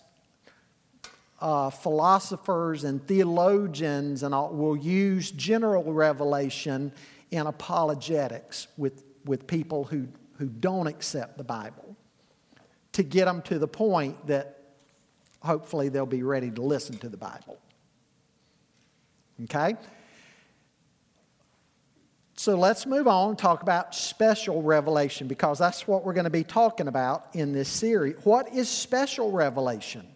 uh, 1.40 1.70
philosophers 1.70 2.84
and 2.84 3.04
theologians 3.06 4.22
and 4.22 4.34
all, 4.34 4.52
will 4.52 4.76
use 4.76 5.30
general 5.30 5.92
revelation 5.92 6.92
in 7.30 7.46
apologetics 7.46 8.68
with, 8.76 9.04
with 9.24 9.46
people 9.46 9.84
who, 9.84 10.08
who 10.38 10.46
don't 10.46 10.86
accept 10.86 11.38
the 11.38 11.44
Bible 11.44 11.96
to 12.92 13.02
get 13.02 13.24
them 13.24 13.40
to 13.42 13.58
the 13.58 13.68
point 13.68 14.26
that 14.26 14.58
hopefully 15.42 15.88
they'll 15.88 16.06
be 16.06 16.22
ready 16.22 16.50
to 16.50 16.60
listen 16.60 16.98
to 16.98 17.08
the 17.08 17.16
Bible. 17.16 17.58
Okay? 19.44 19.76
So 22.36 22.56
let's 22.56 22.86
move 22.86 23.06
on 23.06 23.30
and 23.30 23.38
talk 23.38 23.62
about 23.62 23.94
special 23.94 24.62
revelation 24.62 25.28
because 25.28 25.58
that's 25.58 25.86
what 25.86 26.04
we're 26.04 26.14
going 26.14 26.24
to 26.24 26.30
be 26.30 26.44
talking 26.44 26.88
about 26.88 27.26
in 27.34 27.52
this 27.52 27.68
series. 27.68 28.16
What 28.24 28.54
is 28.54 28.68
special 28.68 29.30
revelation? 29.30 30.06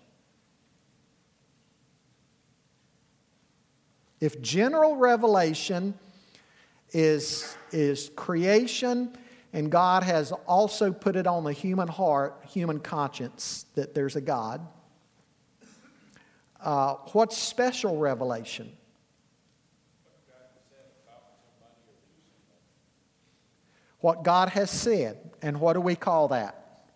If 4.21 4.41
general 4.41 4.97
revelation 4.97 5.95
is, 6.93 7.57
is 7.73 8.11
creation 8.17 9.17
and 9.53 9.71
God 9.71 10.03
has 10.03 10.33
also 10.47 10.93
put 10.93 11.17
it 11.17 11.27
on 11.27 11.45
the 11.45 11.53
human 11.53 11.89
heart, 11.89 12.43
human 12.49 12.81
conscience, 12.81 13.67
that 13.75 13.95
there's 13.95 14.17
a 14.17 14.21
God, 14.21 14.67
uh, 16.61 16.95
what's 17.13 17.37
special 17.37 17.99
revelation? 17.99 18.73
What 24.01 24.23
God 24.23 24.51
has 24.51 24.71
said. 24.71 25.19
And 25.41 25.61
what 25.61 25.75
do 25.75 25.81
we 25.81 25.95
call 25.95 26.29
that? 26.29 26.87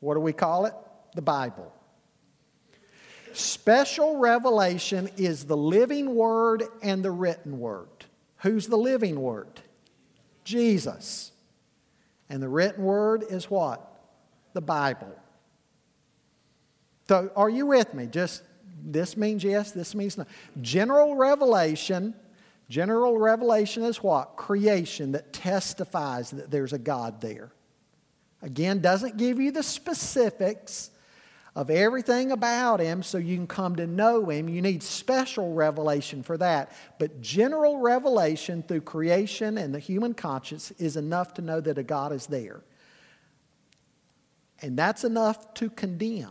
What 0.00 0.14
do 0.14 0.20
we 0.20 0.32
call 0.32 0.66
it? 0.66 0.74
The 1.14 1.22
Bible. 1.22 1.72
Special 3.32 4.16
revelation 4.16 5.10
is 5.16 5.44
the 5.44 5.56
living 5.56 6.14
word 6.14 6.64
and 6.82 7.04
the 7.04 7.10
written 7.10 7.58
word. 7.58 7.88
Who's 8.38 8.66
the 8.66 8.76
living 8.76 9.20
word? 9.20 9.60
Jesus. 10.44 11.32
And 12.28 12.42
the 12.42 12.48
written 12.48 12.84
word 12.84 13.24
is 13.28 13.50
what? 13.50 13.84
The 14.52 14.60
Bible. 14.60 15.14
So, 17.08 17.30
are 17.36 17.48
you 17.48 17.66
with 17.66 17.94
me? 17.94 18.06
Just 18.06 18.42
this 18.84 19.16
means 19.16 19.42
yes, 19.42 19.72
this 19.72 19.94
means 19.94 20.18
no. 20.18 20.26
General 20.60 21.16
revelation, 21.16 22.14
general 22.68 23.18
revelation 23.18 23.82
is 23.82 24.02
what? 24.02 24.36
Creation 24.36 25.12
that 25.12 25.32
testifies 25.32 26.30
that 26.30 26.50
there's 26.50 26.72
a 26.72 26.78
God 26.78 27.20
there. 27.20 27.52
Again, 28.42 28.80
doesn't 28.80 29.16
give 29.16 29.40
you 29.40 29.50
the 29.50 29.62
specifics 29.62 30.90
of 31.58 31.70
everything 31.70 32.30
about 32.30 32.78
Him 32.78 33.02
so 33.02 33.18
you 33.18 33.34
can 33.34 33.48
come 33.48 33.74
to 33.74 33.86
know 33.88 34.26
Him. 34.26 34.48
You 34.48 34.62
need 34.62 34.80
special 34.80 35.54
revelation 35.54 36.22
for 36.22 36.38
that. 36.38 36.70
But 37.00 37.20
general 37.20 37.78
revelation 37.78 38.62
through 38.62 38.82
creation 38.82 39.58
and 39.58 39.74
the 39.74 39.80
human 39.80 40.14
conscience 40.14 40.70
is 40.78 40.96
enough 40.96 41.34
to 41.34 41.42
know 41.42 41.60
that 41.60 41.76
a 41.76 41.82
God 41.82 42.12
is 42.12 42.28
there. 42.28 42.62
And 44.62 44.78
that's 44.78 45.02
enough 45.02 45.52
to 45.54 45.68
condemn. 45.68 46.30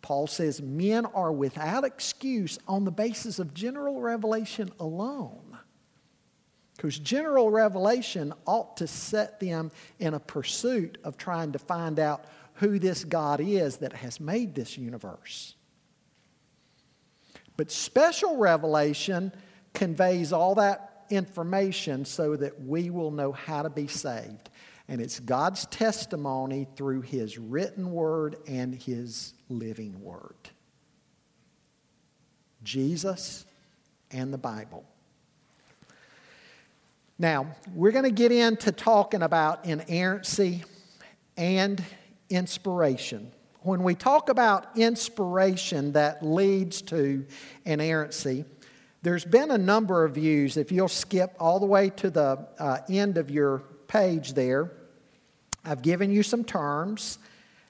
Paul 0.00 0.26
says 0.26 0.62
men 0.62 1.04
are 1.04 1.30
without 1.30 1.84
excuse 1.84 2.58
on 2.66 2.86
the 2.86 2.90
basis 2.90 3.38
of 3.38 3.52
general 3.52 4.00
revelation 4.00 4.72
alone. 4.80 5.58
Because 6.74 6.98
general 6.98 7.50
revelation 7.50 8.32
ought 8.46 8.78
to 8.78 8.86
set 8.86 9.40
them 9.40 9.70
in 9.98 10.14
a 10.14 10.20
pursuit 10.20 10.96
of 11.04 11.18
trying 11.18 11.52
to 11.52 11.58
find 11.58 12.00
out 12.00 12.24
who 12.54 12.78
this 12.78 13.04
God 13.04 13.40
is 13.40 13.78
that 13.78 13.92
has 13.92 14.20
made 14.20 14.54
this 14.54 14.78
universe. 14.78 15.54
But 17.56 17.70
special 17.70 18.36
revelation 18.36 19.32
conveys 19.72 20.32
all 20.32 20.56
that 20.56 21.06
information 21.10 22.04
so 22.04 22.36
that 22.36 22.62
we 22.62 22.90
will 22.90 23.10
know 23.10 23.32
how 23.32 23.62
to 23.62 23.70
be 23.70 23.86
saved. 23.86 24.50
And 24.88 25.00
it's 25.00 25.20
God's 25.20 25.66
testimony 25.66 26.66
through 26.76 27.02
His 27.02 27.38
written 27.38 27.92
word 27.92 28.36
and 28.46 28.74
His 28.74 29.34
living 29.48 30.00
word. 30.02 30.36
Jesus 32.62 33.44
and 34.10 34.32
the 34.32 34.38
Bible. 34.38 34.84
Now, 37.18 37.54
we're 37.74 37.92
going 37.92 38.04
to 38.04 38.10
get 38.10 38.32
into 38.32 38.72
talking 38.72 39.22
about 39.22 39.66
inerrancy 39.66 40.64
and 41.36 41.82
inspiration. 42.34 43.32
When 43.62 43.82
we 43.82 43.94
talk 43.94 44.28
about 44.28 44.76
inspiration 44.76 45.92
that 45.92 46.24
leads 46.24 46.82
to 46.82 47.24
inerrancy, 47.64 48.44
there's 49.02 49.24
been 49.24 49.50
a 49.50 49.58
number 49.58 50.04
of 50.04 50.14
views. 50.14 50.56
If 50.56 50.72
you'll 50.72 50.88
skip 50.88 51.34
all 51.38 51.60
the 51.60 51.66
way 51.66 51.90
to 51.90 52.10
the 52.10 52.46
uh, 52.58 52.78
end 52.88 53.16
of 53.16 53.30
your 53.30 53.58
page 53.86 54.34
there, 54.34 54.72
I've 55.64 55.82
given 55.82 56.10
you 56.10 56.22
some 56.22 56.44
terms. 56.44 57.18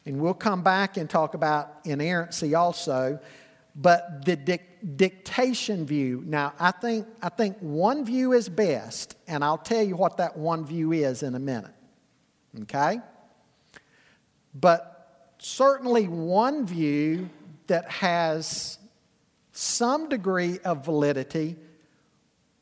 And 0.07 0.21
we'll 0.21 0.35
come 0.35 0.63
back 0.63 0.97
and 0.97 1.09
talk 1.09 1.35
about 1.35 1.81
inerrancy 1.85 2.55
also. 2.55 3.19
But 3.75 4.25
the 4.25 4.37
dic- 4.37 4.97
dictation 4.97 5.87
view, 5.87 6.23
now 6.27 6.53
I 6.61 6.71
think, 6.71 7.07
I 7.23 7.29
think 7.29 7.57
one 7.59 8.05
view 8.05 8.33
is 8.33 8.49
best, 8.49 9.17
and 9.27 9.43
I'll 9.43 9.59
tell 9.59 9.83
you 9.83 9.97
what 9.97 10.19
that 10.19 10.37
one 10.37 10.65
view 10.65 10.93
is 10.93 11.23
in 11.23 11.35
a 11.35 11.39
minute. 11.39 11.75
Okay? 12.63 13.01
But 14.55 15.35
certainly 15.39 16.09
one 16.09 16.67
view 16.67 17.29
that 17.67 17.91
has 17.91 18.79
some 19.53 20.09
degree 20.09 20.59
of 20.65 20.85
validity 20.85 21.57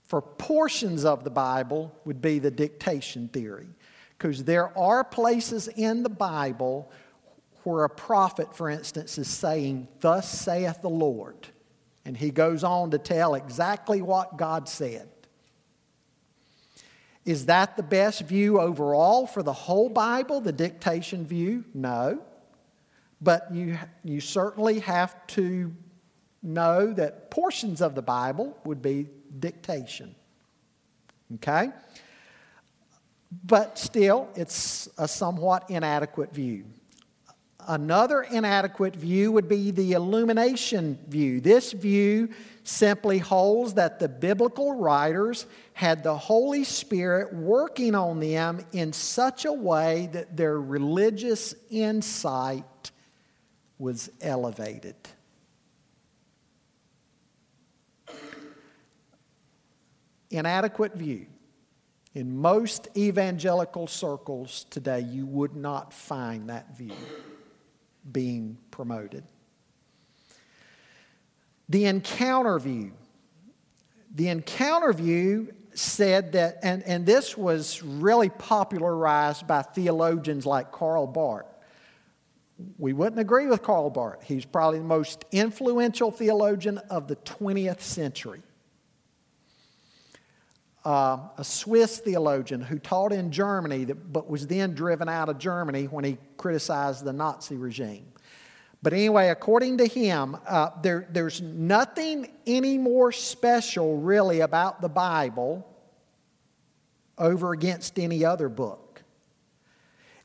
for 0.05 0.21
portions 0.21 1.05
of 1.05 1.25
the 1.25 1.31
Bible 1.31 1.95
would 2.05 2.21
be 2.21 2.39
the 2.39 2.51
dictation 2.51 3.29
theory. 3.29 3.69
Because 4.17 4.45
there 4.45 4.77
are 4.77 5.03
places 5.03 5.69
in 5.69 6.03
the 6.03 6.11
Bible 6.11 6.91
where 7.65 7.85
a 7.85 7.89
prophet, 7.89 8.55
for 8.55 8.69
instance, 8.69 9.19
is 9.19 9.29
saying, 9.29 9.89
Thus 10.01 10.31
saith 10.31 10.83
the 10.83 10.91
Lord. 10.91 11.49
And 12.05 12.17
he 12.17 12.31
goes 12.31 12.65
on 12.65 12.91
to 12.91 12.99
tell 12.99 13.35
exactly 13.35 14.03
what 14.03 14.37
God 14.37 14.69
said. 14.69 15.09
Is 17.25 17.47
that 17.47 17.77
the 17.77 17.83
best 17.83 18.23
view 18.23 18.61
overall 18.61 19.27
for 19.27 19.43
the 19.43 19.53
whole 19.53 19.89
Bible, 19.89 20.41
the 20.41 20.53
dictation 20.53 21.25
view? 21.25 21.65
No. 21.73 22.21
But 23.21 23.55
you, 23.55 23.79
you 24.03 24.21
certainly 24.21 24.81
have 24.81 25.27
to 25.29 25.73
know 26.43 26.93
that 26.93 27.31
portions 27.31 27.81
of 27.81 27.95
the 27.95 28.03
Bible 28.03 28.57
would 28.65 28.83
be 28.83 29.07
dictation. 29.39 30.15
Okay? 31.37 31.71
But 33.45 33.79
still, 33.79 34.29
it's 34.35 34.89
a 34.99 35.07
somewhat 35.07 35.71
inadequate 35.71 36.35
view. 36.35 36.65
Another 37.69 38.23
inadequate 38.23 38.97
view 38.97 39.31
would 39.31 39.49
be 39.49 39.71
the 39.71 39.93
illumination 39.93 40.99
view. 41.09 41.41
This 41.41 41.73
view 41.73 42.31
simply 42.65 43.19
holds 43.19 43.75
that 43.75 43.99
the 43.99 44.09
biblical 44.09 44.75
writers 44.77 45.47
had 45.73 46.03
the 46.03 46.17
Holy 46.17 46.65
Spirit 46.65 47.35
working 47.35 47.95
on 47.95 48.21
them 48.21 48.65
in 48.73 48.93
such 48.93 49.45
a 49.45 49.53
way 49.53 50.09
that 50.13 50.37
their 50.37 50.61
religious 50.61 51.55
insight 51.71 52.91
was 53.79 54.11
elevated. 54.21 54.95
Inadequate 60.31 60.95
view. 60.95 61.27
In 62.15 62.37
most 62.37 62.89
evangelical 62.97 63.87
circles 63.87 64.67
today, 64.71 65.01
you 65.01 65.27
would 65.27 65.57
not 65.57 65.93
find 65.93 66.49
that 66.49 66.77
view 66.77 66.95
being 68.11 68.59
promoted. 68.71 69.25
The 71.69 71.87
encounter 71.87 72.59
view. 72.59 72.93
The 74.15 74.29
encounter 74.29 74.93
view 74.93 75.55
said 75.75 76.33
that, 76.33 76.59
and, 76.63 76.83
and 76.83 77.07
this 77.07 77.37
was 77.37 77.83
really 77.83 78.29
popularized 78.29 79.47
by 79.47 79.63
theologians 79.63 80.45
like 80.45 80.71
Karl 80.73 81.07
Barth. 81.07 81.47
We 82.79 82.93
wouldn't 82.93 83.21
agree 83.21 83.47
with 83.47 83.63
Karl 83.63 83.91
Barth. 83.91 84.23
He's 84.23 84.45
probably 84.45 84.79
the 84.79 84.85
most 84.85 85.25
influential 85.33 86.11
theologian 86.11 86.79
of 86.91 87.09
the 87.09 87.17
20th 87.17 87.81
century. 87.81 88.43
Uh, 90.85 91.29
a 91.39 91.45
Swiss 91.45 91.99
theologian 91.99 92.61
who 92.61 92.79
taught 92.79 93.13
in 93.13 93.31
Germany, 93.31 93.85
that, 93.85 94.13
but 94.13 94.29
was 94.29 94.47
then 94.49 94.75
driven 94.75 95.09
out 95.09 95.29
of 95.29 95.39
Germany 95.39 95.85
when 95.85 96.05
he 96.05 96.19
criticized 96.37 97.05
the 97.05 97.13
Nazi 97.13 97.57
regime. 97.57 98.12
But 98.83 98.93
anyway, 98.93 99.29
according 99.29 99.79
to 99.79 99.87
him, 99.87 100.37
uh, 100.47 100.71
there, 100.83 101.07
there's 101.11 101.41
nothing 101.41 102.33
any 102.47 102.79
more 102.79 103.13
special 103.13 103.99
really 103.99 104.41
about 104.41 104.81
the 104.81 104.89
Bible 104.89 105.69
over 107.17 107.53
against 107.53 107.99
any 107.99 108.25
other 108.25 108.49
book, 108.49 109.03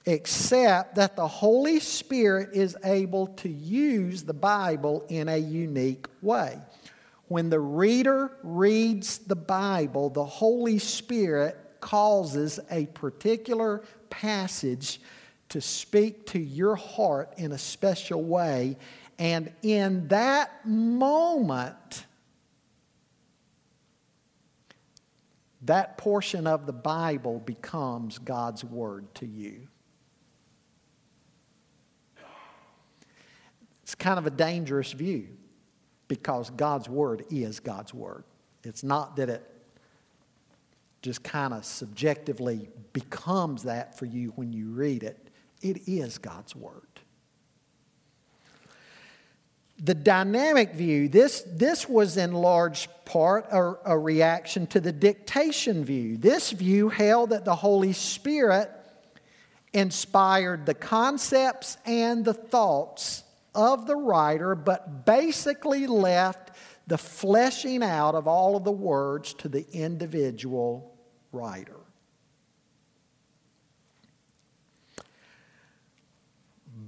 except 0.05 0.95
that 0.95 1.15
the 1.15 1.27
Holy 1.27 1.79
Spirit 1.79 2.49
is 2.53 2.75
able 2.83 3.27
to 3.27 3.49
use 3.49 4.23
the 4.23 4.33
Bible 4.33 5.05
in 5.07 5.29
a 5.29 5.37
unique 5.37 6.07
way. 6.23 6.57
When 7.27 7.51
the 7.51 7.59
reader 7.59 8.31
reads 8.41 9.19
the 9.19 9.35
Bible, 9.35 10.09
the 10.09 10.25
Holy 10.25 10.79
Spirit 10.79 11.57
causes 11.79 12.59
a 12.71 12.87
particular 12.87 13.83
passage 14.09 14.99
to 15.49 15.61
speak 15.61 16.25
to 16.27 16.39
your 16.39 16.75
heart 16.75 17.33
in 17.37 17.51
a 17.51 17.57
special 17.57 18.23
way. 18.23 18.77
And 19.17 19.51
in 19.63 20.07
that 20.09 20.65
moment, 20.65 22.05
that 25.63 25.97
portion 25.97 26.47
of 26.47 26.65
the 26.65 26.73
Bible 26.73 27.39
becomes 27.39 28.19
God's 28.19 28.63
Word 28.63 29.13
to 29.15 29.25
you. 29.25 29.67
It's 33.83 33.95
kind 33.95 34.19
of 34.19 34.27
a 34.27 34.31
dangerous 34.31 34.91
view 34.91 35.27
because 36.07 36.49
God's 36.49 36.89
Word 36.89 37.25
is 37.29 37.59
God's 37.59 37.93
Word. 37.93 38.25
It's 38.63 38.83
not 38.83 39.15
that 39.15 39.29
it 39.29 39.49
just 41.01 41.23
kind 41.23 41.53
of 41.53 41.63
subjectively 41.63 42.69
becomes 42.91 43.63
that 43.63 43.97
for 43.97 44.05
you 44.05 44.33
when 44.35 44.51
you 44.51 44.67
read 44.71 45.03
it. 45.03 45.26
It 45.61 45.87
is 45.87 46.17
God's 46.17 46.55
Word. 46.55 46.83
The 49.79 49.93
dynamic 49.93 50.73
view, 50.73 51.07
this, 51.07 51.43
this 51.47 51.87
was 51.87 52.17
in 52.17 52.33
large 52.33 52.89
part 53.05 53.45
a, 53.51 53.75
a 53.85 53.97
reaction 53.97 54.65
to 54.67 54.79
the 54.79 54.91
dictation 54.91 55.85
view. 55.85 56.17
This 56.17 56.51
view 56.51 56.89
held 56.89 57.29
that 57.29 57.45
the 57.45 57.55
Holy 57.55 57.93
Spirit 57.93 58.71
inspired 59.73 60.65
the 60.65 60.73
concepts 60.73 61.77
and 61.85 62.25
the 62.25 62.33
thoughts 62.33 63.23
of 63.53 63.85
the 63.85 63.95
writer, 63.95 64.55
but 64.55 65.05
basically 65.05 65.85
left 65.85 66.51
the 66.87 66.97
fleshing 66.97 67.83
out 67.83 68.15
of 68.15 68.27
all 68.27 68.55
of 68.55 68.63
the 68.63 68.71
words 68.71 69.33
to 69.35 69.49
the 69.49 69.65
individual 69.71 70.97
writer. 71.31 71.76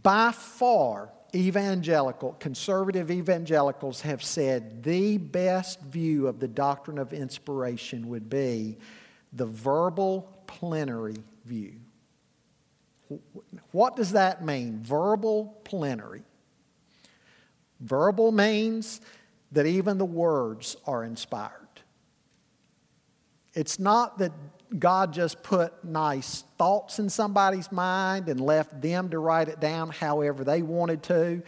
By 0.03 0.31
far, 0.31 1.09
evangelical, 1.33 2.33
conservative 2.33 3.11
evangelicals 3.11 4.01
have 4.01 4.23
said 4.23 4.83
the 4.83 5.17
best 5.17 5.81
view 5.81 6.27
of 6.27 6.39
the 6.39 6.47
doctrine 6.47 6.97
of 6.97 7.13
inspiration 7.13 8.09
would 8.09 8.29
be 8.29 8.77
the 9.33 9.45
verbal 9.45 10.43
plenary 10.47 11.17
view. 11.45 11.75
What 13.71 13.95
does 13.95 14.11
that 14.11 14.45
mean? 14.45 14.81
Verbal 14.83 15.59
plenary. 15.63 16.23
Verbal 17.79 18.31
means 18.31 19.01
that 19.51 19.65
even 19.65 19.97
the 19.97 20.05
words 20.05 20.75
are 20.85 21.03
inspired. 21.03 21.53
It's 23.53 23.79
not 23.79 24.19
that 24.19 24.31
God 24.77 25.13
just 25.13 25.41
put 25.41 25.83
nice 25.83 26.43
thoughts 26.57 26.99
in 26.99 27.09
somebody's 27.09 27.71
mind 27.71 28.29
and 28.29 28.39
left 28.39 28.81
them 28.81 29.09
to 29.09 29.19
write 29.19 29.47
it 29.47 29.59
down 29.59 29.89
however 29.89 30.43
they 30.43 30.61
wanted 30.61 31.01
to. 31.03 31.41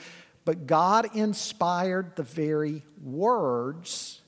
But 0.43 0.65
God 0.65 1.15
inspired 1.15 2.15
the 2.15 2.23
very 2.23 2.83
words 3.03 4.21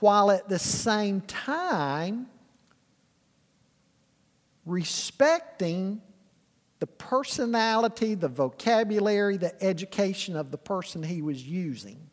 while 0.00 0.30
at 0.30 0.48
the 0.48 0.58
same 0.58 1.20
time 1.20 2.26
respecting 4.66 6.00
the 6.80 6.86
personality, 6.86 8.14
the 8.14 8.28
vocabulary, 8.28 9.36
the 9.36 9.62
education 9.62 10.34
of 10.34 10.50
the 10.50 10.58
person 10.58 11.02
he 11.02 11.22
was 11.22 11.46
using. 11.46 12.08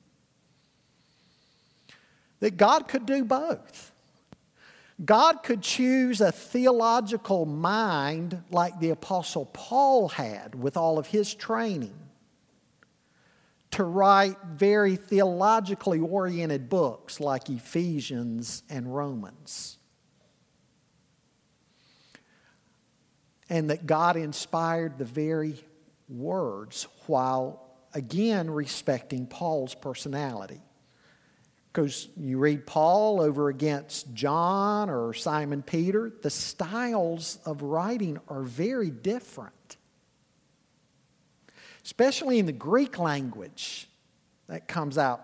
That 2.39 2.57
God 2.57 2.87
could 2.87 3.05
do 3.05 3.23
both. 3.23 3.91
God 5.03 5.43
could 5.43 5.61
choose 5.61 6.21
a 6.21 6.31
theological 6.31 7.45
mind 7.45 8.43
like 8.49 8.79
the 8.79 8.89
Apostle 8.89 9.45
Paul 9.45 10.09
had 10.09 10.55
with 10.55 10.75
all 10.75 10.97
of 10.97 11.07
his 11.07 11.35
training 11.35 11.93
to 13.71 13.83
write 13.83 14.37
very 14.43 14.95
theologically 14.95 15.99
oriented 15.99 16.67
books 16.67 17.19
like 17.19 17.49
Ephesians 17.49 18.63
and 18.69 18.93
Romans. 18.93 19.77
And 23.49 23.69
that 23.69 23.85
God 23.85 24.17
inspired 24.17 24.97
the 24.97 25.05
very 25.05 25.63
words 26.09 26.87
while 27.05 27.61
again 27.93 28.49
respecting 28.49 29.27
Paul's 29.27 29.75
personality. 29.75 30.61
Because 31.77 32.07
you 32.17 32.39
read 32.39 32.65
Paul 32.65 33.21
over 33.21 33.49
against 33.49 34.11
John 34.15 34.89
or 34.89 35.13
Simon 35.13 35.61
Peter, 35.61 36.11
the 36.23 36.31
styles 36.31 37.37
of 37.45 37.61
writing 37.61 38.17
are 38.29 38.41
very 38.41 38.89
different. 38.89 39.77
Especially 41.85 42.39
in 42.39 42.47
the 42.47 42.51
Greek 42.51 42.97
language, 42.97 43.87
that 44.47 44.67
comes 44.67 44.97
out 44.97 45.23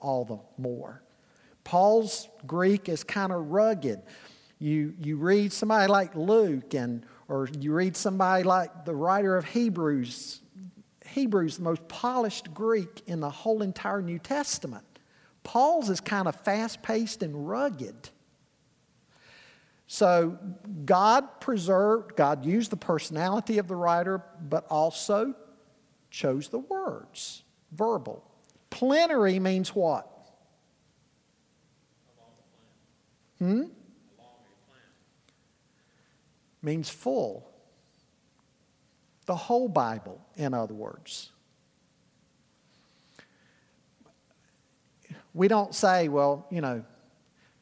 all 0.00 0.24
the 0.24 0.38
more. 0.56 1.02
Paul's 1.62 2.26
Greek 2.46 2.88
is 2.88 3.04
kind 3.04 3.30
of 3.30 3.50
rugged. 3.50 4.00
You, 4.58 4.94
you 4.98 5.18
read 5.18 5.52
somebody 5.52 5.92
like 5.92 6.16
Luke, 6.16 6.72
and, 6.72 7.04
or 7.28 7.50
you 7.60 7.74
read 7.74 7.98
somebody 7.98 8.44
like 8.44 8.86
the 8.86 8.94
writer 8.94 9.36
of 9.36 9.44
Hebrews. 9.44 10.40
Hebrews, 11.04 11.58
the 11.58 11.64
most 11.64 11.86
polished 11.88 12.54
Greek 12.54 13.02
in 13.06 13.20
the 13.20 13.28
whole 13.28 13.60
entire 13.60 14.00
New 14.00 14.18
Testament. 14.18 14.86
Paul's 15.42 15.90
is 15.90 16.00
kind 16.00 16.28
of 16.28 16.36
fast 16.36 16.82
paced 16.82 17.22
and 17.22 17.48
rugged. 17.48 18.10
So 19.86 20.38
God 20.84 21.40
preserved, 21.40 22.16
God 22.16 22.44
used 22.46 22.70
the 22.70 22.76
personality 22.76 23.58
of 23.58 23.68
the 23.68 23.76
writer, 23.76 24.22
but 24.48 24.66
also 24.70 25.34
chose 26.10 26.48
the 26.48 26.58
words, 26.58 27.42
verbal. 27.72 28.24
Plenary 28.70 29.38
means 29.38 29.74
what? 29.74 30.08
Hmm? 33.38 33.64
means 36.62 36.88
full. 36.88 37.48
The 39.26 39.36
whole 39.36 39.68
Bible, 39.68 40.20
in 40.36 40.54
other 40.54 40.74
words. 40.74 41.30
We 45.34 45.48
don't 45.48 45.74
say, 45.74 46.08
well, 46.08 46.46
you 46.50 46.60
know, 46.60 46.84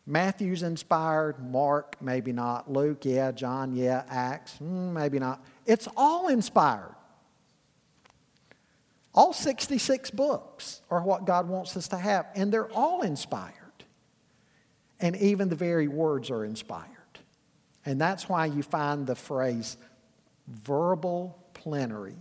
Matthew's 0.07 0.63
inspired, 0.63 1.39
Mark, 1.39 1.97
maybe 2.01 2.33
not, 2.33 2.71
Luke, 2.71 3.05
yeah, 3.05 3.31
John, 3.31 3.77
yeah, 3.77 4.03
Acts, 4.09 4.55
mm, 4.61 4.93
maybe 4.93 5.19
not. 5.19 5.45
It's 5.67 5.87
all 5.97 6.29
inspired. 6.29 6.95
All 9.15 9.33
66 9.33 10.11
books 10.11 10.83
are 10.91 11.03
what 11.03 11.27
God 11.27 11.49
wants 11.49 11.77
us 11.77 11.89
to 11.89 11.97
have, 11.97 12.27
and 12.35 12.53
they're 12.53 12.71
all 12.73 13.03
inspired. 13.03 13.55
And 14.99 15.17
even 15.17 15.49
the 15.49 15.57
very 15.57 15.89
words 15.89 16.31
are 16.31 16.45
inspired. 16.45 16.87
And 17.87 18.01
that's 18.01 18.29
why 18.29 18.47
you 18.47 18.63
find 18.63 19.07
the 19.07 19.15
phrase 19.15 19.77
verbal 20.47 21.39
plenary. 21.55 22.17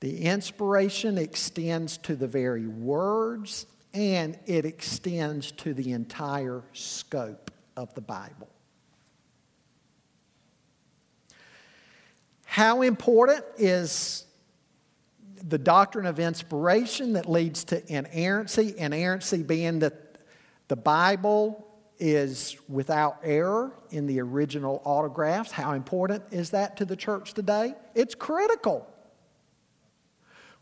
The 0.00 0.22
inspiration 0.22 1.18
extends 1.18 1.96
to 1.98 2.14
the 2.14 2.26
very 2.26 2.66
words 2.66 3.66
and 3.94 4.36
it 4.46 4.64
extends 4.64 5.52
to 5.52 5.72
the 5.72 5.92
entire 5.92 6.62
scope 6.72 7.50
of 7.76 7.94
the 7.94 8.00
Bible. 8.00 8.48
How 12.44 12.82
important 12.82 13.44
is 13.56 14.26
the 15.48 15.58
doctrine 15.58 16.06
of 16.06 16.18
inspiration 16.18 17.14
that 17.14 17.28
leads 17.28 17.64
to 17.64 17.92
inerrancy? 17.92 18.74
Inerrancy 18.76 19.42
being 19.42 19.78
that 19.80 20.18
the 20.68 20.76
Bible 20.76 21.66
is 21.98 22.56
without 22.68 23.18
error 23.22 23.72
in 23.90 24.06
the 24.06 24.20
original 24.20 24.82
autographs. 24.84 25.52
How 25.52 25.72
important 25.72 26.24
is 26.32 26.50
that 26.50 26.76
to 26.78 26.84
the 26.84 26.96
church 26.96 27.32
today? 27.34 27.74
It's 27.94 28.14
critical. 28.14 28.88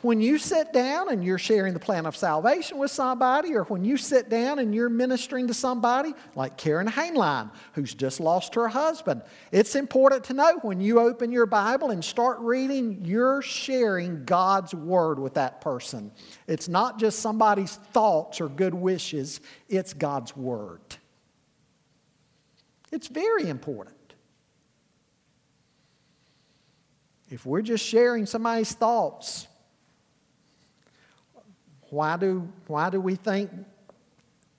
When 0.02 0.20
you 0.20 0.36
sit 0.36 0.72
down 0.72 1.10
and 1.10 1.24
you're 1.24 1.38
sharing 1.38 1.74
the 1.74 1.80
plan 1.80 2.06
of 2.06 2.16
salvation 2.16 2.78
with 2.78 2.90
somebody, 2.90 3.54
or 3.54 3.62
when 3.62 3.84
you 3.84 3.96
sit 3.96 4.28
down 4.28 4.58
and 4.58 4.74
you're 4.74 4.88
ministering 4.88 5.46
to 5.46 5.54
somebody, 5.54 6.12
like 6.34 6.56
Karen 6.56 6.88
Hainline, 6.88 7.52
who's 7.74 7.94
just 7.94 8.18
lost 8.18 8.56
her 8.56 8.66
husband, 8.66 9.22
it's 9.52 9.76
important 9.76 10.24
to 10.24 10.34
know 10.34 10.58
when 10.62 10.80
you 10.80 10.98
open 10.98 11.30
your 11.30 11.46
Bible 11.46 11.90
and 11.90 12.04
start 12.04 12.40
reading, 12.40 13.04
you're 13.04 13.42
sharing 13.42 14.24
God's 14.24 14.74
word 14.74 15.20
with 15.20 15.34
that 15.34 15.60
person. 15.60 16.10
It's 16.48 16.68
not 16.68 16.98
just 16.98 17.20
somebody's 17.20 17.76
thoughts 17.76 18.40
or 18.40 18.48
good 18.48 18.74
wishes, 18.74 19.40
it's 19.68 19.94
God's 19.94 20.36
word. 20.36 20.80
It's 22.90 23.06
very 23.06 23.48
important. 23.48 23.96
If 27.30 27.46
we're 27.46 27.62
just 27.62 27.84
sharing 27.84 28.26
somebody's 28.26 28.72
thoughts, 28.72 29.46
why 31.92 32.16
do, 32.16 32.50
why 32.68 32.88
do 32.88 32.98
we 33.02 33.16
think 33.16 33.50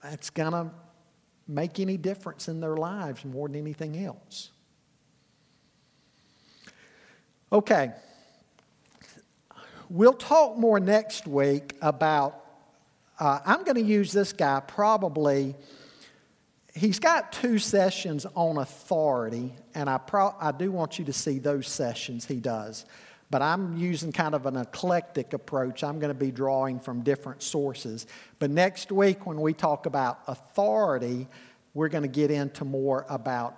that's 0.04 0.30
going 0.30 0.52
to 0.52 0.70
make 1.48 1.80
any 1.80 1.98
difference 1.98 2.48
in 2.48 2.60
their 2.60 2.78
lives 2.78 3.26
more 3.26 3.48
than 3.48 3.60
anything 3.60 4.06
else? 4.06 4.52
Okay. 7.52 7.92
We'll 9.90 10.14
talk 10.14 10.60
more 10.60 10.80
next 10.80 11.26
week 11.26 11.76
about. 11.82 12.40
Uh, 13.20 13.40
I'm 13.44 13.64
going 13.64 13.78
to 13.78 13.82
use 13.82 14.12
this 14.12 14.32
guy 14.32 14.60
probably. 14.60 15.56
He's 16.76 17.00
got 17.00 17.32
two 17.32 17.58
sessions 17.58 18.28
on 18.36 18.58
authority, 18.58 19.56
and 19.74 19.90
I, 19.90 19.98
pro- 19.98 20.36
I 20.40 20.52
do 20.52 20.72
want 20.72 21.00
you 21.00 21.06
to 21.06 21.14
see 21.14 21.40
those 21.40 21.68
sessions 21.68 22.26
he 22.26 22.36
does 22.36 22.86
but 23.34 23.42
I'm 23.42 23.76
using 23.78 24.12
kind 24.12 24.36
of 24.36 24.46
an 24.46 24.58
eclectic 24.58 25.34
approach. 25.34 25.84
I'm 25.84 25.98
going 25.98 26.14
to 26.14 26.20
be 26.20 26.30
drawing 26.30 26.80
from 26.80 27.02
different 27.02 27.42
sources. 27.42 28.06
But 28.38 28.52
next 28.52 28.92
week, 28.92 29.26
when 29.26 29.42
we 29.42 29.54
talk 29.54 29.88
about 29.88 30.20
authority, 30.28 31.28
we're 31.74 31.88
going 31.88 32.04
to 32.04 32.08
get 32.08 32.30
into 32.30 32.64
more 32.64 33.08
about 33.10 33.58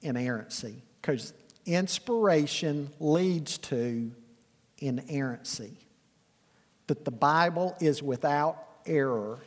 inerrancy 0.00 0.82
because 1.02 1.34
inspiration 1.66 2.88
leads 3.00 3.58
to 3.58 4.10
inerrancy. 4.78 5.76
That 6.86 7.04
the 7.04 7.10
Bible 7.10 7.76
is 7.82 8.02
without 8.02 8.64
error 8.86 9.40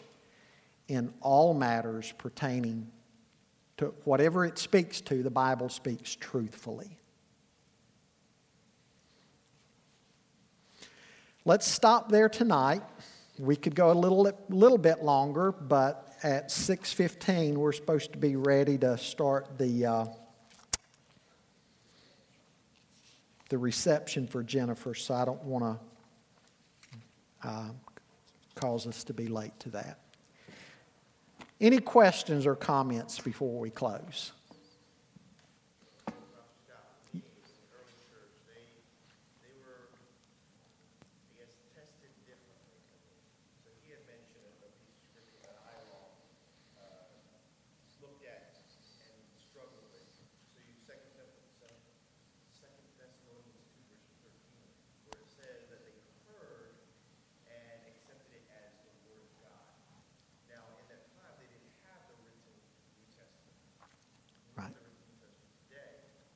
in 0.87 1.11
all 1.21 1.55
matters 1.55 2.13
pertaining 2.19 2.91
to 3.77 3.95
whatever 4.03 4.45
it 4.45 4.59
speaks 4.59 5.01
to, 5.01 5.23
the 5.23 5.31
Bible 5.31 5.69
speaks 5.69 6.13
truthfully. 6.13 6.99
Let's 11.43 11.67
stop 11.67 12.11
there 12.11 12.29
tonight. 12.29 12.83
We 13.39 13.55
could 13.55 13.73
go 13.73 13.91
a 13.91 13.97
little, 13.97 14.31
little 14.49 14.77
bit 14.77 15.03
longer, 15.03 15.51
but 15.51 16.13
at 16.21 16.49
6.15 16.49 17.55
we're 17.55 17.71
supposed 17.71 18.11
to 18.11 18.19
be 18.19 18.35
ready 18.35 18.77
to 18.77 18.95
start 18.99 19.57
the, 19.57 19.85
uh, 19.87 20.05
the 23.49 23.57
reception 23.57 24.27
for 24.27 24.43
Jennifer, 24.43 24.93
so 24.93 25.15
I 25.15 25.25
don't 25.25 25.43
want 25.43 25.79
to 27.43 27.47
uh, 27.49 27.69
cause 28.53 28.85
us 28.85 29.03
to 29.05 29.13
be 29.15 29.25
late 29.25 29.59
to 29.61 29.69
that. 29.71 29.97
Any 31.59 31.79
questions 31.79 32.45
or 32.45 32.55
comments 32.55 33.19
before 33.19 33.59
we 33.59 33.71
close? 33.71 34.31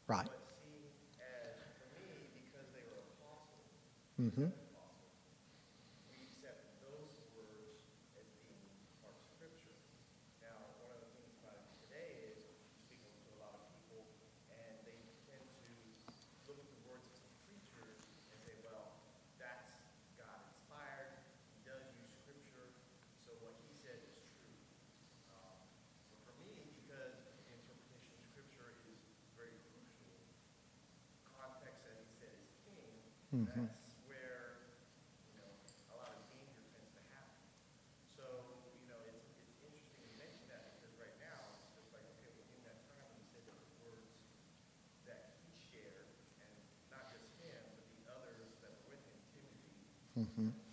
Right. 0.08 0.28
Mm-hmm. 4.36 4.52
Mm-hmm. 33.36 33.68
That's 33.68 34.00
where 34.08 34.64
you 35.28 35.36
know 35.36 35.52
a 35.92 35.96
lot 36.00 36.16
of 36.16 36.24
danger 36.32 36.64
tends 36.72 36.88
to 36.96 37.04
happen. 37.12 37.36
So 38.16 38.24
you 38.80 38.88
know 38.88 38.96
it's 39.12 39.28
it's 39.44 39.60
interesting 39.60 40.08
you 40.08 40.16
mention 40.16 40.48
that 40.48 40.80
because 40.80 40.96
right 40.96 41.20
now 41.20 41.52
it's 41.76 41.92
like 41.92 42.08
okay 42.16 42.32
in 42.32 42.64
that 42.64 42.80
time 42.96 43.12
he 43.20 43.28
said 43.36 43.44
the 43.44 43.56
words 43.84 44.08
that 45.04 45.36
he 45.44 45.52
shared 45.68 46.16
and 46.40 46.52
not 46.88 47.12
just 47.12 47.28
him 47.44 47.60
but 47.76 47.84
the 47.92 48.00
others 48.08 48.56
that 48.64 48.72
were 48.88 48.96
with 48.96 49.04
him 49.04 49.20
Timothy. 49.36 50.25
Mm-hmm. 50.40 50.65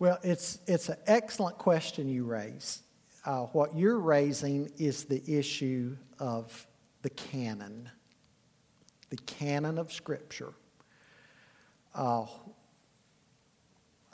Well, 0.00 0.18
it's, 0.22 0.60
it's 0.68 0.88
an 0.88 0.96
excellent 1.06 1.58
question 1.58 2.08
you 2.08 2.24
raise. 2.24 2.82
Uh, 3.24 3.46
what 3.46 3.76
you're 3.76 3.98
raising 3.98 4.70
is 4.78 5.04
the 5.04 5.22
issue 5.26 5.96
of 6.20 6.66
the 7.02 7.10
canon, 7.10 7.90
the 9.10 9.16
canon 9.16 9.76
of 9.76 9.92
Scripture. 9.92 10.52
uh, 11.94 12.26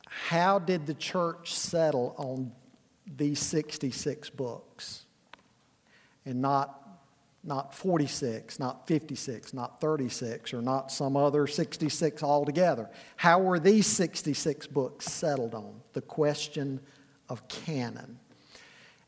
how 0.06 0.58
did 0.58 0.86
the 0.86 0.94
church 0.94 1.52
settle 1.54 2.14
on 2.16 2.52
these 3.16 3.40
66 3.40 4.30
books 4.30 5.04
and 6.24 6.40
not, 6.40 6.83
not 7.44 7.74
46, 7.74 8.58
not 8.58 8.86
56, 8.86 9.52
not 9.52 9.80
36, 9.80 10.54
or 10.54 10.62
not 10.62 10.90
some 10.90 11.16
other 11.16 11.46
66 11.46 12.22
altogether? 12.22 12.90
How 13.16 13.38
were 13.38 13.58
these 13.58 13.86
66 13.86 14.66
books 14.68 15.06
settled 15.06 15.54
on? 15.54 15.80
The 15.92 16.00
question 16.00 16.80
of 17.28 17.46
canon. 17.48 18.18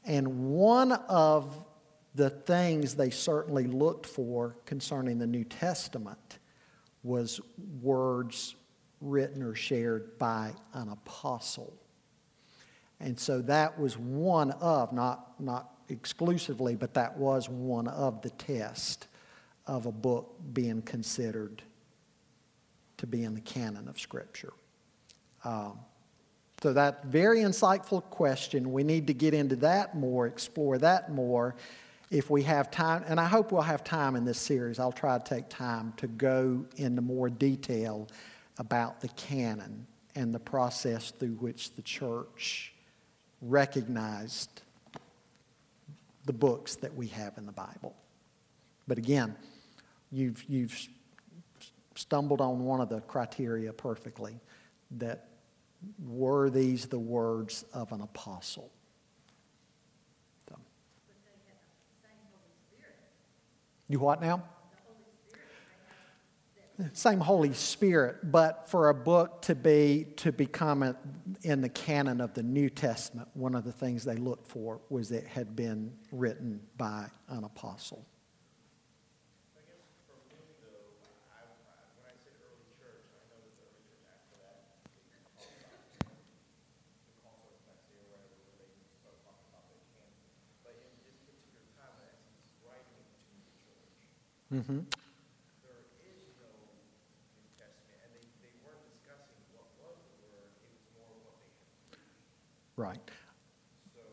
And 0.05 0.51
one 0.51 0.93
of 0.93 1.64
the 2.14 2.30
things 2.30 2.95
they 2.95 3.11
certainly 3.11 3.66
looked 3.66 4.07
for 4.07 4.57
concerning 4.64 5.18
the 5.18 5.26
New 5.26 5.45
Testament 5.45 6.39
was 7.03 7.41
words 7.82 8.55
written 9.01 9.43
or 9.43 9.55
shared 9.55 10.18
by 10.18 10.53
an 10.72 10.89
apostle. 10.89 11.74
And 13.01 13.18
so 13.18 13.43
that 13.43 13.78
was 13.78 13.99
one 13.99 14.53
of, 14.53 14.93
not, 14.93 15.39
not 15.39 15.76
exclusively, 15.89 16.74
but 16.74 16.95
that 16.95 17.16
was 17.16 17.49
one 17.49 17.89
of 17.89 18.22
the 18.22 18.30
tests 18.30 19.07
of 19.66 19.87
a 19.87 19.93
book 19.93 20.34
being 20.53 20.82
considered 20.82 21.62
to 22.99 23.07
be 23.07 23.24
in 23.24 23.34
the 23.34 23.41
canon 23.41 23.89
of 23.89 23.99
Scripture. 23.99 24.53
Um, 25.45 25.78
so 26.62 26.72
that 26.72 27.05
very 27.05 27.41
insightful 27.41 28.03
question. 28.03 28.72
We 28.72 28.82
need 28.82 29.07
to 29.09 29.14
get 29.14 29.34
into 29.34 29.57
that 29.57 29.95
more, 29.95 30.26
explore 30.26 30.78
that 30.78 31.12
more 31.12 31.55
if 32.11 32.30
we 32.30 32.43
have 32.45 32.70
time. 32.70 33.05
And 33.07 33.20
I 33.20 33.26
hope 33.26 33.53
we'll 33.53 33.62
have 33.62 33.84
time 33.84 34.16
in 34.16 34.24
this 34.24 34.39
series. 34.39 34.78
I'll 34.78 34.93
try 34.93 35.18
to 35.18 35.24
take 35.24 35.49
time 35.49 35.93
to 35.99 36.07
go 36.07 36.64
into 36.76 37.03
more 37.03 37.28
detail 37.28 38.09
about 38.59 39.01
the 39.01 39.09
canon 39.09 39.87
and 40.14 40.34
the 40.34 40.41
process 40.41 41.11
through 41.11 41.34
which 41.34 41.74
the 41.74 41.82
church 41.82 42.72
recognized 43.43 44.62
the 46.27 46.33
books 46.33 46.77
that 46.77 46.95
we 46.95 47.07
have 47.09 47.39
in 47.39 47.47
the 47.47 47.53
Bible. 47.53 47.97
But 48.87 48.99
again, 48.99 49.37
you've, 50.12 50.45
you've 50.49 50.89
stumbled 51.95 52.41
on 52.41 52.61
one 52.61 52.81
of 52.81 52.89
the 52.89 53.01
criteria 53.01 53.72
perfectly 53.72 54.39
that 54.93 55.29
were 56.05 56.51
these 56.51 56.87
the 56.87 56.99
words 56.99 57.64
of 57.72 57.93
an 57.93 58.01
apostle? 58.01 58.70
So. 60.49 60.57
You 63.89 63.99
what 63.99 64.20
now? 64.20 64.43
Same 66.93 67.20
Holy 67.20 67.55
Spirit, 67.55 68.31
but 68.31 68.68
for 68.68 68.91
a 68.91 68.95
book 68.95 69.43
to 69.43 69.55
be 69.55 70.07
to 70.16 70.31
become 70.31 70.83
a, 70.83 70.95
in 71.43 71.61
the 71.61 71.68
canon 71.68 72.20
of 72.20 72.35
the 72.35 72.43
New 72.43 72.68
Testament, 72.68 73.29
one 73.35 73.55
of 73.55 73.64
the 73.64 73.72
things 73.72 74.05
they 74.05 74.16
looked 74.16 74.47
for 74.47 74.81
was 74.91 75.11
it 75.11 75.27
had 75.27 75.57
been 75.57 75.93
written 76.12 76.61
by 76.77 77.07
an 77.29 77.45
apostle. 77.45 78.05
Mm-hmm. 94.47 94.79
There 95.66 95.83
is 96.07 96.33
no 96.39 96.49
New 97.35 97.51
Testament, 97.59 97.99
and 97.99 98.14
they, 98.14 98.22
they 98.41 98.55
weren't 98.62 98.79
discussing 98.89 99.37
what 99.51 99.66
was 99.74 99.99
the 100.07 100.16
word, 100.22 100.49
it 100.49 100.70
was 100.70 100.87
more 100.95 101.12
what 101.27 101.35
they 101.43 101.51
had. 101.61 101.99
Right. 102.77 103.09
So 103.97 104.05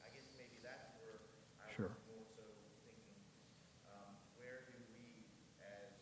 I 0.00 0.08
guess 0.16 0.24
maybe 0.40 0.56
that's 0.64 0.88
where 0.96 1.20
I 1.60 1.68
sure. 1.68 1.92
was 1.92 2.00
more 2.08 2.24
so 2.32 2.48
thinking, 2.80 3.12
um, 3.92 4.16
where 4.40 4.64
do 4.72 4.80
we, 4.88 5.28
as 5.60 5.92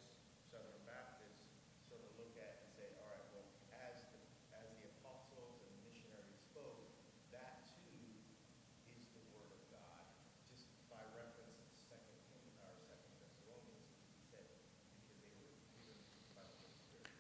Southern 0.47 0.79
Baptists, 0.87 1.51
sort 1.91 2.07
of 2.07 2.15
look 2.23 2.39
at 2.39 2.63
and 2.63 2.71
say, 2.79 2.87
all 3.03 3.11
right, 3.11 3.27
well, 3.35 3.51
as 3.83 3.99
the, 4.15 4.23
as 4.55 4.71
the 4.79 4.87
apostles 5.03 5.59
and 5.59 5.75
missionaries 5.83 6.39
spoke, 6.55 6.87
that 7.35 7.67
too 7.67 7.99
is 8.95 9.03
the 9.19 9.23
word 9.35 9.51
of 9.51 9.63
God, 9.75 10.07
just 10.55 10.71
by 10.87 11.03
reference 11.19 11.67
to 11.67 11.75
Second 11.83 12.15
Timothy 12.31 12.63
or 12.63 12.79
Second 12.87 13.11
Thessalonians, 13.19 13.91
he 14.15 14.23
said 14.31 14.47
because 15.03 15.19
they 15.19 15.35
were 15.35 15.51
given 15.75 15.99
by 16.39 16.47
the 16.47 16.63
Holy 16.63 16.79
Spirit. 16.79 17.11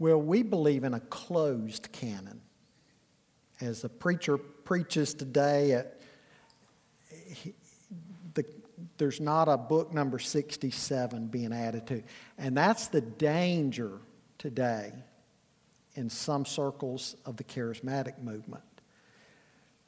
Well, 0.00 0.16
we 0.24 0.40
believe 0.40 0.80
in 0.80 0.96
a 0.96 1.04
closed 1.12 1.92
canon. 1.92 2.40
As 3.60 3.84
a 3.84 3.88
preacher 3.88 4.36
preaches 4.36 5.14
today, 5.14 5.72
at, 5.72 6.00
he, 7.26 7.54
the, 8.34 8.44
there's 8.98 9.20
not 9.20 9.48
a 9.48 9.56
book 9.56 9.92
number 9.92 10.18
67 10.18 11.26
being 11.28 11.52
added 11.52 11.86
to. 11.86 12.02
And 12.38 12.56
that's 12.56 12.88
the 12.88 13.00
danger 13.00 13.98
today 14.38 14.92
in 15.94 16.10
some 16.10 16.44
circles 16.44 17.16
of 17.24 17.36
the 17.36 17.44
charismatic 17.44 18.18
movement. 18.22 18.64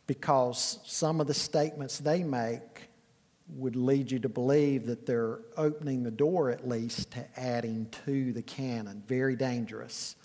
Because 0.07 0.79
some 0.85 1.21
of 1.21 1.27
the 1.27 1.35
statements 1.35 1.99
they 1.99 2.23
make 2.23 2.89
would 3.57 3.77
lead 3.77 4.11
you 4.11 4.19
to 4.21 4.29
believe 4.29 4.87
that 4.87 5.07
they're 5.07 5.41
opening 5.57 6.03
the 6.03 6.11
door, 6.11 6.51
at 6.51 6.69
least, 6.69 7.13
to 7.13 7.25
adding 7.37 7.89
to 8.05 8.33
the 8.33 8.43
canon. 8.43 9.03
Very 9.07 9.37
dangerous. 9.37 10.17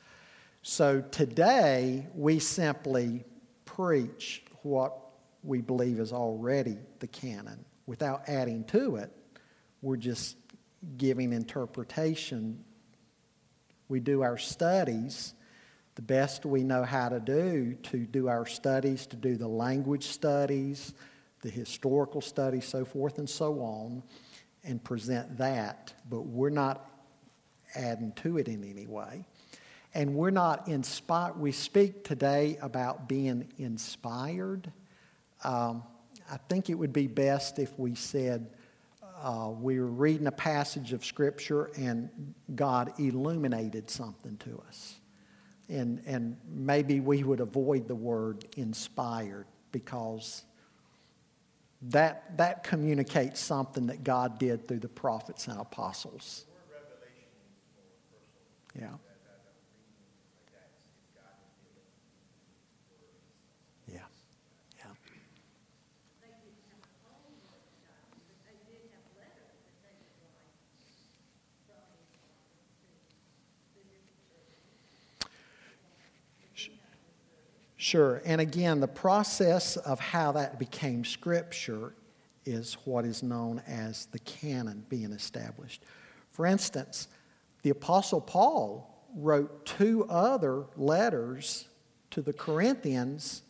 So 0.64 1.02
today, 1.02 2.08
we 2.16 2.40
simply 2.40 3.24
preach 3.82 4.44
what 4.62 4.94
we 5.44 5.60
believe 5.60 6.00
is 6.00 6.14
already 6.14 6.78
the 7.00 7.08
canon 7.08 7.66
without 7.88 8.22
adding 8.28 8.64
to 8.66 8.98
it. 8.98 9.12
We're 9.82 9.98
just 9.98 10.38
giving 10.98 11.34
interpretation. 11.34 12.64
We 13.90 14.00
do 14.00 14.22
our 14.22 14.38
studies 14.38 15.34
the 15.96 16.02
best 16.02 16.46
we 16.46 16.64
know 16.64 16.84
how 16.84 17.10
to 17.10 17.20
do 17.20 17.76
to 17.84 17.98
do 18.06 18.30
our 18.30 18.46
studies, 18.46 19.08
to 19.08 19.16
do 19.16 19.36
the 19.36 19.48
language 19.48 20.08
studies, 20.08 20.94
the 21.42 21.50
historical 21.50 22.22
studies, 22.22 22.66
so 22.66 22.86
forth 22.86 23.18
and 23.18 23.30
so 23.30 23.60
on, 23.60 24.04
and 24.64 24.82
present 24.84 25.38
that. 25.38 25.94
But 26.10 26.22
we're 26.22 26.50
not 26.50 26.90
adding 27.76 28.14
to 28.18 28.38
it 28.38 28.48
in 28.48 28.64
any 28.64 28.88
way. 28.88 29.26
And 29.94 30.16
we're 30.16 30.32
not 30.32 30.68
inspired. 30.68 31.38
We 31.40 31.52
speak 31.52 32.04
today 32.04 32.58
about 32.62 33.10
being 33.10 33.52
inspired. 33.58 34.72
Um, 35.44 35.84
I 36.30 36.38
think 36.50 36.70
it 36.70 36.76
would 36.76 36.94
be 36.94 37.08
best 37.08 37.60
if 37.60 37.78
we 37.78 37.96
said 37.96 38.50
uh, 39.22 39.52
we 39.60 39.80
were 39.80 39.86
reading 39.86 40.28
a 40.28 40.32
passage 40.32 40.94
of 40.94 41.06
Scripture 41.06 41.70
and 41.78 42.10
God 42.56 42.94
illuminated 43.00 43.90
something 43.90 44.38
to 44.38 44.64
us. 44.68 44.96
And, 45.70 46.02
and 46.06 46.38
maybe 46.50 47.00
we 47.00 47.24
would 47.24 47.40
avoid 47.40 47.88
the 47.88 47.96
word 47.96 48.46
inspired 48.58 49.46
because 49.72 50.44
that, 51.84 52.38
that 52.38 52.64
communicates 52.64 53.40
something 53.40 53.88
that 53.88 54.04
God 54.04 54.40
did 54.40 54.68
through 54.68 54.80
the 54.80 54.90
prophets 54.90 55.48
and 55.48 55.60
apostles. 55.60 56.46
Yeah. 58.76 58.82
Yeah. 58.82 59.11
Sure. 77.82 78.22
And 78.26 78.40
again, 78.40 78.80
the 78.80 78.88
process 78.88 79.76
of 79.76 80.00
how 80.00 80.34
that 80.34 80.60
became 80.60 81.04
scripture 81.04 81.96
is 82.46 82.76
what 82.86 83.06
is 83.06 83.24
known 83.24 83.60
as 83.66 84.06
the 84.06 84.20
canon 84.20 84.86
being 84.88 85.12
established. 85.12 85.82
For 86.30 86.46
instance, 86.46 87.08
the 87.64 87.72
Apostle 87.72 88.22
Paul 88.22 89.04
wrote 89.16 89.66
two 89.66 90.06
other 90.10 90.66
letters 90.78 91.70
to 92.12 92.22
the 92.22 92.34
Corinthians 92.34 93.42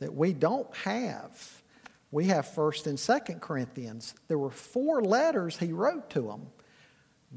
that 0.00 0.12
we 0.12 0.34
don't 0.34 0.76
have. 0.76 1.62
We 2.10 2.26
have 2.26 2.44
1st 2.44 2.88
and 2.88 2.98
2nd 2.98 3.40
Corinthians. 3.40 4.14
There 4.28 4.38
were 4.38 4.50
four 4.50 5.00
letters 5.02 5.56
he 5.56 5.72
wrote 5.72 6.10
to 6.10 6.20
them. 6.20 6.48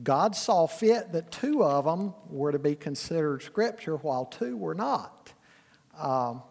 God 0.04 0.36
saw 0.36 0.68
fit 0.68 1.14
that 1.14 1.32
two 1.32 1.64
of 1.64 1.86
them 1.86 2.14
were 2.30 2.52
to 2.52 2.60
be 2.60 2.76
considered 2.76 3.42
scripture 3.42 3.96
while 3.96 4.26
two 4.26 4.58
were 4.58 4.76
not. 4.76 5.32
Um, 5.98 6.42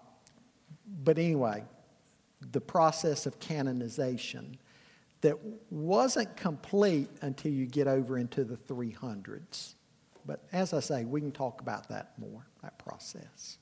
but 1.02 1.18
anyway, 1.18 1.64
the 2.52 2.60
process 2.60 3.26
of 3.26 3.38
canonization 3.38 4.58
that 5.20 5.36
wasn't 5.70 6.34
complete 6.36 7.08
until 7.20 7.52
you 7.52 7.66
get 7.66 7.86
over 7.86 8.18
into 8.18 8.44
the 8.44 8.56
300s. 8.56 9.74
But 10.26 10.40
as 10.52 10.72
I 10.72 10.80
say, 10.80 11.04
we 11.04 11.20
can 11.20 11.32
talk 11.32 11.60
about 11.60 11.88
that 11.88 12.12
more, 12.18 12.46
that 12.62 12.78
process. 12.78 13.58